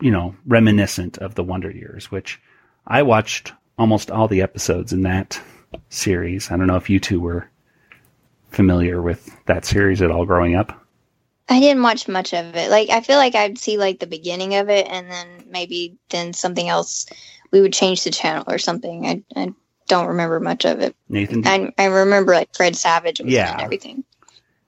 you 0.00 0.10
know, 0.10 0.36
reminiscent 0.46 1.18
of 1.18 1.34
the 1.34 1.42
Wonder 1.42 1.70
Years, 1.70 2.10
which 2.10 2.40
I 2.86 3.02
watched 3.02 3.52
almost 3.78 4.10
all 4.10 4.28
the 4.28 4.42
episodes 4.42 4.92
in 4.92 5.02
that 5.02 5.40
series. 5.88 6.50
I 6.50 6.56
don't 6.56 6.66
know 6.66 6.76
if 6.76 6.90
you 6.90 7.00
two 7.00 7.20
were 7.20 7.48
familiar 8.50 9.00
with 9.00 9.30
that 9.46 9.64
series 9.64 10.02
at 10.02 10.10
all 10.10 10.26
growing 10.26 10.54
up. 10.54 10.86
I 11.48 11.60
didn't 11.60 11.82
watch 11.82 12.08
much 12.08 12.34
of 12.34 12.54
it. 12.56 12.70
Like 12.70 12.90
I 12.90 13.00
feel 13.00 13.16
like 13.16 13.34
I'd 13.34 13.58
see 13.58 13.78
like 13.78 13.98
the 14.00 14.06
beginning 14.06 14.54
of 14.56 14.68
it, 14.68 14.86
and 14.88 15.10
then 15.10 15.26
maybe 15.48 15.98
then 16.10 16.32
something 16.32 16.68
else. 16.68 17.06
We 17.50 17.62
would 17.62 17.72
change 17.72 18.04
the 18.04 18.10
channel 18.10 18.44
or 18.46 18.58
something. 18.58 19.06
I 19.06 19.22
I 19.34 19.52
don't 19.88 20.08
remember 20.08 20.38
much 20.40 20.66
of 20.66 20.80
it. 20.80 20.94
Nathan, 21.08 21.46
I 21.46 21.72
I 21.78 21.86
remember 21.86 22.34
like 22.34 22.54
Fred 22.54 22.76
Savage 22.76 23.20
was 23.20 23.32
Yeah. 23.32 23.52
and 23.52 23.62
everything. 23.62 24.04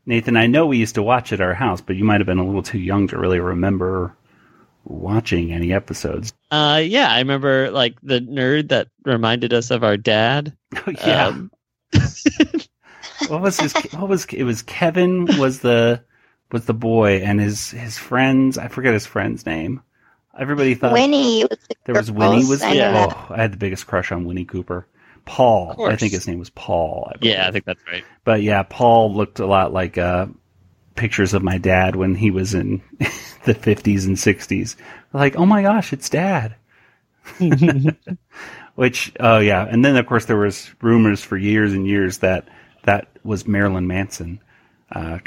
Nathan, 0.06 0.36
I 0.36 0.46
know 0.46 0.66
we 0.66 0.78
used 0.78 0.94
to 0.94 1.02
watch 1.02 1.32
at 1.32 1.42
our 1.42 1.52
house, 1.54 1.80
but 1.82 1.96
you 1.96 2.04
might 2.04 2.20
have 2.20 2.26
been 2.26 2.38
a 2.38 2.44
little 2.46 2.62
too 2.62 2.78
young 2.78 3.06
to 3.08 3.18
really 3.18 3.38
remember 3.38 4.16
watching 4.84 5.52
any 5.52 5.72
episodes. 5.74 6.32
Uh, 6.50 6.80
yeah, 6.82 7.12
I 7.12 7.18
remember 7.18 7.70
like 7.70 8.00
the 8.02 8.20
nerd 8.20 8.70
that 8.70 8.88
reminded 9.04 9.52
us 9.52 9.70
of 9.70 9.84
our 9.84 9.98
dad. 9.98 10.56
yeah. 11.04 11.26
Um, 11.26 11.50
what 13.28 13.42
was 13.42 13.60
his? 13.60 13.74
What 13.92 14.08
was 14.08 14.24
it? 14.32 14.44
Was 14.44 14.62
Kevin 14.62 15.26
was 15.38 15.60
the 15.60 16.02
was 16.52 16.66
the 16.66 16.74
boy 16.74 17.18
and 17.18 17.40
his 17.40 17.70
his 17.70 17.98
friends? 17.98 18.58
I 18.58 18.68
forget 18.68 18.92
his 18.92 19.06
friend's 19.06 19.46
name. 19.46 19.82
Everybody 20.38 20.74
thought 20.74 20.92
Winnie 20.92 21.44
was 21.44 21.58
the 21.68 21.74
there 21.84 21.94
was 21.94 22.10
Winnie. 22.10 22.46
Was 22.46 22.62
I 22.62 22.74
know 22.74 23.08
oh, 23.10 23.26
I 23.34 23.42
had 23.42 23.52
the 23.52 23.58
biggest 23.58 23.86
crush 23.86 24.12
on 24.12 24.24
Winnie 24.24 24.44
Cooper. 24.44 24.86
Paul, 25.26 25.86
I 25.86 25.96
think 25.96 26.12
his 26.12 26.26
name 26.26 26.38
was 26.38 26.50
Paul. 26.50 27.12
I 27.12 27.18
yeah, 27.20 27.46
I 27.46 27.52
think 27.52 27.64
that's 27.64 27.80
right. 27.86 28.04
But 28.24 28.42
yeah, 28.42 28.62
Paul 28.62 29.14
looked 29.14 29.38
a 29.38 29.46
lot 29.46 29.72
like 29.72 29.98
uh, 29.98 30.26
pictures 30.96 31.34
of 31.34 31.42
my 31.42 31.58
dad 31.58 31.94
when 31.94 32.14
he 32.14 32.30
was 32.30 32.54
in 32.54 32.82
the 32.98 33.54
50s 33.54 34.06
and 34.06 34.16
60s. 34.16 34.76
Like, 35.12 35.36
oh 35.36 35.46
my 35.46 35.62
gosh, 35.62 35.92
it's 35.92 36.08
dad. 36.08 36.56
Which, 38.74 39.12
oh 39.20 39.38
yeah, 39.38 39.66
and 39.68 39.84
then 39.84 39.96
of 39.96 40.06
course 40.06 40.24
there 40.24 40.36
was 40.36 40.70
rumors 40.80 41.22
for 41.22 41.36
years 41.36 41.72
and 41.72 41.86
years 41.86 42.18
that 42.18 42.48
that 42.84 43.08
was 43.22 43.46
Marilyn 43.46 43.86
Manson, 43.86 44.40
uh, 44.92 45.18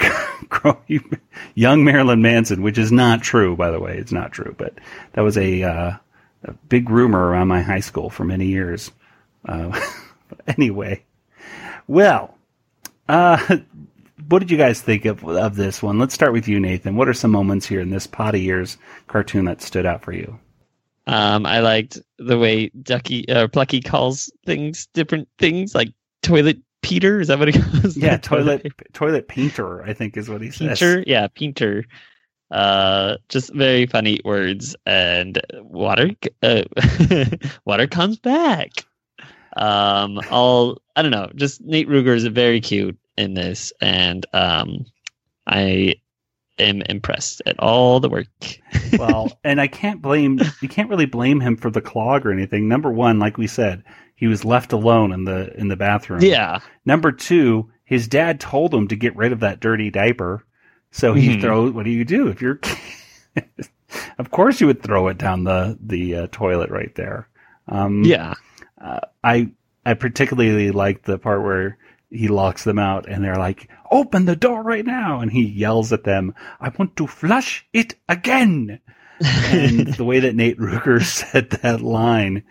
young 1.56 1.84
Marilyn 1.84 2.22
Manson, 2.22 2.62
which 2.62 2.78
is 2.78 2.92
not 2.92 3.22
true, 3.22 3.56
by 3.56 3.72
the 3.72 3.80
way. 3.80 3.98
It's 3.98 4.12
not 4.12 4.32
true, 4.32 4.56
but 4.58 4.78
that 5.14 5.22
was 5.22 5.38
a, 5.38 5.64
uh, 5.64 5.92
a 6.44 6.54
big 6.70 6.90
rumor 6.90 7.20
around 7.20 7.48
my 7.48 7.62
high 7.62 7.80
school 7.80 8.10
for 8.10 8.24
many 8.24 8.48
years. 8.48 8.92
Uh, 9.46 9.80
anyway, 10.48 11.04
well, 11.88 12.38
uh, 13.08 13.58
what 14.28 14.40
did 14.40 14.52
you 14.52 14.58
guys 14.58 14.82
think 14.82 15.06
of, 15.06 15.24
of 15.26 15.56
this 15.56 15.82
one? 15.82 16.00
Let's 16.00 16.14
start 16.14 16.34
with 16.34 16.48
you, 16.48 16.60
Nathan. 16.60 16.96
What 16.96 17.10
are 17.10 17.14
some 17.14 17.32
moments 17.32 17.66
here 17.66 17.80
in 17.80 17.90
this 17.90 18.08
Potty 18.08 18.42
Years 18.42 18.78
cartoon 19.08 19.46
that 19.46 19.62
stood 19.62 19.86
out 19.86 20.04
for 20.04 20.12
you? 20.12 20.40
Um, 21.06 21.46
I 21.46 21.60
liked 21.60 22.00
the 22.18 22.38
way 22.38 22.70
Ducky 22.70 23.28
uh, 23.28 23.50
Plucky 23.50 23.82
calls 23.82 24.32
things 24.46 24.88
different 24.94 25.28
things, 25.38 25.76
like 25.76 25.90
toilet 26.22 26.60
Peter. 26.84 27.20
Is 27.20 27.30
that 27.30 27.40
what 27.40 27.48
he 27.48 27.60
calls? 27.62 27.98
Yeah, 27.98 28.16
it? 28.16 28.24
toilet 28.24 28.72
toilet 28.94 29.28
painter, 29.28 29.82
I 29.84 29.94
think 29.94 30.16
is 30.16 30.30
what 30.30 30.42
he 30.42 30.52
says. 30.52 30.80
Painter. 30.80 31.04
Yeah, 31.08 31.28
painter. 31.28 31.86
Uh, 32.52 33.18
just 33.30 33.52
very 33.56 33.88
funny 33.88 34.20
words 34.24 34.76
and 34.86 35.42
water. 35.56 36.12
Uh, 36.44 36.64
water 37.66 37.88
comes 37.88 38.20
back. 38.20 38.70
Um, 39.58 40.20
all 40.30 40.80
I 40.96 41.02
don't 41.02 41.12
know. 41.12 41.32
Just 41.36 41.62
Nate 41.62 41.90
Ruegger 41.90 42.16
is 42.16 42.26
very 42.26 42.62
cute 42.62 42.98
in 43.18 43.34
this, 43.34 43.74
and 43.82 44.26
um, 44.34 44.86
I 45.48 45.96
am 46.60 46.82
impressed 46.84 47.42
at 47.46 47.60
all 47.60 48.00
the 48.00 48.10
work. 48.10 48.28
well, 48.98 49.32
and 49.44 49.60
I 49.60 49.68
can't 49.68 50.02
blame 50.02 50.40
you 50.62 50.68
can't 50.70 50.90
really 50.90 51.06
blame 51.06 51.40
him 51.40 51.58
for 51.58 51.70
the 51.72 51.82
clog 51.82 52.26
or 52.26 52.32
anything. 52.32 52.68
Number 52.68 52.92
one, 52.92 53.20
like 53.20 53.38
we 53.38 53.48
said, 53.48 53.84
he 54.16 54.28
was 54.28 54.46
left 54.46 54.74
alone 54.74 55.12
in 55.12 55.24
the 55.26 55.54
in 55.58 55.68
the 55.68 55.76
bathroom. 55.76 56.22
Yeah. 56.22 56.60
Number 56.86 57.12
two, 57.12 57.72
his 57.84 58.08
dad 58.08 58.40
told 58.40 58.74
him 58.74 58.88
to 58.90 58.96
get 58.96 59.16
rid 59.16 59.32
of 59.32 59.42
that 59.42 59.60
dirty 59.60 59.90
diaper. 59.90 60.46
So 60.92 61.14
he 61.14 61.30
Mhm. 61.36 61.42
throw. 61.42 61.72
What 61.72 61.86
do 61.86 61.92
you 61.92 62.06
do 62.06 62.28
if 62.28 62.42
you're? 62.42 62.60
of 64.18 64.32
course, 64.32 64.62
you 64.62 64.68
would 64.68 64.82
throw 64.82 65.08
it 65.08 65.18
down 65.18 65.44
the 65.44 65.78
the 65.82 66.16
uh, 66.16 66.28
toilet 66.32 66.70
right 66.70 66.94
there. 66.96 67.28
Um, 67.68 68.04
Yeah. 68.04 68.34
uh, 68.80 69.00
I 69.24 69.50
I 69.86 69.96
particularly 69.96 70.72
like 70.72 71.04
the 71.04 71.18
part 71.18 71.42
where 71.44 71.78
he 72.14 72.28
locks 72.28 72.64
them 72.64 72.80
out 72.80 73.08
and 73.08 73.24
they're 73.24 73.36
like, 73.38 73.70
"Open 73.92 74.26
the 74.26 74.36
door 74.36 74.62
right 74.64 74.86
now!" 74.86 75.20
and 75.20 75.32
he 75.32 75.44
yells 75.44 75.92
at 75.92 76.04
them, 76.04 76.34
"I 76.60 76.70
want 76.78 76.96
to 76.98 77.08
flush 77.08 77.66
it 77.74 77.96
again." 78.08 78.80
and 79.20 79.88
the 79.96 80.04
way 80.04 80.20
that 80.20 80.36
Nate 80.36 80.58
Ruegger 80.58 81.04
said 81.32 81.50
that 81.52 81.82
line, 81.82 82.44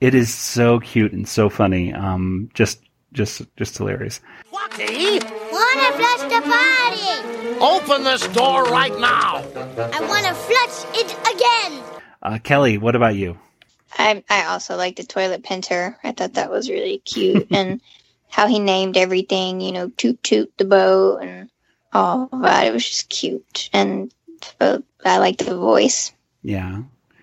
it 0.00 0.14
is 0.14 0.32
so 0.32 0.80
cute 0.80 1.12
and 1.12 1.28
so 1.28 1.48
funny. 1.48 1.92
Um, 1.92 2.50
just 2.54 2.80
just 3.12 3.42
just 3.56 3.76
hilarious. 3.78 4.20
Plucky, 4.50 5.18
Wanna 5.52 5.92
flush 5.92 6.20
the 6.30 6.42
party? 6.42 7.58
open 7.60 8.04
this 8.04 8.26
door 8.28 8.64
right 8.64 8.96
now. 8.98 9.36
I 9.76 10.00
wanna 10.00 10.34
flush 10.34 10.84
it 10.94 11.16
again. 11.34 11.82
Uh, 12.22 12.38
Kelly, 12.38 12.78
what 12.78 12.94
about 12.94 13.16
you? 13.16 13.38
I 13.96 14.22
I 14.28 14.44
also 14.46 14.76
like 14.76 14.96
the 14.96 15.04
toilet 15.04 15.42
painter. 15.42 15.96
I 16.04 16.12
thought 16.12 16.34
that 16.34 16.50
was 16.50 16.68
really 16.68 16.98
cute 16.98 17.48
and 17.50 17.80
how 18.28 18.46
he 18.46 18.58
named 18.58 18.96
everything. 18.96 19.60
You 19.60 19.72
know, 19.72 19.88
toot 19.96 20.22
toot 20.22 20.52
the 20.58 20.64
boat 20.64 21.18
and 21.22 21.50
all 21.92 22.28
that. 22.32 22.66
It 22.66 22.72
was 22.72 22.88
just 22.88 23.08
cute 23.08 23.70
and 23.72 24.12
uh, 24.60 24.78
I 25.04 25.18
liked 25.18 25.44
the 25.44 25.56
voice. 25.56 26.12
Yeah. 26.42 26.82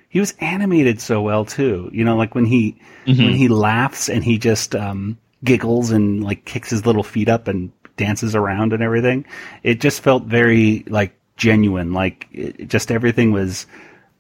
He 0.09 0.19
was 0.19 0.33
animated 0.39 1.01
so 1.01 1.21
well 1.21 1.45
too. 1.45 1.89
You 1.93 2.03
know, 2.03 2.15
like 2.15 2.35
when 2.35 2.45
he 2.45 2.77
Mhm. 3.05 3.25
when 3.25 3.33
he 3.35 3.47
laughs 3.47 4.09
and 4.09 4.23
he 4.23 4.37
just 4.37 4.75
um 4.75 5.17
giggles 5.43 5.91
and 5.91 6.23
like 6.23 6.45
kicks 6.45 6.69
his 6.71 6.85
little 6.85 7.03
feet 7.03 7.29
up 7.29 7.47
and 7.47 7.71
dances 7.97 8.35
around 8.35 8.73
and 8.73 8.81
everything. 8.81 9.25
It 9.63 9.79
just 9.79 10.01
felt 10.01 10.23
very 10.23 10.83
like 10.87 11.15
genuine. 11.37 11.93
Like 11.93 12.27
it, 12.31 12.55
it 12.61 12.69
just 12.69 12.91
everything 12.91 13.31
was 13.31 13.67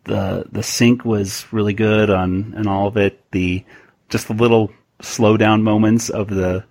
the 0.03 0.45
the 0.51 0.61
sync 0.63 1.03
was 1.03 1.45
really 1.51 1.73
good 1.73 2.09
on 2.09 2.53
and 2.55 2.67
all 2.67 2.87
of 2.87 2.97
it. 2.97 3.19
The 3.31 3.63
just 4.09 4.27
the 4.27 4.33
little 4.33 4.71
slow 5.01 5.35
down 5.37 5.63
moments 5.63 6.09
of 6.09 6.27
the 6.29 6.63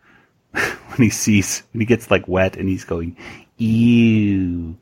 when 0.89 1.03
he 1.05 1.11
sees 1.11 1.63
when 1.73 1.81
he 1.81 1.87
gets 1.87 2.11
like 2.11 2.29
wet 2.29 2.57
and 2.57 2.69
he's 2.69 2.85
going 2.85 3.17
ew. 3.57 4.77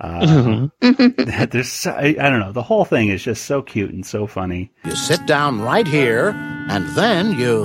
Uh, 0.00 0.68
there's 0.80 1.72
so, 1.72 1.90
I, 1.90 2.14
I 2.20 2.30
don't 2.30 2.38
know 2.38 2.52
the 2.52 2.62
whole 2.62 2.84
thing 2.84 3.08
is 3.08 3.22
just 3.22 3.44
so 3.44 3.62
cute 3.62 3.90
and 3.90 4.06
so 4.06 4.26
funny. 4.26 4.70
You 4.84 4.94
sit 4.94 5.26
down 5.26 5.60
right 5.60 5.86
here, 5.86 6.30
and 6.68 6.88
then 6.90 7.32
you. 7.38 7.64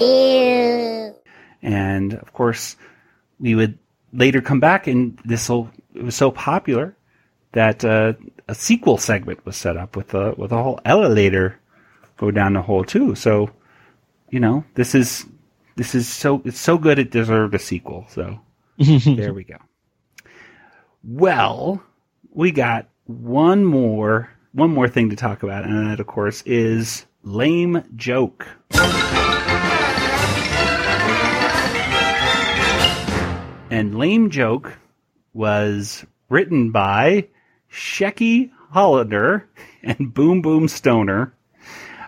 Ew. 0.00 1.14
And 1.62 2.14
of 2.14 2.32
course, 2.32 2.76
we 3.38 3.54
would 3.54 3.78
later 4.12 4.40
come 4.40 4.58
back, 4.58 4.88
and 4.88 5.16
this 5.24 5.48
will 5.48 5.70
it 5.94 6.02
was 6.02 6.16
so 6.16 6.30
popular 6.32 6.96
that 7.52 7.84
uh, 7.84 8.14
a 8.48 8.54
sequel 8.54 8.98
segment 8.98 9.44
was 9.44 9.56
set 9.56 9.76
up 9.76 9.96
with 9.96 10.14
a 10.14 10.32
with 10.36 10.50
a 10.50 10.62
whole 10.62 10.80
elevator 10.84 11.58
go 12.16 12.30
down 12.30 12.54
the 12.54 12.62
hole 12.62 12.84
too. 12.84 13.14
So, 13.14 13.50
you 14.30 14.40
know, 14.40 14.64
this 14.74 14.94
is 14.94 15.26
this 15.76 15.94
is 15.94 16.08
so 16.08 16.42
it's 16.44 16.58
so 16.58 16.78
good 16.78 16.98
it 16.98 17.10
deserved 17.10 17.54
a 17.54 17.58
sequel. 17.58 18.06
So 18.08 18.40
there 18.78 19.34
we 19.34 19.44
go. 19.44 19.56
Well, 21.02 21.82
we 22.32 22.50
got 22.52 22.88
one 23.06 23.64
more 23.64 24.30
one 24.52 24.70
more 24.70 24.88
thing 24.88 25.10
to 25.10 25.16
talk 25.16 25.42
about, 25.42 25.64
and 25.64 25.90
that 25.90 26.00
of 26.00 26.06
course 26.06 26.42
is 26.42 27.06
lame 27.22 27.84
joke. 27.96 28.46
And 33.72 33.96
Lame 33.96 34.30
Joke 34.30 34.76
was 35.32 36.04
written 36.28 36.72
by 36.72 37.28
Shecky 37.72 38.50
Hollander 38.72 39.48
and 39.82 40.12
Boom 40.12 40.42
Boom 40.42 40.66
Stoner. 40.66 41.32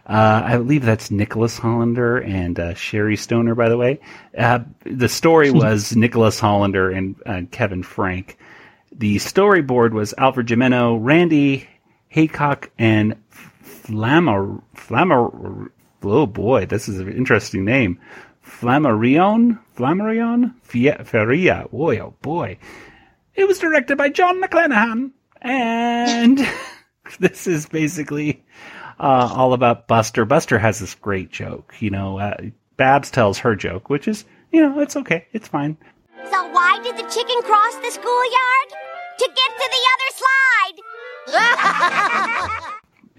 Uh, 0.06 0.42
I 0.44 0.56
believe 0.56 0.84
that's 0.84 1.10
Nicholas 1.10 1.58
Hollander 1.58 2.18
and 2.18 2.58
uh, 2.58 2.74
Sherri 2.74 3.16
Stoner, 3.16 3.54
by 3.54 3.68
the 3.68 3.76
way. 3.76 4.00
Uh, 4.36 4.60
the 4.84 5.08
story 5.08 5.50
was 5.52 5.94
Nicholas 5.94 6.40
Hollander 6.40 6.90
and 6.90 7.16
uh, 7.24 7.42
Kevin 7.50 7.82
Frank. 7.82 8.38
The 8.90 9.16
storyboard 9.16 9.92
was 9.92 10.12
Alfred 10.18 10.48
Gimeno, 10.48 10.98
Randy 11.00 11.68
Haycock, 12.08 12.70
and 12.78 13.16
Flammer. 13.32 14.60
Flammer. 14.74 15.70
Oh 16.02 16.26
boy, 16.26 16.66
this 16.66 16.88
is 16.88 16.98
an 16.98 17.12
interesting 17.12 17.64
name. 17.64 17.98
Flammarion? 18.44 19.58
Flammarion? 19.76 20.54
Feria. 20.62 21.68
Boy, 21.70 21.98
oh 22.00 22.14
boy. 22.22 22.58
It 23.34 23.46
was 23.46 23.58
directed 23.58 23.96
by 23.96 24.08
Jon 24.08 24.42
McClenahan. 24.42 25.12
And 25.40 26.46
this 27.20 27.46
is 27.46 27.66
basically 27.66 28.44
uh, 28.98 29.32
all 29.34 29.52
about 29.52 29.86
Buster. 29.88 30.24
Buster 30.24 30.58
has 30.58 30.78
this 30.78 30.94
great 30.94 31.30
joke. 31.30 31.74
You 31.80 31.90
know, 31.90 32.18
uh, 32.18 32.36
Babs 32.76 33.10
tells 33.10 33.38
her 33.38 33.54
joke, 33.54 33.90
which 33.90 34.08
is, 34.08 34.24
you 34.50 34.60
know, 34.60 34.80
it's 34.80 34.96
okay. 34.96 35.26
It's 35.32 35.48
fine. 35.48 35.76
So 36.30 36.48
why 36.50 36.80
did 36.82 36.96
the 36.96 37.08
chicken 37.10 37.42
cross 37.42 37.74
the 37.76 37.90
schoolyard? 37.90 38.68
To 39.18 39.28
get 39.28 39.56
to 39.58 39.70
the 39.70 39.82
other 39.92 40.10
slide. 42.50 42.62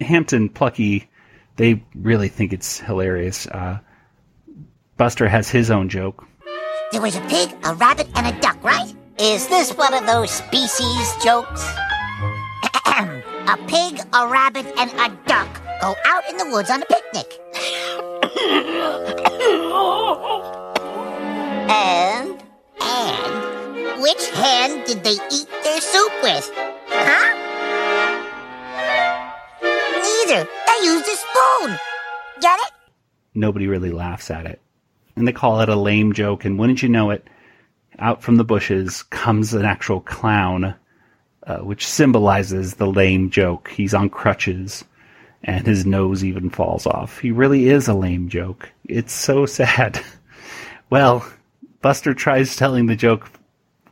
Hampton 0.00 0.48
Plucky, 0.48 1.08
they 1.56 1.82
really 1.94 2.28
think 2.28 2.52
it's 2.52 2.80
hilarious. 2.80 3.46
Uh, 3.46 3.78
Buster 4.96 5.28
has 5.28 5.48
his 5.48 5.70
own 5.70 5.88
joke. 5.88 6.26
There 6.92 7.00
was 7.00 7.16
a 7.16 7.20
pig, 7.22 7.50
a 7.64 7.74
rabbit, 7.74 8.08
and 8.14 8.26
a 8.26 8.40
duck, 8.40 8.62
right? 8.62 8.94
Is 9.18 9.48
this 9.48 9.72
one 9.76 9.94
of 9.94 10.06
those 10.06 10.30
species 10.30 11.14
jokes? 11.22 11.64
a 12.86 13.58
pig, 13.66 14.00
a 14.12 14.28
rabbit, 14.28 14.66
and 14.76 14.90
a 14.92 15.16
duck 15.26 15.63
go 15.84 15.94
out 16.06 16.24
in 16.30 16.36
the 16.38 16.46
woods 16.46 16.70
on 16.70 16.80
a 16.80 16.86
picnic. 16.86 17.38
and, 21.68 22.42
and, 22.80 24.02
which 24.02 24.30
hand 24.30 24.86
did 24.86 25.04
they 25.04 25.18
eat 25.30 25.48
their 25.62 25.80
soup 25.82 26.12
with? 26.22 26.50
Huh? 26.88 27.34
Neither. 30.06 30.48
They 30.66 30.86
used 30.86 31.06
a 31.06 31.16
spoon. 31.16 31.78
Get 32.40 32.58
it? 32.60 32.72
Nobody 33.34 33.66
really 33.66 33.90
laughs 33.90 34.30
at 34.30 34.46
it. 34.46 34.62
And 35.16 35.28
they 35.28 35.32
call 35.32 35.60
it 35.60 35.68
a 35.68 35.76
lame 35.76 36.14
joke, 36.14 36.46
and 36.46 36.58
wouldn't 36.58 36.82
you 36.82 36.88
know 36.88 37.10
it, 37.10 37.28
out 37.98 38.22
from 38.22 38.36
the 38.36 38.44
bushes 38.44 39.02
comes 39.02 39.52
an 39.52 39.66
actual 39.66 40.00
clown, 40.00 40.74
uh, 41.46 41.58
which 41.58 41.86
symbolizes 41.86 42.74
the 42.74 42.86
lame 42.86 43.28
joke. 43.28 43.68
He's 43.68 43.92
on 43.92 44.08
crutches, 44.08 44.82
and 45.44 45.66
his 45.66 45.86
nose 45.86 46.24
even 46.24 46.50
falls 46.50 46.86
off. 46.86 47.18
He 47.18 47.30
really 47.30 47.68
is 47.68 47.86
a 47.86 47.94
lame 47.94 48.28
joke. 48.28 48.70
It's 48.84 49.12
so 49.12 49.46
sad. 49.60 50.00
well, 50.90 51.24
Buster 51.82 52.14
tries 52.14 52.56
telling 52.56 52.86
the 52.86 52.96
joke 52.96 53.30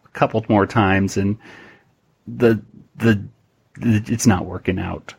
a 0.04 0.08
couple 0.08 0.44
more 0.48 0.66
times, 0.66 1.16
and 1.16 1.38
the 2.26 2.60
the, 2.96 3.22
the 3.78 4.02
it's 4.06 4.26
not 4.26 4.46
working 4.46 4.78
out. 4.78 5.14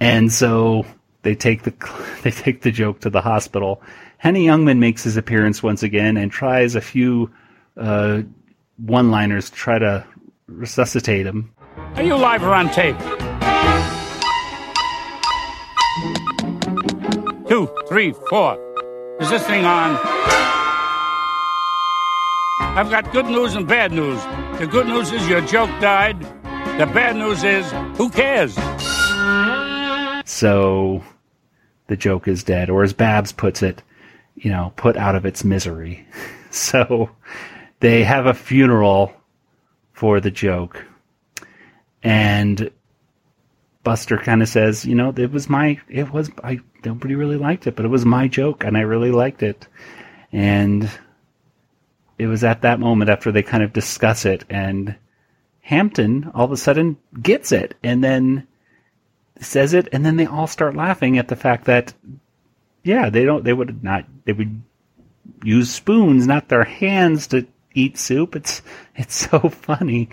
And 0.00 0.32
so 0.32 0.86
they 1.22 1.34
take 1.34 1.62
the 1.62 1.74
they 2.22 2.30
take 2.30 2.62
the 2.62 2.70
joke 2.70 3.00
to 3.00 3.10
the 3.10 3.20
hospital. 3.20 3.82
Henny 4.18 4.46
Youngman 4.46 4.78
makes 4.78 5.04
his 5.04 5.18
appearance 5.18 5.62
once 5.62 5.82
again 5.82 6.16
and 6.16 6.32
tries 6.32 6.74
a 6.74 6.80
few 6.80 7.30
uh, 7.76 8.22
one-liners 8.78 9.50
to 9.50 9.56
try 9.56 9.78
to 9.78 10.06
resuscitate 10.46 11.26
him. 11.26 11.52
Are 11.96 12.02
you 12.02 12.16
live 12.16 12.42
or 12.42 12.54
on 12.54 12.70
tape? 12.70 12.96
Three, 17.88 18.12
four. 18.28 18.58
Is 19.20 19.30
this 19.30 19.46
thing 19.46 19.64
on? 19.64 19.98
I've 22.60 22.90
got 22.90 23.12
good 23.12 23.26
news 23.26 23.54
and 23.54 23.66
bad 23.66 23.92
news. 23.92 24.20
The 24.58 24.66
good 24.66 24.86
news 24.86 25.12
is 25.12 25.28
your 25.28 25.40
joke 25.42 25.70
died. 25.80 26.20
The 26.78 26.86
bad 26.86 27.16
news 27.16 27.44
is, 27.44 27.70
who 27.96 28.10
cares? 28.10 28.54
So 30.28 31.02
the 31.86 31.96
joke 31.96 32.28
is 32.28 32.42
dead, 32.44 32.68
or 32.68 32.82
as 32.82 32.92
Babs 32.92 33.32
puts 33.32 33.62
it, 33.62 33.82
you 34.34 34.50
know, 34.50 34.72
put 34.76 34.96
out 34.96 35.14
of 35.14 35.24
its 35.24 35.44
misery. 35.44 36.06
So 36.52 37.10
they 37.80 38.02
have 38.02 38.24
a 38.24 38.32
funeral 38.32 39.12
for 39.92 40.20
the 40.20 40.30
joke. 40.30 40.86
And 42.02 42.70
Buster 43.86 44.18
kind 44.18 44.42
of 44.42 44.48
says, 44.48 44.84
you 44.84 44.96
know, 44.96 45.14
it 45.16 45.30
was 45.30 45.48
my, 45.48 45.80
it 45.88 46.12
was, 46.12 46.28
I, 46.42 46.58
nobody 46.84 47.14
really 47.14 47.36
liked 47.36 47.68
it, 47.68 47.76
but 47.76 47.84
it 47.84 47.88
was 47.88 48.04
my 48.04 48.26
joke 48.26 48.64
and 48.64 48.76
I 48.76 48.80
really 48.80 49.12
liked 49.12 49.44
it. 49.44 49.68
And 50.32 50.90
it 52.18 52.26
was 52.26 52.42
at 52.42 52.62
that 52.62 52.80
moment 52.80 53.10
after 53.10 53.30
they 53.30 53.44
kind 53.44 53.62
of 53.62 53.72
discuss 53.72 54.24
it 54.24 54.42
and 54.50 54.96
Hampton 55.60 56.32
all 56.34 56.46
of 56.46 56.50
a 56.50 56.56
sudden 56.56 56.96
gets 57.22 57.52
it 57.52 57.76
and 57.84 58.02
then 58.02 58.48
says 59.40 59.72
it 59.72 59.88
and 59.92 60.04
then 60.04 60.16
they 60.16 60.26
all 60.26 60.48
start 60.48 60.74
laughing 60.74 61.16
at 61.16 61.28
the 61.28 61.36
fact 61.36 61.66
that 61.66 61.94
yeah, 62.82 63.08
they 63.08 63.24
don't, 63.24 63.44
they 63.44 63.52
would 63.52 63.84
not, 63.84 64.04
they 64.24 64.32
would 64.32 64.62
use 65.44 65.70
spoons, 65.70 66.26
not 66.26 66.48
their 66.48 66.64
hands 66.64 67.28
to 67.28 67.46
eat 67.72 67.98
soup. 67.98 68.34
It's 68.34 68.62
it's 68.96 69.14
so 69.30 69.48
funny 69.48 70.08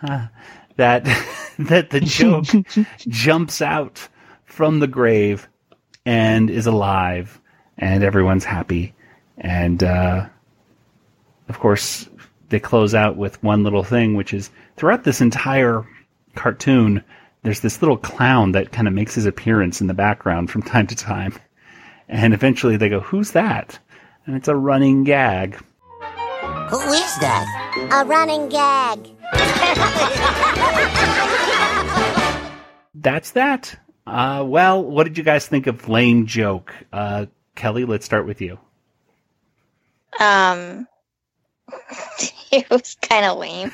uh, 0.00 0.28
that 0.76 1.04
that 1.58 1.90
the 1.90 2.00
joke 2.00 2.46
jumps 2.98 3.60
out 3.60 4.08
from 4.44 4.78
the 4.78 4.86
grave 4.86 5.48
and 6.04 6.50
is 6.50 6.66
alive, 6.66 7.40
and 7.78 8.04
everyone's 8.04 8.44
happy. 8.44 8.94
And 9.38 9.82
uh, 9.82 10.26
of 11.48 11.58
course, 11.58 12.08
they 12.48 12.60
close 12.60 12.94
out 12.94 13.16
with 13.16 13.42
one 13.42 13.64
little 13.64 13.84
thing, 13.84 14.14
which 14.14 14.32
is 14.32 14.50
throughout 14.76 15.04
this 15.04 15.20
entire 15.20 15.86
cartoon, 16.34 17.02
there's 17.42 17.60
this 17.60 17.82
little 17.82 17.96
clown 17.96 18.52
that 18.52 18.72
kind 18.72 18.88
of 18.88 18.94
makes 18.94 19.14
his 19.14 19.26
appearance 19.26 19.80
in 19.80 19.86
the 19.86 19.94
background 19.94 20.50
from 20.50 20.62
time 20.62 20.86
to 20.86 20.96
time. 20.96 21.34
And 22.08 22.34
eventually 22.34 22.76
they 22.76 22.88
go, 22.88 23.00
Who's 23.00 23.32
that? 23.32 23.78
And 24.26 24.36
it's 24.36 24.48
a 24.48 24.56
running 24.56 25.04
gag. 25.04 25.56
Who 26.70 26.80
is 26.80 27.18
that? 27.20 27.88
A 27.92 28.04
running 28.04 28.48
gag. 28.48 29.15
That's 32.94 33.30
that. 33.32 33.78
Uh, 34.06 34.44
well, 34.46 34.82
what 34.82 35.04
did 35.04 35.18
you 35.18 35.24
guys 35.24 35.46
think 35.46 35.66
of 35.66 35.88
Lame 35.88 36.26
Joke? 36.26 36.74
Uh, 36.92 37.26
Kelly, 37.54 37.84
let's 37.84 38.04
start 38.04 38.26
with 38.26 38.40
you. 38.40 38.58
Um, 40.18 40.86
it 42.52 42.68
was 42.70 42.96
kind 43.02 43.26
of 43.26 43.38
lame. 43.38 43.70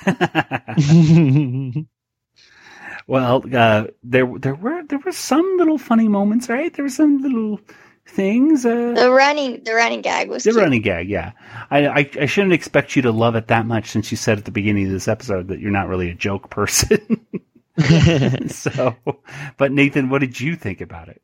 Well, 3.06 3.42
uh, 3.52 3.86
there 4.04 4.30
there 4.38 4.54
were 4.54 4.84
there 4.84 4.98
were 4.98 5.12
some 5.12 5.56
little 5.58 5.78
funny 5.78 6.08
moments, 6.08 6.48
right? 6.48 6.72
There 6.72 6.84
were 6.84 6.88
some 6.88 7.20
little 7.20 7.60
things. 8.06 8.64
Uh, 8.66 8.92
the 8.96 9.10
running, 9.10 9.62
the 9.64 9.74
running 9.74 10.00
gag 10.02 10.28
was 10.28 10.44
the 10.44 10.50
cute. 10.50 10.62
running 10.62 10.82
gag, 10.82 11.08
yeah. 11.08 11.32
I, 11.70 11.86
I 11.86 12.10
I 12.20 12.26
shouldn't 12.26 12.52
expect 12.52 12.96
you 12.96 13.02
to 13.02 13.12
love 13.12 13.34
it 13.36 13.48
that 13.48 13.66
much 13.66 13.90
since 13.90 14.10
you 14.10 14.16
said 14.16 14.38
at 14.38 14.44
the 14.44 14.50
beginning 14.50 14.86
of 14.86 14.92
this 14.92 15.08
episode 15.08 15.48
that 15.48 15.60
you're 15.60 15.70
not 15.70 15.88
really 15.88 16.10
a 16.10 16.14
joke 16.14 16.50
person. 16.50 17.26
so, 18.48 18.96
but 19.56 19.72
Nathan, 19.72 20.10
what 20.10 20.20
did 20.20 20.38
you 20.38 20.56
think 20.56 20.80
about 20.82 21.08
it? 21.08 21.22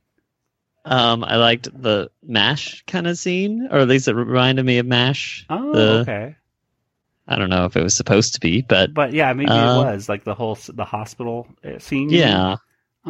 Um, 0.84 1.22
I 1.22 1.36
liked 1.36 1.68
the 1.82 2.10
Mash 2.22 2.82
kind 2.86 3.06
of 3.06 3.18
scene, 3.18 3.68
or 3.70 3.78
at 3.80 3.88
least 3.88 4.08
it 4.08 4.14
reminded 4.14 4.64
me 4.64 4.78
of 4.78 4.86
Mash. 4.86 5.44
Oh, 5.50 5.72
The- 5.74 6.00
okay. 6.00 6.36
I 7.30 7.36
don't 7.36 7.50
know 7.50 7.66
if 7.66 7.76
it 7.76 7.82
was 7.82 7.94
supposed 7.94 8.32
to 8.34 8.40
be, 8.40 8.62
but 8.62 8.94
But 8.94 9.12
yeah, 9.12 9.30
maybe 9.34 9.50
uh, 9.50 9.82
it 9.82 9.94
was 9.94 10.08
like 10.08 10.24
the 10.24 10.34
whole 10.34 10.56
the 10.72 10.86
hospital 10.86 11.46
uh, 11.62 11.78
scene. 11.78 12.08
Yeah. 12.08 12.56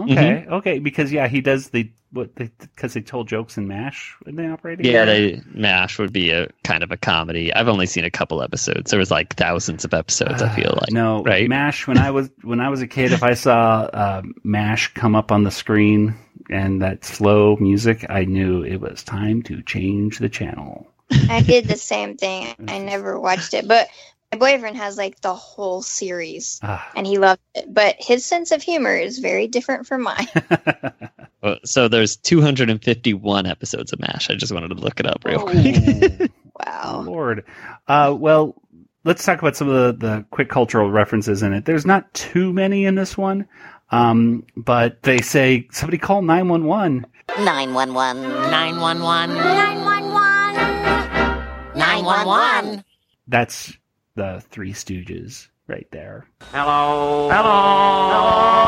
Okay. 0.04 0.46
Okay. 0.48 0.78
Because 0.78 1.12
yeah, 1.12 1.28
he 1.28 1.40
does 1.40 1.70
the 1.70 1.90
what 2.10 2.34
they 2.36 2.50
because 2.58 2.94
they 2.94 3.00
told 3.00 3.28
jokes 3.28 3.58
in 3.58 3.68
Mash 3.68 4.16
when 4.22 4.36
they 4.36 4.48
operated. 4.48 4.86
Yeah, 4.86 5.04
they 5.04 5.42
Mash 5.52 5.98
would 5.98 6.12
be 6.12 6.30
a 6.30 6.48
kind 6.64 6.82
of 6.82 6.90
a 6.90 6.96
comedy. 6.96 7.52
I've 7.52 7.68
only 7.68 7.86
seen 7.86 8.04
a 8.04 8.10
couple 8.10 8.42
episodes. 8.42 8.90
There 8.90 8.98
was 8.98 9.10
like 9.10 9.34
thousands 9.36 9.84
of 9.84 9.92
episodes. 9.92 10.42
I 10.42 10.48
feel 10.54 10.76
like 10.80 10.90
no 10.90 11.22
right. 11.22 11.48
Mash. 11.48 11.86
When 11.86 11.98
I 11.98 12.10
was 12.10 12.30
when 12.42 12.60
I 12.60 12.68
was 12.70 12.80
a 12.80 12.86
kid, 12.86 13.12
if 13.12 13.22
I 13.22 13.34
saw 13.34 13.82
uh, 13.92 14.22
Mash 14.42 14.92
come 14.94 15.14
up 15.14 15.30
on 15.30 15.44
the 15.44 15.50
screen 15.50 16.14
and 16.50 16.80
that 16.82 17.04
slow 17.04 17.56
music, 17.56 18.06
I 18.08 18.24
knew 18.24 18.64
it 18.64 18.80
was 18.80 19.02
time 19.02 19.42
to 19.44 19.62
change 19.62 20.18
the 20.18 20.28
channel. 20.28 20.86
I 21.10 21.42
did 21.42 21.66
the 21.66 21.76
same 21.76 22.16
thing. 22.16 22.54
I 22.68 22.78
never 22.78 23.20
watched 23.20 23.54
it, 23.54 23.68
but 23.68 23.88
my 24.32 24.38
boyfriend 24.38 24.76
has 24.76 24.96
like 24.98 25.20
the 25.20 25.34
whole 25.34 25.80
series, 25.82 26.60
Ah. 26.62 26.88
and 26.94 27.06
he 27.06 27.18
loved 27.18 27.40
it. 27.54 27.72
But 27.72 27.96
his 27.98 28.24
sense 28.26 28.50
of 28.52 28.62
humor 28.62 28.94
is 28.94 29.18
very 29.18 29.46
different 29.48 29.86
from 29.86 30.02
mine. 30.02 30.28
So 31.64 31.86
there's 31.86 32.16
251 32.16 33.46
episodes 33.46 33.92
of 33.92 34.00
Mash. 34.00 34.28
I 34.28 34.34
just 34.34 34.52
wanted 34.52 34.68
to 34.68 34.74
look 34.74 34.98
it 34.98 35.06
up 35.06 35.24
real 35.24 35.42
Oh. 35.42 35.44
quick. 35.44 36.32
wow. 36.66 37.02
Lord. 37.06 37.44
Uh, 37.86 38.14
well, 38.18 38.60
let's 39.04 39.24
talk 39.24 39.38
about 39.38 39.54
some 39.56 39.68
of 39.68 40.00
the, 40.00 40.06
the 40.06 40.24
quick 40.32 40.48
cultural 40.50 40.90
references 40.90 41.44
in 41.44 41.52
it. 41.52 41.64
There's 41.64 41.86
not 41.86 42.12
too 42.12 42.52
many 42.52 42.86
in 42.86 42.96
this 42.96 43.16
one, 43.16 43.46
um, 43.92 44.44
but 44.56 45.04
they 45.04 45.20
say 45.20 45.68
somebody 45.70 45.96
call 45.96 46.22
911. 46.22 47.06
911. 47.38 48.22
911. 48.50 49.36
911. 49.36 51.78
911. 51.78 52.84
That's 53.28 53.72
the 54.18 54.42
Three 54.50 54.72
Stooges 54.72 55.48
right 55.68 55.86
there. 55.92 56.26
Hello. 56.50 57.30
Hello. 57.30 58.66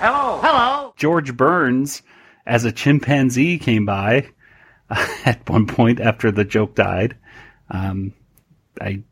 Hello. 0.00 0.40
Hello. 0.40 0.94
George 0.96 1.36
Burns 1.36 2.02
as 2.46 2.64
a 2.64 2.72
chimpanzee 2.72 3.58
came 3.58 3.84
by 3.84 4.28
at 5.24 5.48
one 5.50 5.66
point 5.66 6.00
after 6.00 6.30
the 6.30 6.44
joke 6.44 6.76
died. 6.76 7.16
Um, 7.68 8.14
I, 8.80 9.02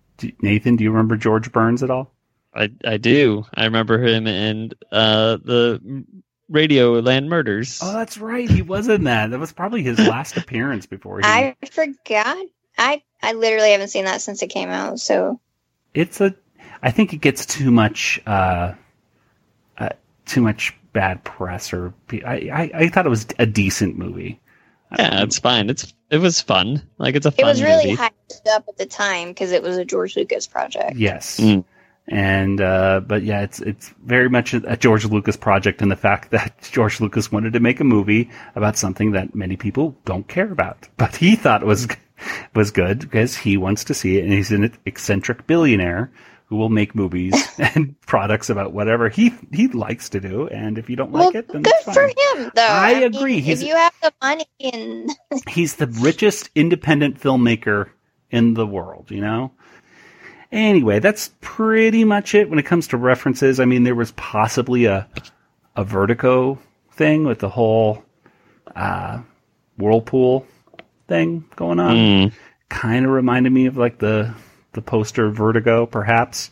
Nathan, 0.40 0.76
do 0.76 0.84
you 0.84 0.90
remember 0.90 1.16
George 1.16 1.50
Burns 1.50 1.82
at 1.82 1.90
all? 1.90 2.14
I 2.54 2.70
I 2.84 2.96
do. 2.96 3.44
I 3.52 3.64
remember 3.64 3.98
him 4.02 4.26
in 4.26 4.72
uh, 4.92 5.38
the 5.44 6.04
Radioland 6.50 7.26
Murders. 7.26 7.80
Oh, 7.82 7.92
that's 7.92 8.16
right. 8.18 8.48
He 8.48 8.62
was 8.62 8.88
in 8.88 9.04
that. 9.04 9.30
That 9.30 9.40
was 9.40 9.52
probably 9.52 9.82
his 9.82 9.98
last 9.98 10.36
appearance 10.36 10.86
before 10.86 11.18
he. 11.18 11.24
I 11.24 11.56
forgot. 11.70 12.46
I 12.78 13.02
I 13.20 13.32
literally 13.32 13.72
haven't 13.72 13.88
seen 13.88 14.06
that 14.06 14.20
since 14.22 14.42
it 14.42 14.48
came 14.48 14.68
out. 14.68 15.00
So 15.00 15.40
it's 15.94 16.20
a 16.20 16.34
I 16.82 16.90
think 16.90 17.12
it 17.12 17.18
gets 17.18 17.46
too 17.46 17.70
much 17.70 18.20
uh, 18.26 18.74
uh 19.78 19.88
too 20.26 20.42
much 20.42 20.74
bad 20.92 21.22
press 21.24 21.72
or 21.72 21.92
I, 22.12 22.50
I 22.52 22.70
I 22.74 22.88
thought 22.88 23.06
it 23.06 23.10
was 23.10 23.26
a 23.38 23.46
decent 23.46 23.96
movie. 23.96 24.40
Yeah, 24.96 25.22
it's 25.22 25.38
fine. 25.38 25.68
It's 25.68 25.92
it 26.10 26.18
was 26.18 26.40
fun. 26.40 26.82
Like 26.98 27.14
it's 27.14 27.26
a 27.26 27.30
fun 27.30 27.44
It 27.44 27.48
was 27.48 27.62
really 27.62 27.90
movie. 27.90 27.96
hyped 27.96 28.46
up 28.54 28.64
at 28.68 28.78
the 28.78 28.86
time 28.86 29.28
because 29.28 29.52
it 29.52 29.62
was 29.62 29.76
a 29.76 29.84
George 29.84 30.16
Lucas 30.16 30.46
project. 30.46 30.96
Yes. 30.96 31.38
Mm. 31.38 31.64
And 32.10 32.60
uh, 32.62 33.00
but 33.06 33.22
yeah, 33.22 33.42
it's 33.42 33.60
it's 33.60 33.90
very 34.04 34.30
much 34.30 34.54
a, 34.54 34.62
a 34.72 34.76
George 34.78 35.04
Lucas 35.04 35.36
project 35.36 35.82
and 35.82 35.90
the 35.90 35.96
fact 35.96 36.30
that 36.30 36.68
George 36.72 37.00
Lucas 37.00 37.30
wanted 37.30 37.52
to 37.52 37.60
make 37.60 37.80
a 37.80 37.84
movie 37.84 38.30
about 38.54 38.78
something 38.78 39.12
that 39.12 39.34
many 39.34 39.56
people 39.56 39.94
don't 40.06 40.26
care 40.26 40.50
about, 40.50 40.88
but 40.96 41.14
he 41.14 41.36
thought 41.36 41.62
was 41.64 41.86
was 42.54 42.70
good 42.70 43.00
because 43.00 43.36
he 43.36 43.56
wants 43.56 43.84
to 43.84 43.94
see 43.94 44.18
it, 44.18 44.24
and 44.24 44.32
he's 44.32 44.52
an 44.52 44.72
eccentric 44.86 45.46
billionaire 45.46 46.10
who 46.46 46.56
will 46.56 46.70
make 46.70 46.94
movies 46.94 47.34
and 47.58 47.94
products 48.02 48.48
about 48.48 48.72
whatever 48.72 49.08
he 49.08 49.32
he 49.52 49.68
likes 49.68 50.08
to 50.08 50.20
do. 50.20 50.48
And 50.48 50.78
if 50.78 50.88
you 50.88 50.96
don't 50.96 51.12
like 51.12 51.34
it, 51.34 51.48
then 51.48 51.62
Good 51.62 51.74
for 51.84 52.02
him, 52.06 52.50
though. 52.54 52.66
I 52.66 52.94
mean, 52.94 53.14
agree. 53.14 53.40
He's- 53.40 53.60
if 53.60 53.68
you 53.68 53.74
have 53.76 53.92
the 54.02 54.12
money 54.22 54.46
and 54.60 55.10
he's 55.48 55.76
the 55.76 55.86
richest 56.00 56.50
independent 56.54 57.20
filmmaker 57.20 57.90
in 58.30 58.54
the 58.54 58.66
world, 58.66 59.10
you 59.10 59.20
know? 59.20 59.52
Anyway, 60.50 60.98
that's 60.98 61.30
pretty 61.42 62.04
much 62.04 62.34
it 62.34 62.48
when 62.48 62.58
it 62.58 62.64
comes 62.64 62.88
to 62.88 62.96
references. 62.96 63.60
I 63.60 63.66
mean, 63.66 63.84
there 63.84 63.94
was 63.94 64.12
possibly 64.12 64.86
a 64.86 65.06
a 65.76 65.84
Vertigo 65.84 66.58
thing 66.92 67.24
with 67.24 67.38
the 67.38 67.48
whole 67.50 68.02
uh, 68.74 69.20
whirlpool 69.76 70.46
thing 71.08 71.44
going 71.56 71.80
on. 71.80 71.96
Mm. 71.96 72.32
Kind 72.68 73.04
of 73.06 73.10
reminded 73.10 73.50
me 73.50 73.66
of 73.66 73.76
like 73.76 73.98
the 73.98 74.34
the 74.72 74.82
poster 74.82 75.30
Vertigo, 75.30 75.86
perhaps. 75.86 76.50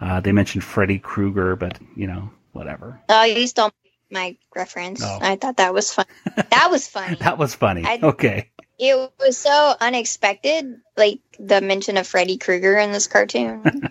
Uh, 0.00 0.20
they 0.20 0.32
mentioned 0.32 0.62
Freddy 0.62 0.98
Krueger, 0.98 1.56
but 1.56 1.78
you 1.94 2.06
know, 2.06 2.30
whatever. 2.52 3.00
oh, 3.08 3.24
you 3.24 3.46
stole 3.46 3.72
my 4.10 4.36
reference. 4.54 5.02
Oh. 5.02 5.18
I 5.20 5.36
thought 5.36 5.56
that 5.56 5.74
was 5.74 5.92
fun. 5.92 6.06
that 6.36 6.68
was 6.70 6.86
funny. 6.86 7.16
That 7.20 7.38
was 7.38 7.54
funny. 7.54 7.84
I- 7.84 8.00
okay. 8.02 8.50
It 8.78 9.10
was 9.18 9.38
so 9.38 9.74
unexpected, 9.80 10.80
like 10.98 11.20
the 11.40 11.62
mention 11.62 11.96
of 11.96 12.06
Freddy 12.06 12.36
Krueger 12.36 12.76
in 12.76 12.92
this 12.92 13.06
cartoon. 13.06 13.62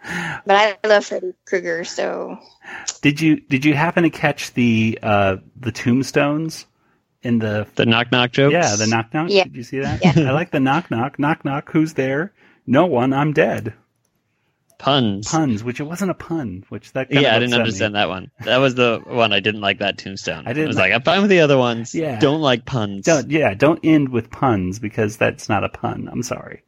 but 0.00 0.48
I 0.48 0.76
love 0.86 1.04
Freddy 1.04 1.34
Krueger, 1.46 1.82
so 1.84 2.38
Did 3.02 3.20
you 3.20 3.40
did 3.40 3.64
you 3.64 3.74
happen 3.74 4.04
to 4.04 4.10
catch 4.10 4.54
the 4.54 5.00
uh, 5.02 5.36
the 5.58 5.72
tombstones 5.72 6.66
in 7.24 7.38
the 7.38 7.66
The 7.74 7.86
knock 7.86 8.12
knock 8.12 8.32
jokes. 8.32 8.52
yeah 8.52 8.76
the 8.76 8.86
knock 8.86 9.12
knock? 9.14 9.30
Yeah. 9.30 9.44
Did 9.44 9.56
you 9.56 9.62
see 9.64 9.80
that? 9.80 10.04
Yeah. 10.04 10.28
I 10.28 10.32
like 10.32 10.50
the 10.50 10.60
knock 10.60 10.90
knock 10.90 11.18
knock 11.18 11.44
knock. 11.44 11.70
Who's 11.72 11.94
there? 11.94 12.32
No 12.66 12.86
one. 12.86 13.12
I'm 13.12 13.32
dead. 13.32 13.74
puns. 14.78 15.28
Puns, 15.30 15.64
which 15.64 15.80
it 15.80 15.84
wasn't 15.84 16.10
a 16.10 16.14
pun. 16.14 16.64
Which 16.68 16.92
that 16.92 17.08
kind 17.08 17.22
Yeah, 17.22 17.30
of 17.30 17.36
I 17.36 17.38
didn't 17.40 17.54
understand 17.54 17.94
me. 17.94 17.98
that 18.00 18.08
one. 18.08 18.30
That 18.44 18.58
was 18.58 18.74
the 18.74 19.00
one 19.06 19.32
I 19.32 19.40
didn't 19.40 19.60
like. 19.62 19.78
That 19.78 19.96
tombstone. 19.98 20.46
I 20.46 20.50
I 20.50 20.52
didn't 20.52 20.68
was 20.68 20.76
like- 20.76 20.90
like, 20.90 20.94
I'm 20.96 21.02
fine 21.02 21.20
with 21.22 21.30
the 21.30 21.40
other 21.40 21.56
ones. 21.56 21.94
Yeah. 21.94 22.18
don't 22.20 22.40
like 22.42 22.64
puns. 22.66 23.06
Don't 23.06 23.30
yeah. 23.30 23.54
Don't 23.54 23.80
end 23.84 24.10
with 24.10 24.30
puns 24.30 24.78
because 24.78 25.16
that's 25.16 25.48
not 25.48 25.64
a 25.64 25.68
pun. 25.68 26.08
I'm 26.10 26.22
sorry. 26.22 26.62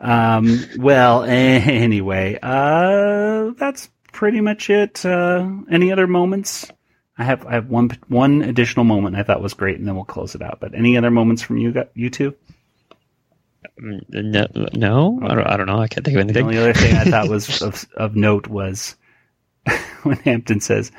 Um. 0.00 0.64
Well. 0.78 1.24
Anyway. 1.28 2.38
Uh. 2.42 3.50
That's 3.58 3.88
pretty 4.12 4.40
much 4.40 4.70
it. 4.70 5.04
Uh. 5.04 5.48
Any 5.70 5.90
other 5.92 6.06
moments? 6.06 6.70
I 7.22 7.24
have 7.24 7.46
I 7.46 7.52
have 7.52 7.68
one 7.68 7.88
one 8.08 8.42
additional 8.42 8.84
moment 8.84 9.14
I 9.14 9.22
thought 9.22 9.40
was 9.40 9.54
great, 9.54 9.78
and 9.78 9.86
then 9.86 9.94
we'll 9.94 10.04
close 10.04 10.34
it 10.34 10.42
out. 10.42 10.58
But 10.58 10.74
any 10.74 10.96
other 10.96 11.10
moments 11.10 11.40
from 11.40 11.56
you 11.56 11.72
you 11.94 12.10
two? 12.10 12.34
No, 13.78 14.48
no 14.74 15.20
I, 15.22 15.28
don't, 15.28 15.46
I 15.46 15.56
don't 15.56 15.66
know. 15.66 15.78
I 15.78 15.86
can't 15.86 16.04
think 16.04 16.16
of 16.16 16.20
anything. 16.20 16.48
The 16.48 16.56
only 16.56 16.58
other 16.58 16.74
thing 16.74 16.96
I 16.96 17.04
thought 17.04 17.28
was 17.28 17.62
of, 17.62 17.86
of 17.96 18.16
note 18.16 18.48
was 18.48 18.96
when 20.02 20.16
Hampton 20.16 20.58
says, 20.58 20.90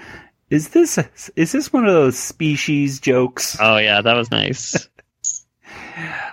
"Is 0.50 0.70
this 0.70 0.98
is 1.36 1.52
this 1.52 1.74
one 1.74 1.86
of 1.86 1.94
those 1.94 2.18
species 2.18 3.02
jokes?" 3.02 3.58
Oh 3.60 3.76
yeah, 3.76 4.02
that 4.02 4.16
was 4.16 4.32
nice. 4.32 4.88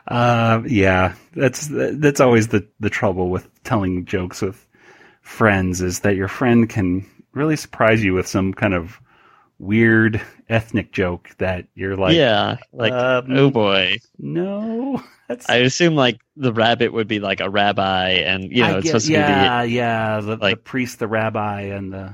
Uh, 0.06 0.62
yeah, 0.66 1.14
that's 1.34 1.68
that's 1.70 2.20
always 2.20 2.48
the 2.48 2.66
the 2.80 2.90
trouble 2.90 3.30
with 3.30 3.48
telling 3.62 4.04
jokes 4.04 4.42
with 4.42 4.66
friends 5.22 5.82
is 5.82 6.00
that 6.00 6.16
your 6.16 6.28
friend 6.28 6.68
can 6.68 7.06
really 7.32 7.56
surprise 7.56 8.02
you 8.02 8.12
with 8.12 8.26
some 8.26 8.52
kind 8.52 8.74
of 8.74 9.00
weird 9.60 10.20
ethnic 10.48 10.90
joke 10.90 11.28
that 11.38 11.66
you're 11.74 11.96
like, 11.96 12.16
yeah, 12.16 12.56
like 12.72 12.92
um, 12.92 13.26
oh 13.30 13.50
boy. 13.50 13.98
no, 14.18 15.02
that's 15.28 15.48
I 15.48 15.56
assume 15.56 15.94
like 15.94 16.18
the 16.36 16.52
rabbit 16.52 16.92
would 16.92 17.06
be 17.06 17.20
like 17.20 17.40
a 17.40 17.48
rabbi, 17.50 18.10
and 18.10 18.44
you 18.50 18.62
know 18.62 18.74
I 18.74 18.78
it's 18.78 18.84
get- 18.84 18.88
supposed 18.88 19.06
to 19.06 19.12
be 19.12 19.14
yeah, 19.18 19.62
yeah, 19.62 20.20
the, 20.20 20.36
the 20.36 20.42
like- 20.42 20.64
priest, 20.64 20.98
the 20.98 21.06
rabbi, 21.08 21.62
and 21.62 21.92
the 21.92 22.12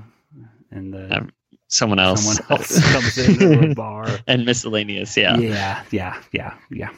and 0.71 0.93
the 0.93 1.17
Um, 1.19 1.31
someone 1.69 1.99
else, 2.01 2.23
someone 2.37 2.47
else 2.61 2.93
comes 2.93 3.19
into 3.19 3.71
a 3.71 3.75
bar. 3.75 4.09
and 4.27 4.45
miscellaneous. 4.45 5.17
Yeah. 5.17 5.37
yeah, 5.39 5.83
yeah, 5.91 6.21
yeah, 6.33 6.55
yeah. 6.71 6.91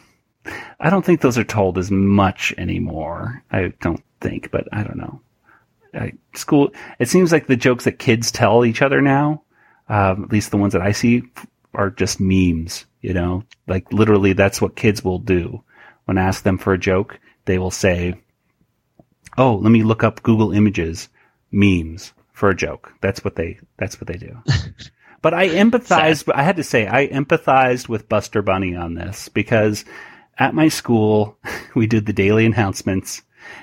I 0.81 0.89
don't 0.89 1.05
think 1.05 1.21
those 1.21 1.37
are 1.37 1.45
told 1.45 1.77
as 1.79 1.91
much 1.91 2.55
anymore. 2.57 3.43
I 3.51 3.73
don't 3.83 4.03
think, 4.21 4.51
but 4.51 4.67
I 4.73 4.83
don't 4.83 4.97
know. 4.97 5.21
I, 5.95 6.13
school. 6.35 6.71
It 6.99 7.09
seems 7.09 7.33
like 7.33 7.47
the 7.49 7.57
jokes 7.57 7.85
that 7.85 7.99
kids 7.99 8.31
tell 8.31 8.65
each 8.65 8.81
other 8.83 9.01
now, 9.03 9.43
um, 9.89 10.25
at 10.25 10.33
least 10.33 10.51
the 10.51 10.57
ones 10.57 10.73
that 10.73 10.83
I 10.83 10.93
see, 10.93 11.23
are 11.75 11.91
just 11.91 12.21
memes. 12.21 12.85
You 13.01 13.15
know, 13.15 13.45
like 13.67 13.93
literally, 13.93 14.33
that's 14.33 14.61
what 14.61 14.77
kids 14.77 15.05
will 15.05 15.19
do. 15.19 15.63
When 16.05 16.19
I 16.19 16.23
ask 16.23 16.43
them 16.43 16.59
for 16.59 16.73
a 16.73 16.79
joke, 16.79 17.21
they 17.45 17.59
will 17.59 17.71
say, 17.71 18.15
"Oh, 19.37 19.57
let 19.57 19.71
me 19.71 19.83
look 19.83 20.03
up 20.03 20.23
Google 20.23 20.53
Images 20.53 21.09
memes 21.53 22.13
for 22.33 22.49
a 22.49 22.57
joke." 22.57 22.93
That's 23.01 23.25
what 23.25 23.37
they. 23.37 23.61
That's 23.79 24.01
what 24.01 24.09
they 24.09 24.17
do. 24.17 24.43
But 25.21 25.35
I 25.35 25.49
empathized. 25.49 26.31
I 26.33 26.43
had 26.43 26.57
to 26.57 26.65
say, 26.65 26.87
I 26.87 27.09
empathized 27.09 27.89
with 27.89 28.09
Buster 28.09 28.43
Bunny 28.43 28.77
on 28.77 28.95
this 28.95 29.29
because 29.29 29.85
at 30.39 30.55
my 30.55 30.69
school 30.69 31.37
we 31.75 31.87
did 31.87 32.07
the 32.07 32.13
daily 32.13 32.47
announcements 32.47 33.23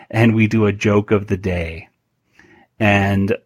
and 0.10 0.36
we 0.36 0.48
do 0.48 0.66
a 0.66 0.74
joke 0.74 1.12
of 1.12 1.28
the 1.28 1.38
day, 1.38 1.90
and 2.80 3.38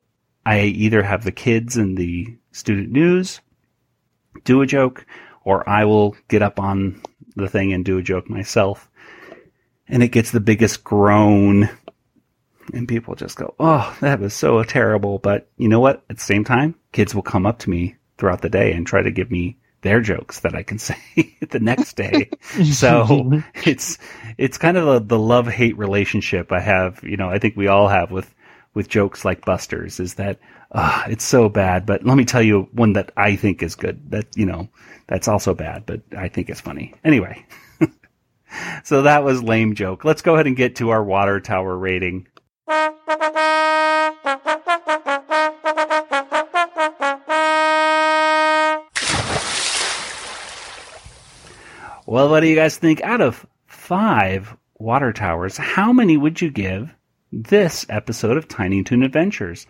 I 0.45 0.61
either 0.61 1.03
have 1.03 1.23
the 1.23 1.31
kids 1.31 1.77
in 1.77 1.95
the 1.95 2.35
student 2.59 2.91
news 2.91 3.41
do 4.43 4.61
a 4.61 4.67
joke, 4.67 5.05
or 5.43 5.67
I 5.67 5.85
will 5.85 6.15
get 6.27 6.41
up 6.41 6.59
on 6.59 7.01
the 7.35 7.49
thing 7.49 7.73
and 7.73 7.85
do 7.85 7.97
a 7.97 8.03
joke 8.03 8.29
myself, 8.29 8.89
and 9.87 10.03
it 10.03 10.09
gets 10.09 10.31
the 10.31 10.39
biggest 10.39 10.83
groan. 10.83 11.69
And 12.73 12.87
people 12.87 13.15
just 13.15 13.35
go, 13.35 13.55
"Oh, 13.59 13.97
that 14.01 14.19
was 14.19 14.33
so 14.33 14.61
terrible." 14.63 15.17
But 15.17 15.49
you 15.57 15.67
know 15.67 15.79
what? 15.79 16.03
At 16.09 16.17
the 16.17 16.23
same 16.23 16.43
time, 16.43 16.75
kids 16.91 17.15
will 17.15 17.23
come 17.23 17.45
up 17.45 17.59
to 17.59 17.69
me 17.69 17.95
throughout 18.17 18.41
the 18.41 18.49
day 18.49 18.73
and 18.73 18.85
try 18.85 19.01
to 19.01 19.11
give 19.11 19.31
me 19.31 19.57
their 19.81 20.01
jokes 20.01 20.41
that 20.41 20.53
I 20.53 20.63
can 20.63 20.77
say 20.89 20.97
the 21.49 21.59
next 21.59 21.95
day. 21.95 22.29
so 22.71 23.41
it's 23.65 23.97
it's 24.37 24.57
kind 24.57 24.77
of 24.77 24.87
a, 24.87 24.99
the 24.99 25.19
love 25.19 25.47
hate 25.47 25.77
relationship 25.77 26.51
I 26.51 26.59
have. 26.59 27.03
You 27.03 27.17
know, 27.17 27.29
I 27.29 27.39
think 27.39 27.55
we 27.55 27.67
all 27.67 27.87
have 27.87 28.11
with 28.11 28.33
with 28.75 28.87
jokes 28.87 29.25
like 29.25 29.45
Buster's. 29.45 29.99
Is 29.99 30.15
that 30.15 30.39
uh, 30.71 31.03
it's 31.07 31.23
so 31.23 31.49
bad, 31.49 31.85
but 31.85 32.05
let 32.05 32.17
me 32.17 32.25
tell 32.25 32.41
you 32.41 32.69
one 32.73 32.93
that 32.93 33.11
I 33.17 33.35
think 33.35 33.63
is 33.63 33.75
good. 33.75 34.11
That 34.11 34.27
you 34.35 34.45
know, 34.45 34.69
that's 35.07 35.27
also 35.27 35.53
bad, 35.53 35.85
but 35.85 36.01
I 36.17 36.29
think 36.29 36.49
it's 36.49 36.61
funny. 36.61 36.93
Anyway. 37.03 37.45
So 38.83 39.03
that 39.03 39.23
was 39.23 39.43
lame 39.43 39.75
joke. 39.75 40.03
Let's 40.03 40.21
go 40.21 40.33
ahead 40.33 40.47
and 40.47 40.55
get 40.55 40.77
to 40.77 40.89
our 40.89 41.03
water 41.03 41.39
tower 41.39 41.77
rating. 41.77 42.27
Well, 52.05 52.29
what 52.29 52.39
do 52.39 52.47
you 52.47 52.55
guys 52.55 52.77
think? 52.77 53.01
Out 53.03 53.21
of 53.21 53.45
five 53.67 54.57
water 54.79 55.13
towers, 55.13 55.57
how 55.57 55.93
many 55.93 56.17
would 56.17 56.41
you 56.41 56.49
give 56.49 56.95
this 57.31 57.85
episode 57.87 58.35
of 58.35 58.47
Tiny 58.47 58.83
Toon 58.83 59.03
Adventures? 59.03 59.67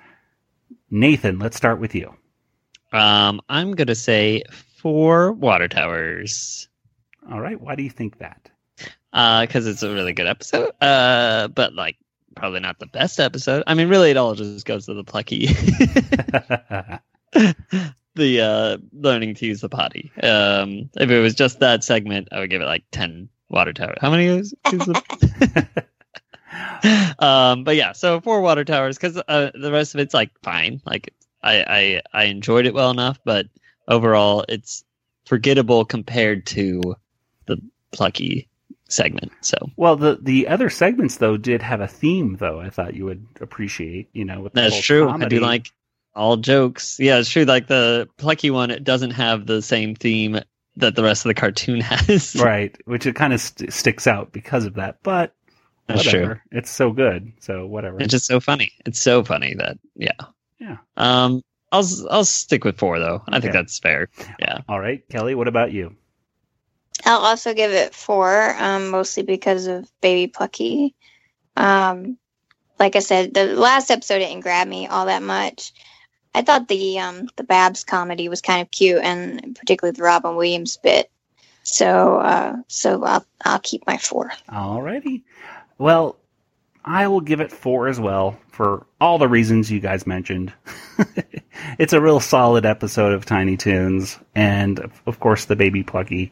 Nathan, 0.92 1.40
let's 1.40 1.58
start 1.58 1.80
with 1.80 1.96
you. 1.96 2.14
Um, 2.92 3.42
I'm 3.50 3.72
gonna 3.74 3.96
say 3.96 4.44
four 4.78 5.32
water 5.34 5.68
towers. 5.68 6.68
All 7.30 7.40
right. 7.40 7.60
Why 7.60 7.76
do 7.76 7.84
you 7.84 7.90
think 7.90 8.18
that? 8.20 8.50
Uh, 9.14 9.42
because 9.42 9.68
it's 9.68 9.84
a 9.84 9.94
really 9.94 10.14
good 10.14 10.28
episode. 10.28 10.72
Uh, 10.82 11.48
but 11.50 11.74
like 11.74 11.98
probably 12.36 12.60
not 12.60 12.80
the 12.80 12.88
best 12.88 13.20
episode. 13.20 13.64
I 13.68 13.74
mean, 13.74 13.90
really, 13.90 14.12
it 14.12 14.18
all 14.18 14.34
just 14.36 14.66
goes 14.66 14.86
to 14.86 14.94
the 14.94 15.04
plucky. 15.04 15.48
the 18.16 18.42
uh 18.42 18.78
learning 18.94 19.36
to 19.36 19.46
use 19.46 19.62
the 19.62 19.70
potty. 19.70 20.12
Um, 20.24 20.90
if 20.96 21.10
it 21.10 21.20
was 21.20 21.36
just 21.36 21.60
that 21.60 21.84
segment, 21.84 22.30
I 22.32 22.40
would 22.40 22.50
give 22.50 22.62
it 22.62 22.66
like 22.66 22.86
ten 22.92 23.30
water 23.50 23.74
towers. 23.74 23.98
How 24.02 24.10
many 24.10 24.26
is? 24.26 24.56
is 24.72 24.88
it? 24.88 25.86
um, 27.20 27.64
but 27.64 27.76
yeah, 27.76 27.94
so 27.94 28.22
four 28.22 28.42
water 28.42 28.64
towers 28.64 28.98
because 28.98 29.22
uh, 29.28 29.52
the 29.54 29.72
rest 29.72 29.94
of 29.96 30.02
it's 30.02 30.14
like 30.14 30.32
fine. 30.44 30.82
Like 30.86 31.14
I, 31.42 32.02
I 32.14 32.22
I 32.22 32.24
enjoyed 32.26 32.66
it 32.66 32.74
well 32.74 32.92
enough, 32.92 33.20
but 33.24 33.48
overall, 33.88 34.46
it's 34.48 34.84
forgettable 35.26 35.86
compared 35.86 36.46
to 36.48 36.96
the 37.46 37.58
plucky 37.92 38.50
segment. 38.90 39.32
So 39.42 39.58
Well, 39.78 39.96
the 39.96 40.18
the 40.22 40.48
other 40.48 40.70
segments 40.70 41.18
though 41.18 41.38
did 41.38 41.62
have 41.62 41.82
a 41.82 41.88
theme 41.88 42.38
though. 42.40 42.60
I 42.60 42.70
thought 42.70 42.96
you 42.96 43.06
would 43.06 43.26
appreciate. 43.40 44.10
You 44.14 44.26
know, 44.26 44.42
with 44.42 44.54
the 44.54 44.62
That's 44.62 44.82
true. 44.82 45.10
I 45.10 45.28
do 45.28 45.40
like 45.40 45.72
all 46.16 46.38
jokes. 46.38 47.00
Yeah, 47.00 47.20
it's 47.20 47.30
true. 47.30 47.46
Like 47.46 47.68
the 47.68 48.10
plucky 48.18 48.50
one, 48.50 48.72
it 48.72 48.84
doesn't 48.84 49.12
have 49.12 49.46
the 49.46 49.62
same 49.62 49.96
theme 49.96 50.40
that 50.76 50.96
the 50.96 51.04
rest 51.04 51.26
of 51.26 51.30
the 51.30 51.34
cartoon 51.34 51.82
has. 51.82 52.36
right, 52.36 52.76
which 52.86 53.06
it 53.06 53.16
kind 53.16 53.34
of 53.34 53.42
st- 53.42 53.72
sticks 53.72 54.08
out 54.08 54.32
because 54.32 54.66
of 54.66 54.76
that. 54.76 54.98
But 55.04 55.34
That's 55.90 56.06
whatever. 56.06 56.26
true. 56.36 56.42
It's 56.52 56.70
so 56.72 56.92
good. 56.92 57.34
So 57.40 57.66
whatever. 57.66 58.00
It's 58.00 58.12
just 58.12 58.26
so 58.26 58.40
funny. 58.40 58.72
It's 58.86 59.02
so 59.02 59.24
funny 59.24 59.54
that 59.56 59.78
yeah. 59.96 60.12
Yeah. 60.60 60.78
Um 60.98 61.42
I'll 61.72 61.82
s- 61.82 62.04
I'll 62.10 62.26
stick 62.26 62.64
with 62.64 62.78
4 62.80 63.00
though. 63.00 63.22
I 63.28 63.40
think 63.40 63.52
Okay. 63.52 63.60
that's 63.60 63.78
fair. 63.80 64.10
Yeah. 64.40 64.60
All 64.68 64.80
right, 64.80 65.08
Kelly. 65.10 65.36
What 65.36 65.48
about 65.48 65.72
you? 65.72 65.96
I'll 67.06 67.20
also 67.20 67.54
give 67.54 67.72
it 67.72 67.94
four, 67.96 68.56
um, 68.58 68.90
mostly 68.90 69.24
because 69.24 69.68
of 69.68 69.90
Baby 70.02 70.28
Plucky. 70.32 70.96
Um, 71.56 72.18
like 72.80 72.96
I 72.96 73.00
said, 73.00 73.34
the 73.34 73.46
last 73.46 73.90
episode 73.92 74.20
didn't 74.20 74.42
grab 74.42 74.68
me 74.68 74.88
all 74.88 75.06
that 75.06 75.24
much. 75.24 75.72
I 76.36 76.42
thought 76.42 76.68
the 76.68 77.00
um, 77.00 77.28
the 77.36 77.44
Babs 77.44 77.84
comedy 77.84 78.30
was 78.30 78.42
kind 78.42 78.62
of 78.62 78.70
cute, 78.72 79.02
and 79.04 79.56
particularly 79.56 79.96
the 79.96 80.04
Robin 80.04 80.36
Williams 80.36 80.78
bit. 80.78 81.10
So, 81.64 82.18
uh, 82.18 82.56
so 82.68 83.04
I'll 83.04 83.26
I'll 83.46 83.60
keep 83.60 83.86
my 83.88 83.98
four. 83.98 84.32
Alrighty. 84.50 85.24
Well, 85.80 86.18
I 86.86 87.08
will 87.08 87.22
give 87.22 87.40
it 87.40 87.52
four 87.52 87.88
as 87.88 88.00
well 88.00 88.38
for 88.52 88.86
all 89.02 89.18
the 89.18 89.28
reasons 89.28 89.72
you 89.72 89.80
guys 89.80 90.06
mentioned. 90.06 90.54
it's 91.80 91.94
a 91.94 92.02
real 92.02 92.20
solid 92.20 92.66
episode 92.66 93.14
of 93.14 93.26
Tiny 93.26 93.58
Toons, 93.58 94.20
and 94.36 94.80
of- 95.06 95.20
course, 95.20 95.46
the 95.46 95.56
Baby 95.56 95.84
Plucky 95.84 96.32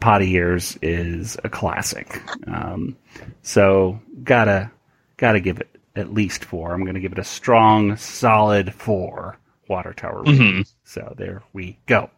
Potty 0.00 0.28
Years 0.28 0.78
is 0.82 1.36
a 1.44 1.48
classic. 1.48 2.20
Um, 2.46 2.96
so 3.42 4.00
gotta 4.22 4.70
gotta 5.16 5.40
give 5.40 5.60
it 5.60 5.68
at 5.96 6.12
least 6.12 6.44
four. 6.44 6.72
I'm 6.74 6.84
gonna 6.84 7.00
give 7.00 7.12
it 7.12 7.18
a 7.18 7.24
strong, 7.24 7.96
solid 7.96 8.74
four. 8.74 9.38
Water 9.68 9.92
Tower 9.92 10.22
reviews. 10.22 10.74
So 10.84 11.14
there 11.18 11.42
we 11.52 11.78
go. 11.86 12.08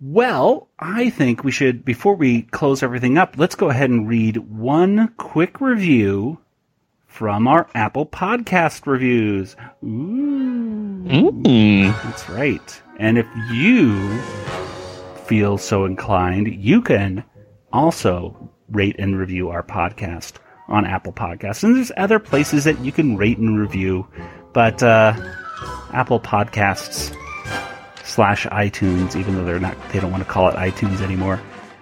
Well, 0.00 0.68
I 0.78 1.10
think 1.10 1.42
we 1.42 1.50
should, 1.50 1.84
before 1.84 2.14
we 2.14 2.42
close 2.42 2.84
everything 2.84 3.18
up, 3.18 3.34
let's 3.36 3.56
go 3.56 3.68
ahead 3.68 3.90
and 3.90 4.08
read 4.08 4.36
one 4.36 5.08
quick 5.16 5.60
review 5.60 6.38
from 7.08 7.48
our 7.48 7.68
Apple 7.74 8.06
Podcast 8.06 8.86
reviews. 8.86 9.56
Ooh. 9.84 11.42
That's 12.04 12.28
right. 12.28 12.82
And 13.00 13.18
if 13.18 13.26
you 13.50 14.20
feel 15.26 15.58
so 15.58 15.84
inclined, 15.84 16.46
you 16.54 16.80
can 16.80 17.24
also 17.72 18.50
rate 18.70 18.96
and 19.00 19.18
review 19.18 19.48
our 19.48 19.64
podcast 19.64 20.34
on 20.68 20.84
Apple 20.84 21.12
Podcasts. 21.12 21.64
And 21.64 21.74
there's 21.74 21.90
other 21.96 22.20
places 22.20 22.62
that 22.64 22.78
you 22.84 22.92
can 22.92 23.16
rate 23.16 23.38
and 23.38 23.58
review, 23.58 24.06
but 24.52 24.80
uh, 24.80 25.12
Apple 25.92 26.20
Podcasts 26.20 27.16
slash 28.08 28.46
iTunes, 28.46 29.14
even 29.14 29.34
though 29.34 29.44
they're 29.44 29.60
not, 29.60 29.76
they 29.90 30.00
don't 30.00 30.10
want 30.10 30.24
to 30.24 30.28
call 30.28 30.48
it 30.48 30.54
iTunes 30.54 31.00
anymore. 31.00 31.40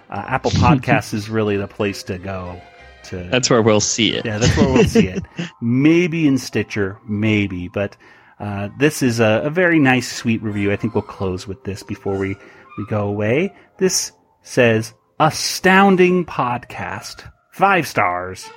Uh, 0.09 0.23
Apple 0.27 0.51
Podcasts 0.65 1.13
is 1.13 1.29
really 1.29 1.57
the 1.57 1.67
place 1.67 2.03
to 2.03 2.17
go. 2.17 2.61
To 3.05 3.23
That's 3.31 3.49
where 3.49 3.61
we'll 3.61 3.79
see 3.79 4.15
it. 4.15 4.25
yeah, 4.25 4.37
that's 4.37 4.55
where 4.57 4.67
we'll 4.67 4.83
see 4.83 5.07
it. 5.07 5.23
Maybe 5.61 6.27
in 6.27 6.37
Stitcher, 6.37 6.99
maybe, 7.07 7.69
but 7.69 7.95
uh, 8.39 8.67
this 8.79 9.01
is 9.01 9.21
a, 9.21 9.43
a 9.45 9.49
very 9.49 9.79
nice, 9.79 10.11
sweet 10.11 10.41
review. 10.43 10.73
I 10.73 10.75
think 10.75 10.93
we'll 10.93 11.03
close 11.03 11.47
with 11.47 11.63
this 11.63 11.83
before 11.83 12.17
we 12.17 12.35
we 12.77 12.85
go 12.87 13.07
away. 13.07 13.55
This 13.77 14.11
says 14.41 14.93
astounding 15.21 16.25
podcast, 16.25 17.31
five 17.53 17.87
stars, 17.87 18.49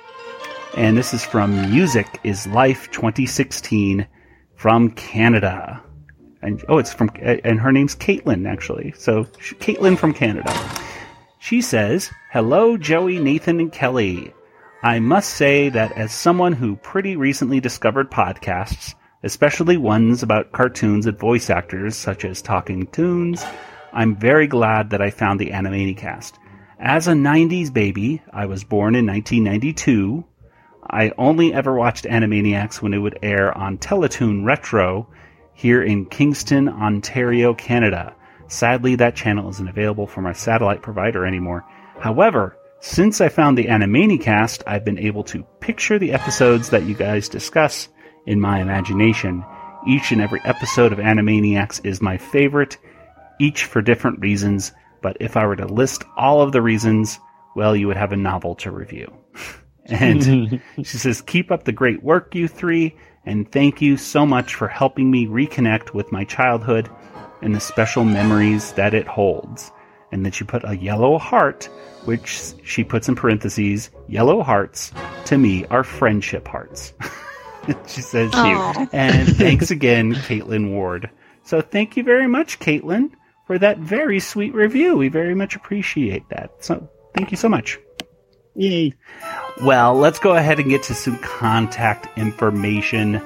and 0.75 0.97
this 0.97 1.13
is 1.13 1.23
from 1.25 1.71
Music 1.71 2.19
is 2.23 2.45
Life 2.47 2.91
2016 2.91 4.05
from 4.57 4.91
Canada. 4.91 5.81
And 6.41 6.63
oh, 6.67 6.77
it's 6.77 6.93
from 6.93 7.09
uh, 7.21 7.37
and 7.43 7.59
her 7.59 7.71
name's 7.71 7.95
Caitlin 7.95 8.47
actually. 8.47 8.93
So 8.97 9.25
Caitlin 9.59 9.97
from 9.97 10.13
Canada. 10.13 10.53
She 11.39 11.61
says, 11.61 12.11
"Hello, 12.31 12.77
Joey, 12.77 13.19
Nathan, 13.19 13.59
and 13.59 13.71
Kelly. 13.71 14.33
I 14.83 14.99
must 14.99 15.31
say 15.31 15.69
that 15.69 15.91
as 15.91 16.11
someone 16.11 16.53
who 16.53 16.75
pretty 16.75 17.15
recently 17.15 17.59
discovered 17.59 18.09
podcasts, 18.09 18.95
especially 19.21 19.77
ones 19.77 20.23
about 20.23 20.51
cartoons 20.51 21.05
and 21.05 21.19
voice 21.19 21.51
actors 21.51 21.95
such 21.95 22.25
as 22.25 22.41
Talking 22.41 22.87
Toons, 22.87 23.45
I'm 23.93 24.15
very 24.15 24.47
glad 24.47 24.89
that 24.89 25.01
I 25.01 25.11
found 25.11 25.39
the 25.39 25.51
Animanicast. 25.51 26.33
As 26.79 27.07
a 27.07 27.13
90s 27.13 27.71
baby, 27.71 28.23
I 28.33 28.47
was 28.47 28.63
born 28.63 28.95
in 28.95 29.05
1992. 29.05 30.25
I 30.89 31.11
only 31.15 31.53
ever 31.53 31.75
watched 31.75 32.05
Animaniacs 32.05 32.81
when 32.81 32.95
it 32.95 32.97
would 32.97 33.19
air 33.21 33.55
on 33.55 33.77
Teletoon 33.77 34.43
Retro 34.45 35.07
here 35.61 35.83
in 35.83 36.07
Kingston, 36.07 36.67
Ontario, 36.67 37.53
Canada. 37.53 38.15
Sadly, 38.47 38.95
that 38.95 39.15
channel 39.15 39.47
isn't 39.49 39.69
available 39.69 40.07
for 40.07 40.21
my 40.21 40.33
satellite 40.33 40.81
provider 40.81 41.23
anymore. 41.23 41.63
However, 41.99 42.57
since 42.79 43.21
I 43.21 43.29
found 43.29 43.57
the 43.57 43.67
Animanicast, 43.67 44.63
I've 44.65 44.83
been 44.83 44.97
able 44.97 45.23
to 45.25 45.43
picture 45.59 45.99
the 45.99 46.13
episodes 46.13 46.71
that 46.71 46.85
you 46.85 46.95
guys 46.95 47.29
discuss 47.29 47.89
in 48.25 48.41
my 48.41 48.59
imagination. 48.59 49.45
Each 49.87 50.11
and 50.11 50.19
every 50.19 50.41
episode 50.43 50.91
of 50.91 50.97
Animaniacs 50.97 51.85
is 51.85 52.01
my 52.01 52.17
favorite, 52.17 52.77
each 53.39 53.65
for 53.65 53.83
different 53.83 54.19
reasons, 54.19 54.71
but 55.03 55.17
if 55.19 55.37
I 55.37 55.45
were 55.45 55.55
to 55.57 55.67
list 55.67 56.03
all 56.17 56.41
of 56.41 56.53
the 56.53 56.61
reasons, 56.61 57.19
well, 57.55 57.75
you 57.75 57.85
would 57.87 57.97
have 57.97 58.13
a 58.13 58.17
novel 58.17 58.55
to 58.55 58.71
review. 58.71 59.13
and 59.85 60.59
she 60.77 60.97
says, 60.97 61.21
Keep 61.21 61.51
up 61.51 61.65
the 61.65 61.71
great 61.71 62.01
work, 62.01 62.33
you 62.33 62.47
three, 62.47 62.95
and 63.25 63.51
thank 63.51 63.81
you 63.81 63.97
so 63.97 64.25
much 64.25 64.55
for 64.55 64.67
helping 64.67 65.11
me 65.11 65.27
reconnect 65.27 65.93
with 65.93 66.11
my 66.11 66.23
childhood 66.23 66.89
and 67.41 67.55
the 67.55 67.59
special 67.59 68.03
memories 68.03 68.73
that 68.73 68.93
it 68.93 69.07
holds. 69.07 69.71
And 70.11 70.25
then 70.25 70.31
she 70.31 70.43
put 70.43 70.63
a 70.67 70.77
yellow 70.77 71.17
heart, 71.17 71.65
which 72.05 72.41
she 72.63 72.83
puts 72.83 73.07
in 73.07 73.15
parentheses, 73.15 73.89
yellow 74.07 74.41
hearts 74.41 74.91
to 75.25 75.37
me 75.37 75.65
are 75.67 75.83
friendship 75.83 76.47
hearts. 76.47 76.93
she 77.87 78.01
says, 78.01 78.31
Aw. 78.33 78.87
and 78.91 79.35
thanks 79.37 79.71
again, 79.71 80.13
Caitlin 80.13 80.71
Ward. 80.71 81.09
So 81.43 81.61
thank 81.61 81.97
you 81.97 82.03
very 82.03 82.27
much, 82.27 82.59
Caitlin, 82.59 83.11
for 83.47 83.57
that 83.59 83.77
very 83.77 84.19
sweet 84.19 84.53
review. 84.53 84.97
We 84.97 85.07
very 85.07 85.35
much 85.35 85.55
appreciate 85.55 86.27
that. 86.29 86.51
So 86.59 86.89
thank 87.15 87.31
you 87.31 87.37
so 87.37 87.49
much. 87.49 87.79
Yay. 88.55 88.93
Well, 89.61 89.95
let's 89.95 90.19
go 90.19 90.35
ahead 90.35 90.59
and 90.59 90.69
get 90.69 90.83
to 90.83 90.93
some 90.93 91.17
contact 91.19 92.07
information. 92.17 93.21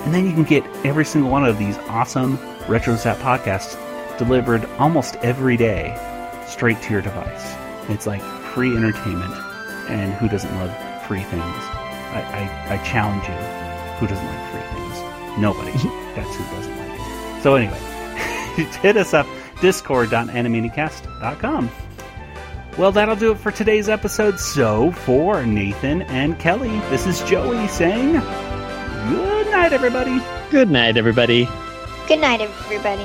and 0.00 0.12
then 0.12 0.26
you 0.26 0.34
can 0.34 0.44
get 0.44 0.62
every 0.84 1.06
single 1.06 1.30
one 1.30 1.46
of 1.46 1.58
these 1.58 1.78
awesome 1.88 2.36
RetroZap 2.66 3.16
podcasts 3.20 3.78
delivered 4.18 4.66
almost 4.78 5.16
every 5.22 5.56
day 5.56 5.98
straight 6.48 6.80
to 6.82 6.90
your 6.92 7.02
device. 7.02 7.54
It's 7.88 8.06
like 8.06 8.22
free 8.54 8.76
entertainment, 8.76 9.32
and 9.88 10.12
who 10.14 10.28
doesn't 10.28 10.54
love 10.56 10.70
free 11.06 11.22
things? 11.24 11.42
I, 11.42 12.20
I, 12.68 12.74
I 12.74 12.78
challenge 12.84 13.26
you. 13.28 13.34
Who 13.98 14.06
doesn't 14.06 14.26
like 14.26 14.50
free 14.52 14.62
things? 14.76 14.96
Nobody. 15.38 15.72
Mhm. 15.72 16.14
That's 16.16 16.34
who 16.36 16.44
doesn't 16.56 16.76
like 16.78 17.00
it. 17.00 17.42
So 17.42 17.54
anyway, 17.54 17.78
hit 18.82 18.96
us 18.96 19.14
up, 19.14 19.26
discord.animanicast.com. 19.60 21.70
Well, 22.76 22.92
that'll 22.92 23.16
do 23.16 23.32
it 23.32 23.38
for 23.38 23.50
today's 23.50 23.88
episode. 23.88 24.38
So, 24.38 24.92
for 24.92 25.44
Nathan 25.44 26.02
and 26.02 26.38
Kelly, 26.38 26.78
this 26.90 27.06
is 27.08 27.20
Joey 27.22 27.66
saying 27.68 28.12
good 28.12 29.46
night, 29.50 29.72
everybody. 29.72 30.20
Good 30.50 30.70
night, 30.70 30.96
everybody. 30.96 31.48
Good 32.06 32.20
night, 32.20 32.40
everybody. 32.40 33.04